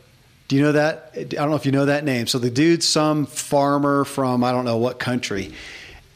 Do 0.54 0.58
you 0.58 0.66
know 0.66 0.74
that? 0.74 1.14
I 1.18 1.24
don't 1.24 1.50
know 1.50 1.56
if 1.56 1.66
you 1.66 1.72
know 1.72 1.86
that 1.86 2.06
name. 2.06 2.28
So 2.28 2.38
the 2.38 2.52
dude's 2.52 2.88
some 2.88 3.26
farmer 3.26 4.06
from 4.06 4.44
I 4.44 4.52
don't 4.52 4.66
know 4.66 4.78
what 4.78 5.00
country, 5.00 5.52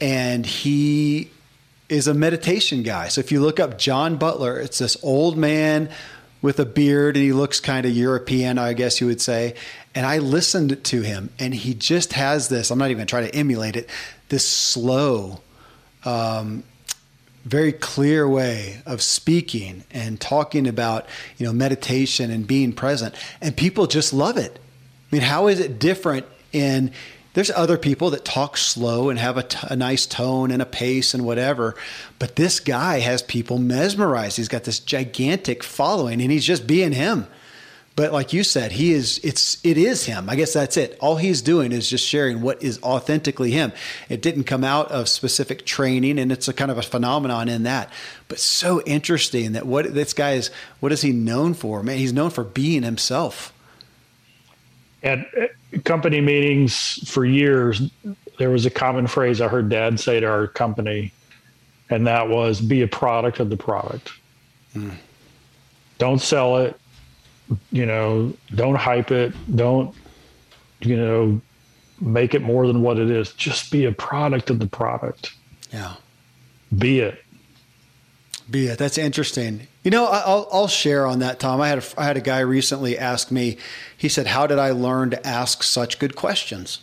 and 0.00 0.46
he 0.46 1.32
is 1.88 2.06
a 2.06 2.14
meditation 2.14 2.84
guy. 2.84 3.08
So 3.08 3.18
if 3.18 3.32
you 3.32 3.40
look 3.40 3.58
up 3.58 3.80
John 3.80 4.16
Butler, 4.16 4.60
it's 4.60 4.78
this 4.78 4.96
old 5.02 5.36
man 5.36 5.90
with 6.40 6.60
a 6.60 6.64
beard 6.64 7.16
and 7.16 7.24
he 7.24 7.32
looks 7.32 7.58
kind 7.58 7.84
of 7.84 7.90
European, 7.90 8.58
I 8.58 8.74
guess 8.74 9.00
you 9.00 9.08
would 9.08 9.20
say. 9.20 9.56
And 9.92 10.06
I 10.06 10.18
listened 10.18 10.84
to 10.84 11.02
him 11.02 11.30
and 11.40 11.52
he 11.52 11.74
just 11.74 12.12
has 12.12 12.48
this, 12.48 12.70
I'm 12.70 12.78
not 12.78 12.92
even 12.92 13.08
trying 13.08 13.28
to 13.28 13.34
emulate 13.34 13.74
it, 13.74 13.90
this 14.28 14.46
slow, 14.46 15.40
um, 16.04 16.62
very 17.48 17.72
clear 17.72 18.28
way 18.28 18.82
of 18.86 19.02
speaking 19.02 19.84
and 19.90 20.20
talking 20.20 20.66
about, 20.66 21.06
you 21.36 21.46
know, 21.46 21.52
meditation 21.52 22.30
and 22.30 22.46
being 22.46 22.72
present. 22.72 23.14
And 23.40 23.56
people 23.56 23.86
just 23.86 24.12
love 24.12 24.36
it. 24.36 24.58
I 25.10 25.16
mean, 25.16 25.22
how 25.22 25.48
is 25.48 25.58
it 25.58 25.78
different 25.78 26.26
in 26.52 26.92
there's 27.34 27.50
other 27.50 27.78
people 27.78 28.10
that 28.10 28.24
talk 28.24 28.56
slow 28.56 29.10
and 29.10 29.18
have 29.18 29.36
a, 29.36 29.44
t- 29.44 29.58
a 29.62 29.76
nice 29.76 30.06
tone 30.06 30.50
and 30.50 30.60
a 30.60 30.66
pace 30.66 31.14
and 31.14 31.24
whatever. 31.24 31.76
But 32.18 32.34
this 32.34 32.58
guy 32.58 32.98
has 32.98 33.22
people 33.22 33.58
mesmerized. 33.58 34.38
He's 34.38 34.48
got 34.48 34.64
this 34.64 34.80
gigantic 34.80 35.62
following 35.62 36.20
and 36.20 36.32
he's 36.32 36.44
just 36.44 36.66
being 36.66 36.90
him. 36.90 37.28
But 37.98 38.12
like 38.12 38.32
you 38.32 38.44
said, 38.44 38.70
he 38.70 38.92
is 38.92 39.18
it's 39.24 39.58
it 39.64 39.76
is 39.76 40.04
him. 40.04 40.30
I 40.30 40.36
guess 40.36 40.52
that's 40.52 40.76
it. 40.76 40.96
All 41.00 41.16
he's 41.16 41.42
doing 41.42 41.72
is 41.72 41.90
just 41.90 42.06
sharing 42.06 42.42
what 42.42 42.62
is 42.62 42.80
authentically 42.80 43.50
him. 43.50 43.72
It 44.08 44.22
didn't 44.22 44.44
come 44.44 44.62
out 44.62 44.92
of 44.92 45.08
specific 45.08 45.66
training 45.66 46.20
and 46.20 46.30
it's 46.30 46.46
a 46.46 46.52
kind 46.52 46.70
of 46.70 46.78
a 46.78 46.82
phenomenon 46.82 47.48
in 47.48 47.64
that. 47.64 47.92
But 48.28 48.38
so 48.38 48.82
interesting 48.82 49.50
that 49.54 49.66
what 49.66 49.94
this 49.94 50.12
guy 50.12 50.34
is 50.34 50.52
what 50.78 50.92
is 50.92 51.02
he 51.02 51.10
known 51.10 51.54
for? 51.54 51.82
Man, 51.82 51.98
he's 51.98 52.12
known 52.12 52.30
for 52.30 52.44
being 52.44 52.84
himself. 52.84 53.52
At 55.02 55.26
company 55.82 56.20
meetings 56.20 57.00
for 57.10 57.24
years, 57.24 57.82
there 58.38 58.50
was 58.50 58.64
a 58.64 58.70
common 58.70 59.08
phrase 59.08 59.40
I 59.40 59.48
heard 59.48 59.70
dad 59.70 59.98
say 59.98 60.20
to 60.20 60.26
our 60.26 60.46
company, 60.46 61.12
and 61.90 62.06
that 62.06 62.28
was 62.28 62.60
be 62.60 62.82
a 62.82 62.86
product 62.86 63.40
of 63.40 63.50
the 63.50 63.56
product. 63.56 64.12
Mm. 64.76 64.94
Don't 65.98 66.22
sell 66.22 66.58
it, 66.58 66.78
you 67.72 67.86
know, 67.86 68.32
don't 68.54 68.74
hype 68.74 69.10
it, 69.10 69.32
don't, 69.56 69.94
you 70.80 70.96
know, 70.96 71.40
make 72.00 72.34
it 72.34 72.42
more 72.42 72.66
than 72.66 72.82
what 72.82 72.98
it 72.98 73.10
is. 73.10 73.32
Just 73.32 73.70
be 73.70 73.84
a 73.84 73.92
product 73.92 74.50
of 74.50 74.58
the 74.58 74.66
product. 74.66 75.34
Yeah. 75.72 75.94
Be 76.76 77.00
it. 77.00 77.24
Be 78.50 78.66
it. 78.68 78.78
That's 78.78 78.98
interesting. 78.98 79.66
You 79.84 79.90
know, 79.90 80.06
I'll, 80.06 80.48
I'll 80.52 80.68
share 80.68 81.06
on 81.06 81.18
that, 81.18 81.38
Tom. 81.38 81.60
I 81.60 81.68
had 81.68 81.78
a, 81.78 82.00
I 82.00 82.04
had 82.04 82.16
a 82.16 82.20
guy 82.20 82.40
recently 82.40 82.98
ask 82.98 83.30
me. 83.30 83.58
He 83.96 84.08
said, 84.08 84.28
"How 84.28 84.46
did 84.46 84.58
I 84.58 84.70
learn 84.70 85.10
to 85.10 85.26
ask 85.26 85.62
such 85.62 85.98
good 85.98 86.16
questions 86.16 86.80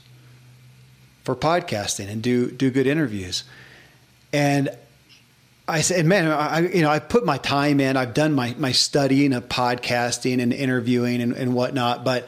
for 1.24 1.36
podcasting 1.36 2.08
and 2.08 2.22
do 2.22 2.52
do 2.52 2.70
good 2.70 2.86
interviews?" 2.86 3.44
And 4.32 4.70
I 5.68 5.82
said, 5.82 6.06
"Man, 6.06 6.28
I 6.28 6.60
you 6.60 6.82
know 6.82 6.90
I 6.90 7.00
put 7.00 7.26
my 7.26 7.38
time 7.38 7.80
in. 7.80 7.98
I've 7.98 8.14
done 8.14 8.34
my 8.34 8.56
my 8.58 8.72
studying 8.72 9.34
of 9.34 9.50
podcasting 9.50 10.42
and 10.42 10.54
interviewing 10.54 11.22
and, 11.22 11.34
and 11.34 11.54
whatnot, 11.54 12.04
but." 12.04 12.28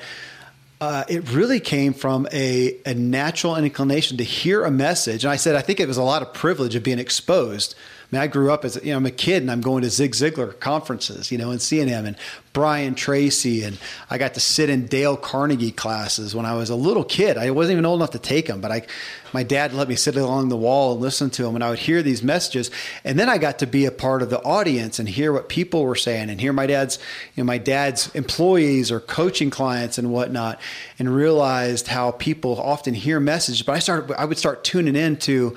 Uh, 0.80 1.04
it 1.08 1.32
really 1.32 1.60
came 1.60 1.92
from 1.92 2.28
a, 2.32 2.78
a 2.86 2.94
natural 2.94 3.56
inclination 3.56 4.18
to 4.18 4.24
hear 4.24 4.64
a 4.64 4.70
message. 4.70 5.24
And 5.24 5.32
I 5.32 5.36
said, 5.36 5.56
I 5.56 5.62
think 5.62 5.80
it 5.80 5.88
was 5.88 5.98
a 5.98 6.04
lot 6.04 6.22
of 6.22 6.36
privilege 6.36 6.76
of 6.76 6.84
being 6.84 7.00
exposed 7.00 7.74
mean, 8.12 8.22
I 8.22 8.28
grew 8.28 8.52
up 8.52 8.64
as 8.64 8.80
you 8.84 8.92
know, 8.92 8.98
I'm 8.98 9.06
a 9.06 9.12
kid 9.12 9.42
and 9.42 9.52
I'm 9.52 9.62
going 9.62 9.84
to 9.84 9.90
Zig 9.90 10.14
Ziglar 10.14 10.58
conferences, 10.60 11.32
you 11.32 11.38
know, 11.38 11.52
and 11.52 11.62
seeing 11.62 11.88
him 11.88 12.06
and 12.06 12.16
Brian 12.54 12.96
Tracy, 12.96 13.64
and 13.64 13.78
I 14.10 14.18
got 14.18 14.34
to 14.34 14.40
sit 14.40 14.70
in 14.70 14.88
Dale 14.88 15.16
Carnegie 15.16 15.72
classes 15.72 16.34
when 16.34 16.46
I 16.46 16.56
was 16.56 16.72
a 16.72 16.76
little 16.76 17.04
kid. 17.04 17.38
I 17.38 17.52
wasn't 17.52 17.74
even 17.74 17.86
old 17.86 18.00
enough 18.00 18.12
to 18.12 18.20
take 18.20 18.48
them, 18.48 18.62
but 18.62 18.72
I, 18.72 18.88
my 19.32 19.44
dad 19.44 19.74
let 19.74 19.88
me 19.88 19.96
sit 19.96 20.16
along 20.16 20.50
the 20.50 20.58
wall 20.58 20.94
and 20.94 21.02
listen 21.02 21.30
to 21.32 21.44
them, 21.44 21.54
and 21.54 21.64
I 21.64 21.70
would 21.70 21.78
hear 21.78 22.02
these 22.02 22.24
messages, 22.24 22.72
and 23.04 23.20
then 23.20 23.30
I 23.30 23.38
got 23.38 23.60
to 23.60 23.68
be 23.68 23.86
a 23.86 23.92
part 23.92 24.24
of 24.24 24.32
the 24.32 24.42
audience 24.42 24.98
and 24.98 25.08
hear 25.08 25.32
what 25.32 25.50
people 25.50 25.84
were 25.84 25.96
saying, 25.96 26.32
and 26.32 26.42
hear 26.42 26.52
my 26.52 26.66
dad's, 26.66 26.98
you 27.36 27.44
know, 27.44 27.46
my 27.46 27.60
dad's 27.60 28.10
employees 28.16 28.92
or 28.92 29.02
coaching 29.02 29.52
clients 29.52 30.00
and 30.00 30.12
whatnot, 30.12 30.60
and 30.98 31.16
realized 31.16 31.88
how 31.90 32.10
people 32.10 32.60
often 32.60 32.96
hear 32.96 33.20
messages. 33.20 33.62
But 33.62 33.74
I 33.74 33.80
started, 33.80 34.20
I 34.20 34.26
would 34.26 34.40
start 34.40 34.64
tuning 34.64 34.96
into 34.96 35.56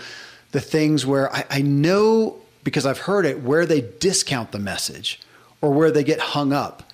the 0.52 0.60
things 0.60 1.06
where 1.06 1.32
I, 1.34 1.44
I 1.50 1.62
know 1.62 2.40
because 2.64 2.86
I've 2.86 2.98
heard 2.98 3.26
it 3.26 3.42
where 3.42 3.66
they 3.66 3.80
discount 3.80 4.52
the 4.52 4.58
message 4.58 5.20
or 5.60 5.72
where 5.72 5.90
they 5.90 6.04
get 6.04 6.20
hung 6.20 6.52
up. 6.52 6.92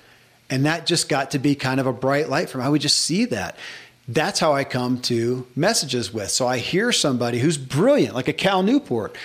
And 0.48 0.64
that 0.64 0.86
just 0.86 1.08
got 1.08 1.32
to 1.32 1.38
be 1.38 1.54
kind 1.54 1.80
of 1.80 1.86
a 1.86 1.92
bright 1.92 2.28
light 2.28 2.48
for 2.48 2.58
me. 2.58 2.64
I 2.64 2.68
would 2.68 2.80
just 2.80 2.98
see 2.98 3.24
that. 3.26 3.56
That's 4.08 4.38
how 4.38 4.52
I 4.52 4.62
come 4.62 5.00
to 5.02 5.46
messages 5.56 6.12
with. 6.12 6.30
So 6.30 6.46
I 6.46 6.58
hear 6.58 6.92
somebody 6.92 7.40
who's 7.40 7.58
brilliant, 7.58 8.14
like 8.14 8.28
a 8.28 8.32
Cal 8.32 8.62
Newport, 8.62 9.16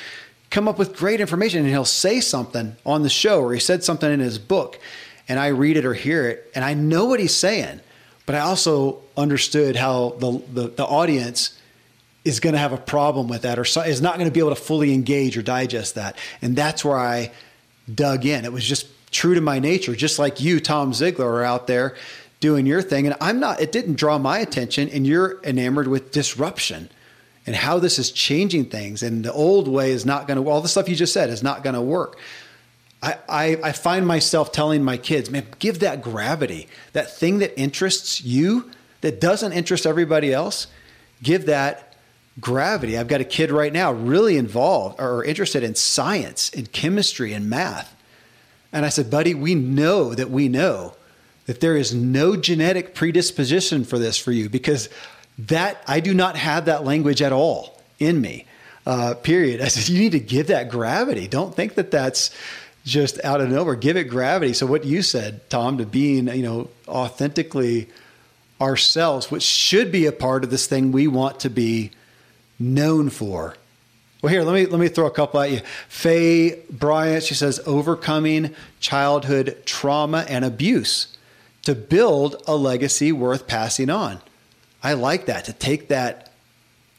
come 0.50 0.68
up 0.68 0.80
with 0.80 0.96
great 0.96 1.22
information 1.22 1.60
and 1.60 1.70
he'll 1.70 1.86
say 1.86 2.20
something 2.20 2.76
on 2.86 3.04
the 3.04 3.10
show 3.10 3.42
or 3.42 3.54
he 3.54 3.60
said 3.60 3.84
something 3.84 4.12
in 4.12 4.20
his 4.20 4.40
book 4.40 4.80
and 5.30 5.40
I 5.40 5.48
read 5.48 5.78
it 5.78 5.86
or 5.86 5.94
hear 5.94 6.28
it 6.28 6.52
and 6.56 6.66
I 6.66 6.74
know 6.74 7.06
what 7.06 7.20
he's 7.20 7.36
saying, 7.36 7.80
but 8.26 8.36
I 8.36 8.40
also 8.40 9.02
understood 9.16 9.76
how 9.76 10.16
the, 10.18 10.42
the, 10.52 10.68
the 10.70 10.86
audience 10.86 11.58
is 12.24 12.40
going 12.40 12.54
to 12.54 12.60
have 12.60 12.74
a 12.74 12.78
problem 12.78 13.28
with 13.28 13.42
that 13.42 13.58
or 13.58 13.64
is 13.64 14.02
not 14.02 14.16
going 14.16 14.30
to 14.30 14.34
be 14.34 14.40
able 14.40 14.54
to 14.54 14.62
fully 14.62 14.94
engage 14.94 15.38
or 15.38 15.42
digest 15.42 15.96
that. 15.96 16.18
And 16.42 16.56
that's 16.56 16.86
where 16.86 16.98
I 16.98 17.32
dug 17.94 18.26
in. 18.26 18.46
It 18.46 18.54
was 18.54 18.64
just 18.64 18.88
true 19.12 19.34
to 19.36 19.42
my 19.42 19.60
nature, 19.60 19.96
just 19.96 20.20
like 20.20 20.40
you, 20.40 20.60
Tom 20.60 20.92
Ziglar, 20.92 21.26
are 21.26 21.44
out 21.44 21.68
there 21.68 21.96
doing 22.40 22.66
your 22.66 22.82
thing. 22.82 23.08
And 23.08 23.16
I'm 23.20 23.40
not, 23.40 23.60
it 23.60 23.72
didn't 23.72 23.96
draw 23.96 24.18
my 24.18 24.40
attention. 24.40 24.90
And 24.90 25.06
you're 25.06 25.42
enamored 25.44 25.88
with 25.88 26.12
disruption 26.12 26.90
and 27.48 27.56
how 27.56 27.80
this 27.80 27.98
is 27.98 28.12
changing 28.12 28.66
things. 28.66 29.02
And 29.02 29.26
the 29.26 29.34
old 29.34 29.68
way 29.68 29.92
is 29.92 30.06
not 30.06 30.28
going 30.28 30.42
to, 30.42 30.50
all 30.50 30.62
the 30.62 30.68
stuff 30.68 30.88
you 30.88 30.96
just 30.96 31.14
said 31.14 31.30
is 31.30 31.42
not 31.42 31.64
going 31.64 31.74
to 31.74 31.82
work. 31.82 32.18
I, 33.02 33.18
I, 33.28 33.60
I 33.64 33.72
find 33.72 34.06
myself 34.06 34.52
telling 34.52 34.84
my 34.84 34.98
kids, 34.98 35.32
man, 35.32 35.48
give 35.58 35.80
that 35.80 36.04
gravity, 36.04 36.68
that 36.94 37.16
thing 37.16 37.40
that 37.40 37.60
interests 37.60 38.24
you, 38.24 38.70
that 39.02 39.20
doesn't 39.20 39.54
interest 39.54 39.88
everybody 39.88 40.32
else, 40.32 40.68
give 41.24 41.48
that 41.48 41.91
gravity. 42.40 42.98
I've 42.98 43.08
got 43.08 43.22
a 43.22 43.26
kid 43.26 43.52
right 43.52 43.74
now 43.74 43.92
really 43.92 44.38
involved 44.38 45.00
or 45.00 45.24
interested 45.24 45.64
in 45.64 45.76
science 45.76 46.50
and 46.56 46.72
chemistry 46.72 47.34
and 47.34 47.50
math. 47.50 47.96
And 48.72 48.86
I 48.86 48.90
said, 48.90 49.12
buddy, 49.12 49.34
we 49.34 49.56
know 49.56 50.14
that 50.16 50.30
we 50.30 50.48
know 50.48 50.96
that 51.46 51.60
there 51.60 51.76
is 51.76 51.94
no 51.94 52.38
genetic 52.38 52.96
predisposition 52.96 53.84
for 53.84 54.00
this 54.00 54.18
for 54.18 54.32
you 54.32 54.50
because 54.50 54.90
that 55.38 55.84
I 55.88 56.00
do 56.00 56.14
not 56.14 56.38
have 56.38 56.66
that 56.66 56.86
language 56.86 57.22
at 57.22 57.34
all 57.34 57.82
in 58.00 58.22
me. 58.22 58.46
Uh, 58.86 59.14
period. 59.16 59.62
I 59.62 59.68
said, 59.68 59.90
you 59.90 60.00
need 60.00 60.14
to 60.14 60.20
give 60.20 60.48
that 60.48 60.70
gravity. 60.70 61.28
Don't 61.28 61.54
think 61.54 61.76
that 61.76 61.92
that's 61.92 62.36
just 62.84 63.24
out 63.24 63.42
of 63.42 63.50
nowhere. 63.50 63.76
Give 63.76 63.98
it 63.98 64.06
gravity. 64.06 64.54
So 64.54 64.66
what 64.66 64.86
you 64.86 65.02
said, 65.02 65.48
Tom, 65.50 65.78
to 65.78 65.86
being, 65.86 66.28
you 66.28 66.44
know, 66.44 66.70
authentically 66.88 67.90
ourselves, 68.60 69.30
which 69.30 69.44
should 69.44 69.92
be 69.92 70.06
a 70.06 70.12
part 70.12 70.44
of 70.44 70.50
this 70.50 70.68
thing 70.68 70.92
we 70.92 71.08
want 71.08 71.42
to 71.42 71.50
be 71.50 71.92
known 72.62 73.10
for. 73.10 73.56
Well, 74.22 74.32
here, 74.32 74.44
let 74.44 74.54
me 74.54 74.66
let 74.68 74.80
me 74.80 74.88
throw 74.88 75.08
a 75.08 75.12
couple 75.12 75.40
at 75.40 75.52
you. 75.52 75.62
Faye 75.88 76.60
Bryant, 76.70 77.24
she 77.24 77.34
says, 77.34 77.60
overcoming 77.66 78.54
childhood 78.80 79.64
trauma 79.66 80.26
and 80.30 80.46
abuse 80.46 81.18
to 81.64 81.74
build 81.74 82.42
a 82.48 82.56
legacy 82.56 83.12
worth 83.12 83.48
passing 83.48 83.90
on. 83.90 84.20
I 84.84 84.94
like 84.94 85.26
that 85.26 85.46
to 85.46 85.54
take 85.54 85.88
that 85.88 86.32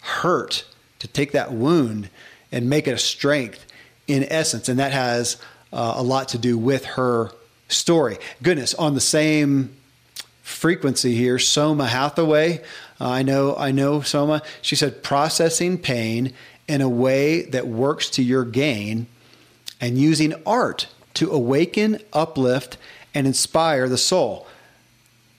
hurt, 0.00 0.64
to 0.98 1.08
take 1.08 1.32
that 1.32 1.52
wound, 1.52 2.10
and 2.50 2.68
make 2.68 2.88
it 2.88 2.92
a 2.92 2.98
strength 2.98 3.66
in 4.08 4.24
essence, 4.24 4.68
and 4.68 4.78
that 4.78 4.92
has 4.92 5.36
uh, 5.72 5.94
a 5.96 6.02
lot 6.02 6.28
to 6.28 6.38
do 6.38 6.58
with 6.58 6.84
her 6.84 7.30
story. 7.68 8.18
Goodness, 8.42 8.74
on 8.74 8.94
the 8.94 9.00
same 9.00 9.76
frequency 10.42 11.14
here. 11.14 11.38
Soma 11.38 11.86
Hathaway, 11.86 12.62
uh, 13.02 13.08
I 13.08 13.22
know, 13.22 13.56
I 13.56 13.72
know 13.72 14.00
Soma. 14.00 14.42
She 14.60 14.76
said 14.76 15.02
processing 15.02 15.76
pain 15.76 16.32
in 16.68 16.80
a 16.80 16.88
way 16.88 17.42
that 17.42 17.66
works 17.66 18.08
to 18.10 18.22
your 18.22 18.44
gain, 18.44 19.08
and 19.80 19.98
using 19.98 20.32
art 20.46 20.86
to 21.14 21.30
awaken, 21.32 21.98
uplift, 22.12 22.76
and 23.12 23.26
inspire 23.26 23.88
the 23.88 23.98
soul. 23.98 24.46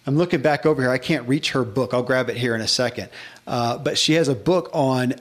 I'm 0.06 0.18
looking 0.18 0.42
back 0.42 0.66
over 0.66 0.82
here. 0.82 0.92
I 0.92 0.98
can't 0.98 1.26
reach 1.26 1.52
her 1.52 1.64
book. 1.64 1.94
I'll 1.94 2.04
grab 2.04 2.30
it 2.30 2.36
here 2.36 2.54
in 2.54 2.60
a 2.60 2.68
second. 2.68 3.08
Uh, 3.48 3.78
but 3.78 3.98
she 3.98 4.14
has 4.16 4.28
a 4.28 4.36
book 4.36 4.70
on 4.74 5.14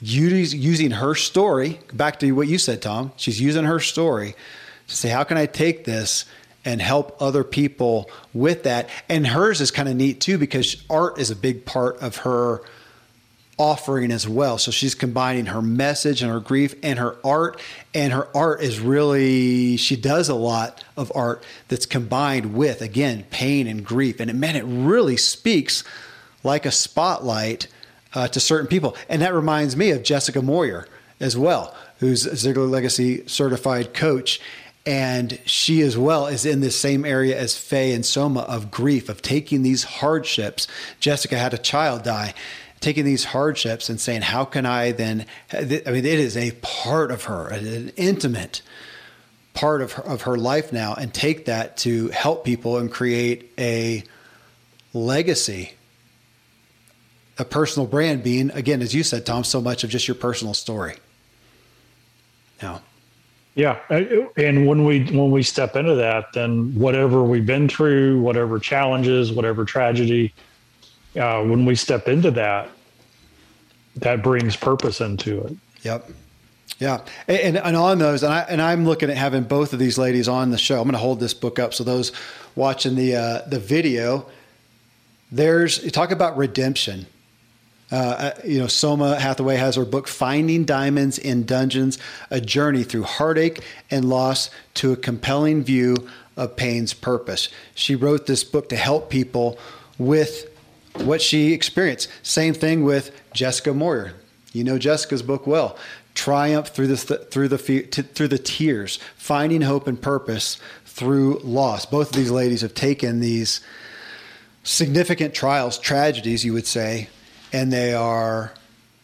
using 0.00 0.92
her 0.92 1.14
story. 1.14 1.78
Back 1.92 2.18
to 2.20 2.32
what 2.32 2.48
you 2.48 2.56
said, 2.56 2.80
Tom. 2.80 3.12
She's 3.16 3.38
using 3.38 3.64
her 3.64 3.78
story 3.78 4.34
to 4.88 4.96
say, 4.96 5.10
how 5.10 5.24
can 5.24 5.36
I 5.36 5.44
take 5.44 5.84
this 5.84 6.24
and 6.64 6.80
help 6.80 7.16
other 7.20 7.44
people 7.44 8.10
with 8.32 8.62
that? 8.64 8.88
And 9.08 9.26
hers 9.26 9.60
is 9.60 9.70
kind 9.70 9.88
of 9.88 9.96
neat 9.96 10.20
too 10.20 10.38
because 10.38 10.82
art 10.88 11.18
is 11.18 11.30
a 11.30 11.36
big 11.36 11.64
part 11.64 12.00
of 12.00 12.16
her 12.18 12.62
offering 13.58 14.10
as 14.10 14.28
well. 14.28 14.58
So 14.58 14.70
she's 14.70 14.94
combining 14.94 15.46
her 15.46 15.62
message 15.62 16.22
and 16.22 16.30
her 16.30 16.40
grief 16.40 16.74
and 16.82 16.98
her 16.98 17.16
art. 17.24 17.60
And 17.94 18.12
her 18.12 18.28
art 18.36 18.62
is 18.62 18.80
really, 18.80 19.76
she 19.76 19.94
does 19.94 20.28
a 20.28 20.34
lot 20.34 20.82
of 20.96 21.12
art 21.14 21.44
that's 21.68 21.86
combined 21.86 22.54
with, 22.54 22.80
again, 22.80 23.24
pain 23.30 23.66
and 23.66 23.84
grief. 23.84 24.20
And 24.20 24.30
it, 24.30 24.34
man, 24.34 24.56
it 24.56 24.64
really 24.64 25.16
speaks 25.16 25.84
like 26.42 26.66
a 26.66 26.72
spotlight 26.72 27.68
uh, 28.14 28.28
to 28.28 28.40
certain 28.40 28.66
people. 28.66 28.96
And 29.08 29.22
that 29.22 29.34
reminds 29.34 29.76
me 29.76 29.90
of 29.90 30.02
Jessica 30.02 30.42
Moyer 30.42 30.88
as 31.20 31.36
well, 31.36 31.74
who's 32.00 32.26
a 32.26 32.32
Ziglar 32.32 32.68
Legacy 32.68 33.26
certified 33.28 33.94
coach. 33.94 34.40
And 34.84 35.38
she 35.44 35.80
as 35.82 35.96
well 35.96 36.26
is 36.26 36.44
in 36.44 36.60
this 36.60 36.78
same 36.78 37.04
area 37.04 37.38
as 37.38 37.56
Faye 37.56 37.92
and 37.92 38.04
Soma 38.04 38.40
of 38.40 38.70
grief, 38.70 39.08
of 39.08 39.22
taking 39.22 39.62
these 39.62 39.84
hardships. 39.84 40.66
Jessica 40.98 41.38
had 41.38 41.54
a 41.54 41.58
child 41.58 42.02
die 42.02 42.34
taking 42.80 43.04
these 43.04 43.22
hardships 43.26 43.88
and 43.88 44.00
saying, 44.00 44.22
how 44.22 44.44
can 44.44 44.66
I 44.66 44.90
then? 44.90 45.24
I 45.52 45.62
mean, 45.62 46.04
it 46.04 46.04
is 46.04 46.36
a 46.36 46.50
part 46.62 47.12
of 47.12 47.24
her, 47.24 47.46
an 47.48 47.92
intimate 47.96 48.60
part 49.54 49.82
of 49.82 49.92
her, 49.92 50.02
of 50.02 50.22
her 50.22 50.36
life 50.36 50.72
now, 50.72 50.94
and 50.94 51.14
take 51.14 51.44
that 51.44 51.76
to 51.76 52.08
help 52.08 52.44
people 52.44 52.78
and 52.78 52.90
create 52.90 53.52
a 53.56 54.02
legacy, 54.92 55.74
a 57.38 57.44
personal 57.44 57.86
brand 57.86 58.24
being, 58.24 58.50
again, 58.50 58.82
as 58.82 58.92
you 58.92 59.04
said, 59.04 59.24
Tom, 59.24 59.44
so 59.44 59.60
much 59.60 59.84
of 59.84 59.90
just 59.90 60.08
your 60.08 60.16
personal 60.16 60.54
story. 60.54 60.96
Now. 62.60 62.82
Yeah, 63.54 63.78
and 63.90 64.66
when 64.66 64.84
we 64.84 65.04
when 65.04 65.30
we 65.30 65.42
step 65.42 65.76
into 65.76 65.94
that, 65.96 66.32
then 66.32 66.74
whatever 66.74 67.22
we've 67.22 67.44
been 67.44 67.68
through, 67.68 68.20
whatever 68.22 68.58
challenges, 68.58 69.30
whatever 69.30 69.66
tragedy, 69.66 70.32
uh, 71.16 71.42
when 71.42 71.66
we 71.66 71.74
step 71.74 72.08
into 72.08 72.30
that, 72.30 72.70
that 73.96 74.22
brings 74.22 74.56
purpose 74.56 75.02
into 75.02 75.42
it. 75.42 75.56
Yep. 75.82 76.10
Yeah, 76.78 77.04
and, 77.28 77.58
and 77.58 77.76
on 77.76 77.98
those, 77.98 78.22
and 78.22 78.32
I 78.32 78.40
and 78.48 78.62
I'm 78.62 78.86
looking 78.86 79.10
at 79.10 79.16
having 79.16 79.44
both 79.44 79.74
of 79.74 79.78
these 79.78 79.98
ladies 79.98 80.28
on 80.28 80.50
the 80.50 80.58
show. 80.58 80.78
I'm 80.78 80.84
going 80.84 80.92
to 80.92 80.98
hold 80.98 81.20
this 81.20 81.34
book 81.34 81.58
up 81.58 81.74
so 81.74 81.84
those 81.84 82.10
watching 82.54 82.94
the 82.94 83.14
uh, 83.14 83.42
the 83.46 83.58
video, 83.58 84.26
there's 85.30 85.92
talk 85.92 86.10
about 86.10 86.36
redemption. 86.36 87.06
Uh, 87.92 87.94
uh, 87.94 88.32
you 88.42 88.58
know, 88.58 88.66
Soma 88.66 89.20
Hathaway 89.20 89.56
has 89.56 89.76
her 89.76 89.84
book 89.84 90.08
"Finding 90.08 90.64
Diamonds 90.64 91.18
in 91.18 91.44
Dungeons: 91.44 91.98
A 92.30 92.40
Journey 92.40 92.84
Through 92.84 93.02
Heartache 93.02 93.60
and 93.90 94.06
Loss 94.06 94.50
to 94.74 94.92
a 94.92 94.96
Compelling 94.96 95.62
View 95.62 96.08
of 96.36 96.56
Pain's 96.56 96.94
Purpose." 96.94 97.50
She 97.74 97.94
wrote 97.94 98.26
this 98.26 98.44
book 98.44 98.70
to 98.70 98.76
help 98.76 99.10
people 99.10 99.58
with 99.98 100.48
what 100.94 101.20
she 101.20 101.52
experienced. 101.52 102.08
Same 102.22 102.54
thing 102.54 102.82
with 102.82 103.10
Jessica 103.34 103.74
Moyer. 103.74 104.14
You 104.54 104.64
know 104.64 104.78
Jessica's 104.78 105.22
book 105.22 105.46
well. 105.46 105.76
Triumph 106.14 106.68
through 106.68 106.88
the 106.88 106.96
through 106.96 107.48
the 107.48 107.58
through 107.58 108.28
the 108.28 108.38
tears, 108.38 108.98
finding 109.16 109.62
hope 109.62 109.86
and 109.86 110.00
purpose 110.00 110.58
through 110.86 111.40
loss. 111.42 111.84
Both 111.84 112.10
of 112.10 112.16
these 112.16 112.30
ladies 112.30 112.62
have 112.62 112.74
taken 112.74 113.20
these 113.20 113.60
significant 114.62 115.34
trials, 115.34 115.78
tragedies, 115.78 116.44
you 116.44 116.52
would 116.52 116.66
say, 116.66 117.08
and 117.52 117.72
they 117.72 117.94
are 117.94 118.52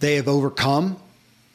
they 0.01 0.17
have 0.17 0.29
overcome 0.29 0.97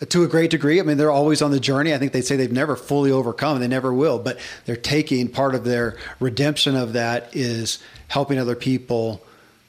to 0.09 0.23
a 0.23 0.27
great 0.27 0.51
degree. 0.51 0.79
I 0.79 0.83
mean, 0.83 0.97
they're 0.97 1.11
always 1.11 1.41
on 1.41 1.51
the 1.51 1.59
journey. 1.59 1.93
I 1.93 1.97
think 1.97 2.11
they 2.11 2.21
say 2.21 2.35
they've 2.35 2.51
never 2.51 2.75
fully 2.75 3.11
overcome, 3.11 3.59
they 3.59 3.67
never 3.67 3.93
will, 3.93 4.19
but 4.19 4.37
they're 4.65 4.75
taking 4.75 5.29
part 5.29 5.55
of 5.55 5.63
their 5.63 5.97
redemption 6.19 6.75
of 6.75 6.93
that 6.93 7.29
is 7.33 7.79
helping 8.07 8.37
other 8.37 8.55
people 8.55 9.23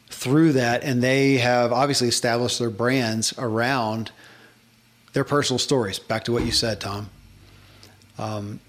through 0.08 0.52
that, 0.52 0.84
and 0.84 1.02
they 1.02 1.38
have 1.38 1.72
obviously 1.72 2.08
established 2.08 2.58
their 2.58 2.70
brands 2.70 3.34
around 3.38 4.10
their 5.12 5.24
personal 5.24 5.58
stories. 5.58 5.98
Back 5.98 6.24
to 6.24 6.32
what 6.32 6.44
you 6.44 6.52
said, 6.52 6.80
Tom. 6.80 7.10
Um, 8.18 8.60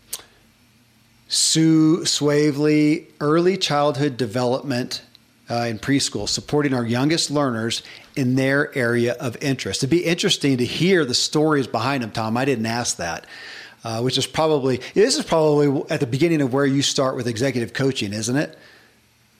Sue 1.27 2.01
Swavely, 2.05 3.07
early 3.19 3.57
childhood 3.57 4.17
development 4.17 5.01
uh, 5.49 5.67
in 5.69 5.79
preschool, 5.79 6.27
supporting 6.27 6.73
our 6.73 6.85
youngest 6.85 7.29
learners 7.29 7.83
in 8.15 8.35
their 8.35 8.75
area 8.77 9.13
of 9.13 9.37
interest. 9.41 9.79
It'd 9.79 9.89
be 9.89 10.03
interesting 10.03 10.57
to 10.57 10.65
hear 10.65 11.05
the 11.05 11.13
stories 11.13 11.67
behind 11.67 12.03
them, 12.03 12.11
Tom. 12.11 12.37
I 12.37 12.45
didn't 12.45 12.65
ask 12.65 12.97
that. 12.97 13.25
Uh, 13.83 14.01
which 14.01 14.17
is 14.17 14.25
probably 14.25 14.81
this 14.95 15.15
is 15.15 15.23
probably 15.23 15.83
at 15.91 15.99
the 15.99 16.07
beginning 16.07 16.41
of 16.41 16.51
where 16.51 16.65
you 16.65 16.81
start 16.81 17.15
with 17.15 17.27
executive 17.27 17.71
coaching, 17.71 18.13
isn't 18.13 18.35
it? 18.35 18.57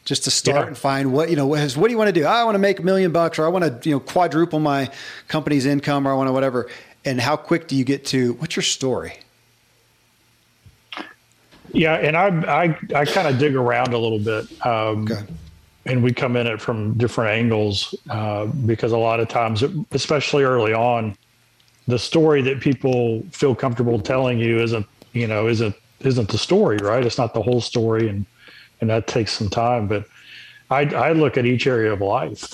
just 0.05 0.23
to 0.23 0.31
start 0.31 0.61
yeah. 0.61 0.67
and 0.67 0.77
find 0.77 1.11
what 1.11 1.29
you 1.29 1.35
know 1.35 1.47
what, 1.47 1.73
do 1.73 1.89
you 1.89 1.97
want 1.97 2.07
to 2.07 2.13
do 2.13 2.25
i 2.25 2.43
want 2.43 2.55
to 2.55 2.59
make 2.59 2.79
a 2.79 2.83
million 2.83 3.11
bucks 3.11 3.37
or 3.37 3.45
i 3.45 3.49
want 3.49 3.81
to 3.81 3.89
you 3.89 3.95
know 3.95 3.99
quadruple 3.99 4.59
my 4.59 4.89
company's 5.27 5.65
income 5.65 6.07
or 6.07 6.11
i 6.11 6.13
want 6.13 6.27
to 6.27 6.31
whatever 6.31 6.69
and 7.03 7.19
how 7.19 7.35
quick 7.35 7.67
do 7.67 7.75
you 7.75 7.83
get 7.83 8.05
to 8.05 8.33
what's 8.33 8.55
your 8.55 8.63
story 8.63 9.17
yeah 11.73 11.95
and 11.95 12.15
i 12.15 12.27
i, 12.63 12.77
I 12.95 13.05
kind 13.05 13.27
of 13.27 13.39
dig 13.39 13.55
around 13.55 13.93
a 13.93 13.97
little 13.97 14.19
bit 14.19 14.65
um, 14.65 15.11
okay. 15.11 15.23
And 15.85 16.03
we 16.03 16.11
come 16.11 16.35
in 16.35 16.47
it 16.47 16.59
from 16.59 16.93
different 16.97 17.31
angles 17.31 17.93
uh, 18.09 18.45
because 18.45 18.91
a 18.91 18.97
lot 18.97 19.19
of 19.19 19.27
times 19.27 19.63
especially 19.91 20.43
early 20.43 20.73
on 20.73 21.15
the 21.87 21.99
story 21.99 22.41
that 22.41 22.59
people 22.59 23.23
feel 23.31 23.53
comfortable 23.53 23.99
telling 23.99 24.39
you 24.39 24.59
isn't 24.59 24.85
you 25.13 25.27
know 25.27 25.47
isn't 25.47 25.75
isn't 26.01 26.29
the 26.29 26.37
story 26.37 26.77
right 26.77 27.05
it's 27.05 27.17
not 27.17 27.33
the 27.33 27.41
whole 27.41 27.61
story 27.61 28.09
and 28.09 28.25
and 28.81 28.89
that 28.89 29.07
takes 29.07 29.33
some 29.33 29.49
time. 29.49 29.87
But 29.87 30.05
I, 30.69 30.81
I 30.81 31.11
look 31.13 31.37
at 31.37 31.45
each 31.45 31.67
area 31.67 31.93
of 31.93 32.01
life 32.01 32.53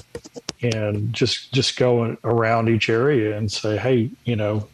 and 0.62 1.12
just 1.14 1.52
just 1.54 1.78
go 1.78 2.16
around 2.24 2.70
each 2.70 2.90
area 2.90 3.38
and 3.38 3.52
say, 3.52 3.78
hey, 3.78 4.10
you 4.26 4.36
know, 4.36 4.68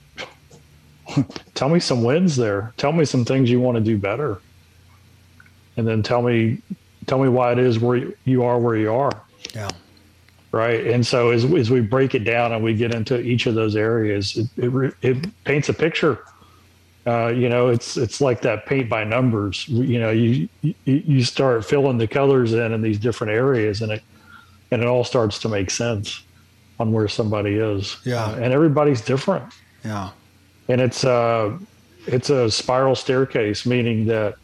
tell 1.53 1.69
me 1.69 1.79
some 1.79 2.03
wins 2.03 2.35
there. 2.35 2.73
Tell 2.77 2.91
me 2.91 3.05
some 3.05 3.25
things 3.25 3.49
you 3.49 3.59
want 3.59 3.77
to 3.77 3.83
do 3.83 3.97
better, 3.97 4.41
and 5.77 5.87
then 5.87 6.03
tell 6.03 6.21
me 6.21 6.61
tell 7.07 7.19
me 7.19 7.29
why 7.29 7.51
it 7.51 7.59
is 7.59 7.79
where 7.79 8.13
you 8.25 8.43
are 8.43 8.59
where 8.59 8.75
you 8.75 8.93
are. 8.93 9.21
Yeah. 9.55 9.69
Right. 10.51 10.87
And 10.87 11.05
so 11.05 11.31
as, 11.31 11.43
as 11.43 11.69
we 11.69 11.81
break 11.81 12.15
it 12.15 12.23
down 12.23 12.53
and 12.53 12.63
we 12.63 12.73
get 12.73 12.93
into 12.93 13.19
each 13.19 13.47
of 13.47 13.55
those 13.55 13.75
areas, 13.75 14.37
it, 14.37 14.47
it, 14.57 14.93
it 15.01 15.43
paints 15.43 15.69
a 15.69 15.73
picture 15.73 16.23
uh, 17.07 17.29
you 17.29 17.47
know, 17.47 17.69
it's 17.69 17.95
it's 17.95 18.19
like 18.19 18.41
that 18.41 18.65
paint 18.65 18.89
by 18.89 19.05
numbers. 19.05 19.65
You 19.69 19.97
know, 19.97 20.09
you, 20.09 20.49
you 20.83 21.23
start 21.23 21.63
filling 21.63 21.97
the 21.97 22.07
colors 22.07 22.53
in 22.53 22.73
in 22.73 22.81
these 22.81 22.99
different 22.99 23.31
areas, 23.31 23.81
and 23.81 23.93
it 23.93 24.03
and 24.71 24.81
it 24.81 24.87
all 24.87 25.05
starts 25.05 25.39
to 25.39 25.49
make 25.49 25.71
sense 25.71 26.21
on 26.81 26.91
where 26.91 27.07
somebody 27.07 27.53
is. 27.53 27.95
Yeah, 28.03 28.25
uh, 28.25 28.35
and 28.35 28.51
everybody's 28.53 28.99
different. 28.99 29.53
Yeah, 29.85 30.09
and 30.67 30.81
it's 30.81 31.05
uh 31.05 31.57
it's 32.07 32.29
a 32.29 32.51
spiral 32.51 32.93
staircase, 32.93 33.65
meaning 33.65 34.05
that 34.07 34.35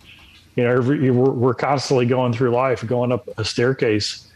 you 0.56 0.64
know 0.64 0.72
every 0.72 1.12
we're, 1.12 1.32
we're 1.32 1.54
constantly 1.54 2.06
going 2.06 2.34
through 2.34 2.52
life, 2.52 2.86
going 2.86 3.12
up 3.12 3.28
a 3.38 3.46
staircase, 3.46 4.32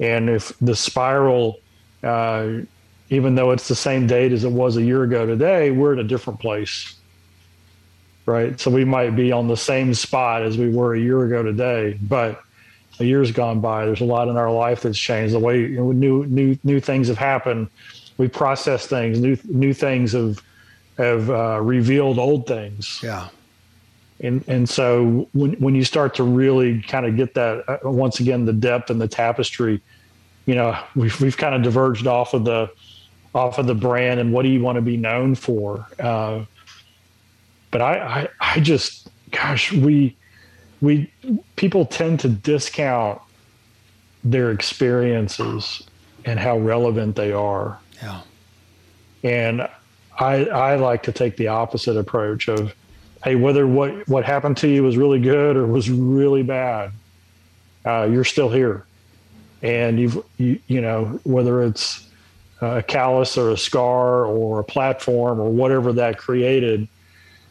and 0.00 0.28
if 0.28 0.56
the 0.60 0.76
spiral. 0.76 1.60
Uh, 2.02 2.60
even 3.10 3.34
though 3.34 3.50
it's 3.50 3.68
the 3.68 3.74
same 3.74 4.06
date 4.06 4.32
as 4.32 4.42
it 4.42 4.50
was 4.50 4.78
a 4.78 4.82
year 4.82 5.02
ago 5.02 5.26
today, 5.26 5.70
we're 5.70 5.92
in 5.92 5.98
a 5.98 6.04
different 6.04 6.40
place 6.40 6.94
right? 8.26 8.58
So 8.60 8.70
we 8.70 8.84
might 8.84 9.16
be 9.16 9.32
on 9.32 9.48
the 9.48 9.56
same 9.56 9.94
spot 9.94 10.42
as 10.42 10.56
we 10.56 10.68
were 10.68 10.94
a 10.94 11.00
year 11.00 11.24
ago 11.24 11.42
today, 11.42 11.98
but 12.02 12.42
a 13.00 13.04
year's 13.04 13.32
gone 13.32 13.60
by. 13.60 13.86
There's 13.86 14.00
a 14.00 14.06
lot 14.06 14.28
in 14.28 14.36
our 14.36 14.50
life 14.50 14.82
that's 14.82 14.98
changed. 14.98 15.34
The 15.34 15.38
way 15.38 15.60
you 15.60 15.76
know, 15.76 15.92
new 15.92 16.26
new 16.26 16.58
new 16.62 16.80
things 16.80 17.08
have 17.08 17.18
happened. 17.18 17.68
We 18.18 18.28
process 18.28 18.86
things. 18.86 19.20
New 19.20 19.36
new 19.44 19.72
things 19.72 20.12
have 20.12 20.42
have 20.98 21.30
uh, 21.30 21.60
revealed 21.62 22.18
old 22.18 22.46
things. 22.46 23.00
Yeah. 23.02 23.28
And 24.20 24.44
and 24.46 24.68
so 24.68 25.28
when 25.32 25.54
when 25.54 25.74
you 25.74 25.84
start 25.84 26.14
to 26.16 26.22
really 26.22 26.82
kind 26.82 27.06
of 27.06 27.16
get 27.16 27.34
that 27.34 27.68
uh, 27.68 27.78
once 27.84 28.20
again 28.20 28.44
the 28.44 28.52
depth 28.52 28.90
and 28.90 29.00
the 29.00 29.08
tapestry, 29.08 29.80
you 30.46 30.54
know 30.54 30.78
we've 30.94 31.20
we've 31.20 31.36
kind 31.36 31.54
of 31.54 31.62
diverged 31.62 32.06
off 32.06 32.34
of 32.34 32.44
the 32.44 32.70
off 33.34 33.58
of 33.58 33.66
the 33.66 33.74
brand 33.74 34.20
and 34.20 34.32
what 34.32 34.42
do 34.42 34.48
you 34.48 34.60
want 34.60 34.76
to 34.76 34.82
be 34.82 34.96
known 34.96 35.34
for. 35.34 35.86
Uh, 35.98 36.44
but 37.70 37.80
I, 37.80 37.98
I, 37.98 38.28
I 38.40 38.60
just, 38.60 39.08
gosh, 39.30 39.72
we, 39.72 40.16
we, 40.80 41.10
people 41.56 41.86
tend 41.86 42.20
to 42.20 42.28
discount 42.28 43.20
their 44.22 44.50
experiences 44.50 45.82
and 46.24 46.38
how 46.38 46.58
relevant 46.58 47.16
they 47.16 47.32
are. 47.32 47.78
Yeah. 48.02 48.20
And 49.24 49.68
I 50.18 50.44
I 50.44 50.76
like 50.76 51.02
to 51.04 51.12
take 51.12 51.36
the 51.36 51.48
opposite 51.48 51.96
approach 51.96 52.48
of, 52.48 52.74
hey, 53.24 53.36
whether 53.36 53.66
what 53.66 54.08
what 54.08 54.24
happened 54.24 54.56
to 54.58 54.68
you 54.68 54.82
was 54.82 54.96
really 54.96 55.20
good 55.20 55.56
or 55.56 55.66
was 55.66 55.90
really 55.90 56.42
bad, 56.42 56.92
uh, 57.84 58.08
you're 58.10 58.24
still 58.24 58.50
here, 58.50 58.84
and 59.62 59.98
you've 59.98 60.24
you 60.38 60.58
you 60.66 60.80
know 60.80 61.20
whether 61.24 61.62
it's 61.62 62.08
a 62.60 62.82
callus 62.82 63.36
or 63.36 63.50
a 63.50 63.56
scar 63.56 64.24
or 64.24 64.60
a 64.60 64.64
platform 64.64 65.40
or 65.40 65.50
whatever 65.50 65.92
that 65.92 66.16
created, 66.16 66.86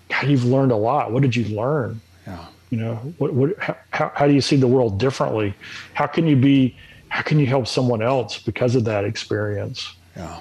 God, 0.09 0.27
you've 0.27 0.45
learned 0.45 0.71
a 0.71 0.77
lot. 0.77 1.11
What 1.11 1.21
did 1.21 1.35
you 1.35 1.45
learn? 1.55 1.99
Yeah. 2.25 2.45
You 2.69 2.77
know, 2.77 2.95
what 3.17 3.33
what 3.33 3.59
how 3.59 4.11
how 4.15 4.27
do 4.27 4.33
you 4.33 4.41
see 4.41 4.55
the 4.55 4.67
world 4.67 4.99
differently? 4.99 5.53
How 5.93 6.07
can 6.07 6.27
you 6.27 6.35
be 6.35 6.75
how 7.09 7.21
can 7.21 7.39
you 7.39 7.45
help 7.45 7.67
someone 7.67 8.01
else 8.01 8.39
because 8.41 8.75
of 8.75 8.85
that 8.85 9.03
experience? 9.03 9.95
Yeah. 10.15 10.39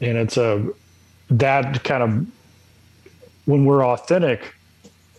And 0.00 0.16
it's 0.16 0.36
a 0.36 0.66
that 1.30 1.84
kind 1.84 2.02
of 2.02 2.26
when 3.44 3.64
we're 3.64 3.84
authentic, 3.84 4.54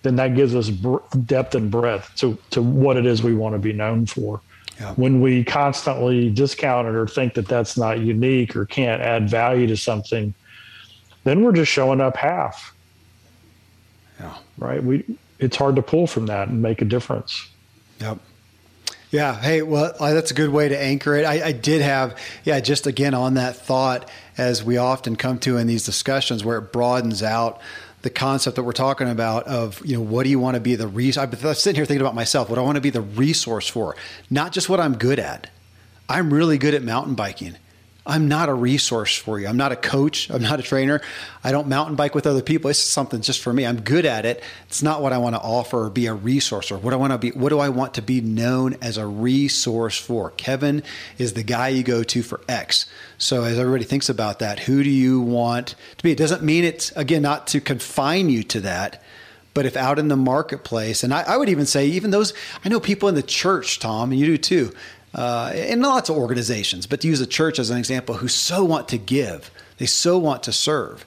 then 0.01 0.15
that 0.15 0.35
gives 0.35 0.55
us 0.55 0.69
depth 0.69 1.55
and 1.55 1.69
breadth 1.69 2.15
to 2.17 2.37
to 2.51 2.61
what 2.61 2.97
it 2.97 3.05
is 3.05 3.21
we 3.21 3.33
want 3.33 3.55
to 3.55 3.59
be 3.59 3.73
known 3.73 4.05
for. 4.05 4.41
Yeah. 4.79 4.93
When 4.93 5.19
we 5.19 5.43
constantly 5.43 6.29
discount 6.29 6.87
it 6.87 6.95
or 6.95 7.05
think 7.05 7.33
that 7.33 7.47
that's 7.47 7.77
not 7.77 7.99
unique 7.99 8.55
or 8.55 8.65
can't 8.65 9.01
add 9.01 9.29
value 9.29 9.67
to 9.67 9.75
something, 9.75 10.33
then 11.25 11.43
we're 11.43 11.51
just 11.51 11.71
showing 11.71 11.99
up 11.99 12.15
half. 12.15 12.73
Yeah. 14.19 14.37
Right. 14.57 14.83
We 14.83 15.03
it's 15.39 15.55
hard 15.55 15.75
to 15.77 15.81
pull 15.81 16.07
from 16.07 16.27
that 16.27 16.49
and 16.49 16.61
make 16.61 16.81
a 16.81 16.85
difference. 16.85 17.49
Yep. 17.99 18.19
Yeah. 19.11 19.39
Hey, 19.39 19.61
well, 19.63 19.93
that's 19.99 20.31
a 20.31 20.33
good 20.33 20.51
way 20.51 20.69
to 20.69 20.79
anchor 20.79 21.15
it. 21.15 21.25
I, 21.25 21.47
I, 21.47 21.51
did 21.51 21.81
have, 21.81 22.15
yeah, 22.43 22.59
just 22.59 22.85
again 22.85 23.15
on 23.15 23.33
that 23.35 23.55
thought, 23.55 24.07
as 24.37 24.63
we 24.63 24.77
often 24.77 25.15
come 25.15 25.39
to 25.39 25.57
in 25.57 25.65
these 25.65 25.83
discussions, 25.83 26.45
where 26.45 26.59
it 26.59 26.71
broadens 26.71 27.23
out 27.23 27.59
the 28.01 28.09
concept 28.09 28.55
that 28.55 28.63
we're 28.63 28.71
talking 28.71 29.09
about 29.09 29.45
of, 29.47 29.85
you 29.85 29.97
know, 29.97 30.03
what 30.03 30.23
do 30.23 30.29
you 30.29 30.39
want 30.39 30.55
to 30.55 30.61
be 30.61 30.75
the 30.75 30.87
resource? 30.87 31.27
I'm 31.43 31.53
sitting 31.53 31.75
here 31.75 31.85
thinking 31.85 32.01
about 32.01 32.15
myself. 32.15 32.49
What 32.49 32.57
I 32.57 32.61
want 32.61 32.75
to 32.75 32.81
be 32.81 32.89
the 32.89 33.01
resource 33.01 33.67
for? 33.67 33.95
Not 34.29 34.53
just 34.53 34.69
what 34.69 34.79
I'm 34.79 34.97
good 34.97 35.19
at. 35.19 35.49
I'm 36.07 36.33
really 36.33 36.57
good 36.57 36.73
at 36.73 36.81
mountain 36.81 37.15
biking. 37.15 37.55
I'm 38.05 38.27
not 38.27 38.49
a 38.49 38.53
resource 38.53 39.15
for 39.15 39.39
you. 39.39 39.47
I'm 39.47 39.57
not 39.57 39.71
a 39.71 39.75
coach. 39.75 40.29
I'm 40.29 40.41
not 40.41 40.59
a 40.59 40.63
trainer. 40.63 41.01
I 41.43 41.51
don't 41.51 41.67
mountain 41.67 41.95
bike 41.95 42.15
with 42.15 42.25
other 42.25 42.41
people. 42.41 42.69
It's 42.69 42.79
something 42.79 43.21
just 43.21 43.41
for 43.41 43.53
me. 43.53 43.65
I'm 43.65 43.81
good 43.81 44.05
at 44.05 44.25
it. 44.25 44.41
It's 44.67 44.81
not 44.81 45.01
what 45.01 45.13
I 45.13 45.17
want 45.17 45.35
to 45.35 45.41
offer 45.41 45.85
or 45.85 45.89
be 45.89 46.07
a 46.07 46.13
resource 46.13 46.71
or 46.71 46.77
what 46.77 46.93
I 46.93 46.97
want 46.97 47.11
to 47.11 47.17
be. 47.17 47.31
What 47.31 47.49
do 47.49 47.59
I 47.59 47.69
want 47.69 47.93
to 47.95 48.01
be 48.01 48.21
known 48.21 48.77
as 48.81 48.97
a 48.97 49.05
resource 49.05 49.97
for? 49.97 50.31
Kevin 50.31 50.81
is 51.17 51.33
the 51.33 51.43
guy 51.43 51.67
you 51.67 51.83
go 51.83 52.01
to 52.03 52.23
for 52.23 52.41
X. 52.47 52.87
So 53.17 53.43
as 53.43 53.59
everybody 53.59 53.83
thinks 53.83 54.09
about 54.09 54.39
that, 54.39 54.59
who 54.59 54.83
do 54.83 54.89
you 54.89 55.21
want 55.21 55.75
to 55.97 56.03
be? 56.03 56.11
It 56.11 56.17
doesn't 56.17 56.41
mean 56.41 56.63
it's 56.63 56.91
again 56.93 57.21
not 57.21 57.47
to 57.47 57.61
confine 57.61 58.29
you 58.29 58.43
to 58.43 58.61
that. 58.61 59.03
But 59.53 59.65
if 59.65 59.75
out 59.75 59.99
in 59.99 60.07
the 60.07 60.15
marketplace, 60.15 61.03
and 61.03 61.13
I, 61.13 61.23
I 61.23 61.35
would 61.35 61.49
even 61.49 61.65
say, 61.65 61.87
even 61.87 62.11
those, 62.11 62.33
I 62.63 62.69
know 62.69 62.79
people 62.79 63.09
in 63.09 63.15
the 63.15 63.23
church, 63.23 63.79
Tom, 63.79 64.11
and 64.11 64.19
you 64.19 64.25
do 64.27 64.37
too 64.37 64.71
uh, 65.13 65.51
and 65.55 65.81
lots 65.81 66.09
of 66.09 66.17
organizations, 66.17 66.85
but 66.85 67.01
to 67.01 67.07
use 67.07 67.19
a 67.19 67.27
church 67.27 67.57
as 67.57 67.69
an 67.69 67.77
example, 67.77 68.15
who 68.15 68.27
so 68.27 68.63
want 68.63 68.87
to 68.89 68.97
give, 68.97 69.49
they 69.77 69.87
so 69.87 70.17
want 70.19 70.43
to 70.43 70.51
serve, 70.51 71.05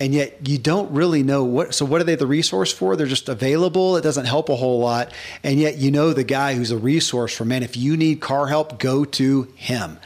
and 0.00 0.14
yet 0.14 0.48
you 0.48 0.58
don't 0.58 0.90
really 0.90 1.22
know 1.22 1.44
what. 1.44 1.74
So, 1.74 1.84
what 1.84 2.00
are 2.00 2.04
they 2.04 2.14
the 2.14 2.26
resource 2.26 2.72
for? 2.72 2.96
They're 2.96 3.06
just 3.06 3.28
available. 3.28 3.96
It 3.96 4.02
doesn't 4.02 4.26
help 4.26 4.48
a 4.48 4.56
whole 4.56 4.78
lot, 4.78 5.12
and 5.42 5.58
yet 5.58 5.76
you 5.76 5.90
know 5.90 6.12
the 6.12 6.24
guy 6.24 6.54
who's 6.54 6.70
a 6.70 6.78
resource 6.78 7.34
for 7.36 7.44
man. 7.44 7.62
If 7.62 7.76
you 7.76 7.96
need 7.96 8.20
car 8.20 8.46
help, 8.46 8.78
go 8.78 9.04
to 9.04 9.42
him. 9.54 9.98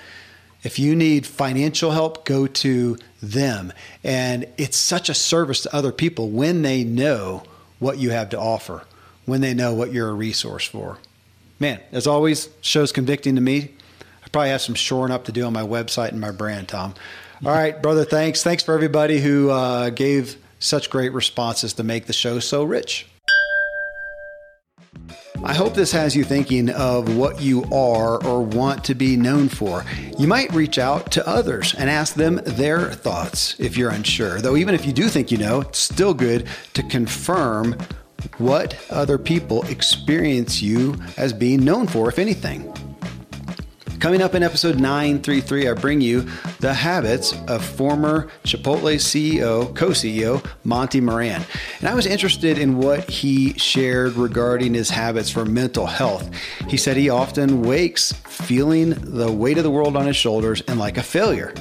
If 0.62 0.78
you 0.78 0.94
need 0.94 1.26
financial 1.26 1.92
help, 1.92 2.26
go 2.26 2.46
to 2.46 2.98
them. 3.22 3.72
And 4.04 4.46
it's 4.58 4.76
such 4.76 5.08
a 5.08 5.14
service 5.14 5.62
to 5.62 5.74
other 5.74 5.90
people 5.90 6.28
when 6.28 6.62
they 6.62 6.84
know 6.84 7.44
what 7.78 7.96
you 7.96 8.10
have 8.10 8.28
to 8.30 8.38
offer, 8.38 8.82
when 9.24 9.40
they 9.40 9.54
know 9.54 9.72
what 9.72 9.92
you're 9.92 10.10
a 10.10 10.14
resource 10.14 10.66
for 10.66 10.98
man, 11.60 11.80
as 11.92 12.06
always, 12.06 12.48
shows 12.62 12.90
convicting 12.90 13.36
to 13.36 13.40
me. 13.40 13.70
I 14.24 14.28
probably 14.32 14.50
have 14.50 14.62
some 14.62 14.74
shoring 14.74 15.12
up 15.12 15.24
to 15.26 15.32
do 15.32 15.44
on 15.44 15.52
my 15.52 15.62
website 15.62 16.08
and 16.08 16.20
my 16.20 16.30
brand, 16.32 16.68
Tom. 16.68 16.94
All 17.44 17.52
right, 17.52 17.80
brother, 17.82 18.04
thanks. 18.04 18.42
Thanks 18.42 18.64
for 18.64 18.74
everybody 18.74 19.20
who 19.20 19.50
uh, 19.50 19.90
gave 19.90 20.36
such 20.58 20.90
great 20.90 21.12
responses 21.12 21.74
to 21.74 21.84
make 21.84 22.06
the 22.06 22.12
show 22.12 22.38
so 22.38 22.64
rich. 22.64 23.06
I 25.42 25.54
hope 25.54 25.72
this 25.72 25.92
has 25.92 26.14
you 26.14 26.22
thinking 26.22 26.68
of 26.68 27.16
what 27.16 27.40
you 27.40 27.64
are 27.72 28.22
or 28.22 28.42
want 28.42 28.84
to 28.84 28.94
be 28.94 29.16
known 29.16 29.48
for. 29.48 29.86
You 30.18 30.26
might 30.26 30.52
reach 30.52 30.78
out 30.78 31.10
to 31.12 31.26
others 31.26 31.74
and 31.74 31.88
ask 31.88 32.14
them 32.14 32.42
their 32.44 32.92
thoughts 32.92 33.58
if 33.58 33.74
you're 33.74 33.90
unsure. 33.90 34.42
Though, 34.42 34.56
even 34.56 34.74
if 34.74 34.84
you 34.84 34.92
do 34.92 35.08
think 35.08 35.30
you 35.30 35.38
know, 35.38 35.62
it's 35.62 35.78
still 35.78 36.12
good 36.12 36.46
to 36.74 36.82
confirm 36.82 37.78
what 38.38 38.76
other 38.90 39.18
people 39.18 39.62
experience 39.66 40.62
you 40.62 40.96
as 41.16 41.32
being 41.32 41.64
known 41.64 41.86
for, 41.86 42.08
if 42.08 42.18
anything. 42.18 42.72
Coming 44.00 44.22
up 44.22 44.34
in 44.34 44.42
episode 44.42 44.80
933, 44.80 45.68
I 45.68 45.74
bring 45.74 46.00
you 46.00 46.26
the 46.60 46.72
habits 46.72 47.34
of 47.48 47.62
former 47.62 48.30
Chipotle 48.44 48.94
CEO, 48.94 49.76
co 49.76 49.90
CEO, 49.90 50.42
Monty 50.64 51.02
Moran. 51.02 51.44
And 51.80 51.88
I 51.88 51.94
was 51.94 52.06
interested 52.06 52.56
in 52.56 52.78
what 52.78 53.08
he 53.10 53.52
shared 53.58 54.14
regarding 54.14 54.72
his 54.72 54.88
habits 54.88 55.28
for 55.28 55.44
mental 55.44 55.84
health. 55.84 56.30
He 56.66 56.78
said 56.78 56.96
he 56.96 57.10
often 57.10 57.60
wakes 57.60 58.12
feeling 58.12 58.94
the 58.96 59.30
weight 59.30 59.58
of 59.58 59.64
the 59.64 59.70
world 59.70 59.94
on 59.96 60.06
his 60.06 60.16
shoulders 60.16 60.62
and 60.62 60.78
like 60.78 60.96
a 60.96 61.02
failure 61.02 61.52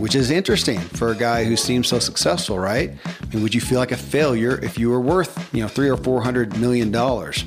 which 0.00 0.14
is 0.14 0.30
interesting 0.30 0.80
for 0.80 1.10
a 1.10 1.14
guy 1.14 1.44
who 1.44 1.56
seems 1.56 1.86
so 1.86 1.98
successful, 1.98 2.58
right? 2.58 2.90
I 3.04 3.26
mean, 3.26 3.42
would 3.42 3.54
you 3.54 3.60
feel 3.60 3.78
like 3.78 3.92
a 3.92 3.96
failure 3.96 4.58
if 4.62 4.78
you 4.78 4.88
were 4.90 5.00
worth, 5.00 5.54
you 5.54 5.60
know, 5.60 5.68
three 5.68 5.90
or 5.90 5.96
four 5.96 6.22
hundred 6.22 6.56
million 6.58 6.90
dollars? 6.90 7.44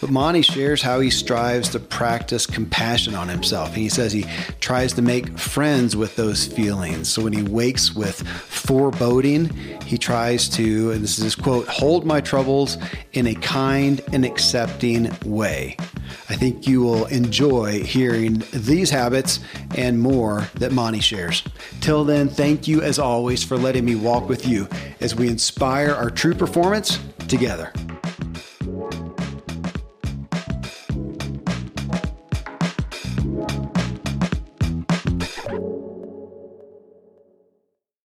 But 0.00 0.10
Monty 0.10 0.42
shares 0.42 0.82
how 0.82 1.00
he 1.00 1.10
strives 1.10 1.68
to 1.70 1.80
practice 1.80 2.46
compassion 2.46 3.14
on 3.14 3.28
himself. 3.28 3.68
And 3.68 3.78
he 3.78 3.88
says 3.88 4.12
he 4.12 4.26
tries 4.60 4.92
to 4.94 5.02
make 5.02 5.38
friends 5.38 5.96
with 5.96 6.16
those 6.16 6.46
feelings. 6.46 7.08
So 7.08 7.22
when 7.22 7.32
he 7.32 7.42
wakes 7.42 7.94
with 7.94 8.26
foreboding, 8.26 9.50
he 9.84 9.98
tries 9.98 10.48
to, 10.50 10.90
and 10.92 11.02
this 11.02 11.18
is 11.18 11.24
his 11.24 11.34
quote, 11.34 11.68
hold 11.68 12.04
my 12.04 12.20
troubles 12.20 12.76
in 13.12 13.26
a 13.26 13.34
kind 13.34 14.00
and 14.12 14.24
accepting 14.24 15.10
way. 15.24 15.76
I 16.28 16.36
think 16.36 16.66
you 16.66 16.82
will 16.82 17.06
enjoy 17.06 17.82
hearing 17.82 18.42
these 18.52 18.90
habits 18.90 19.40
and 19.76 20.00
more 20.00 20.48
that 20.54 20.72
Monty 20.72 21.00
shares. 21.00 21.42
Till 21.80 22.04
then, 22.04 22.28
thank 22.28 22.66
you 22.66 22.82
as 22.82 22.98
always 22.98 23.44
for 23.44 23.56
letting 23.56 23.84
me 23.84 23.94
walk 23.94 24.28
with 24.28 24.46
you 24.46 24.68
as 25.00 25.14
we 25.14 25.28
inspire 25.28 25.90
our 25.90 26.10
true 26.10 26.34
performance 26.34 26.98
together. 27.28 27.72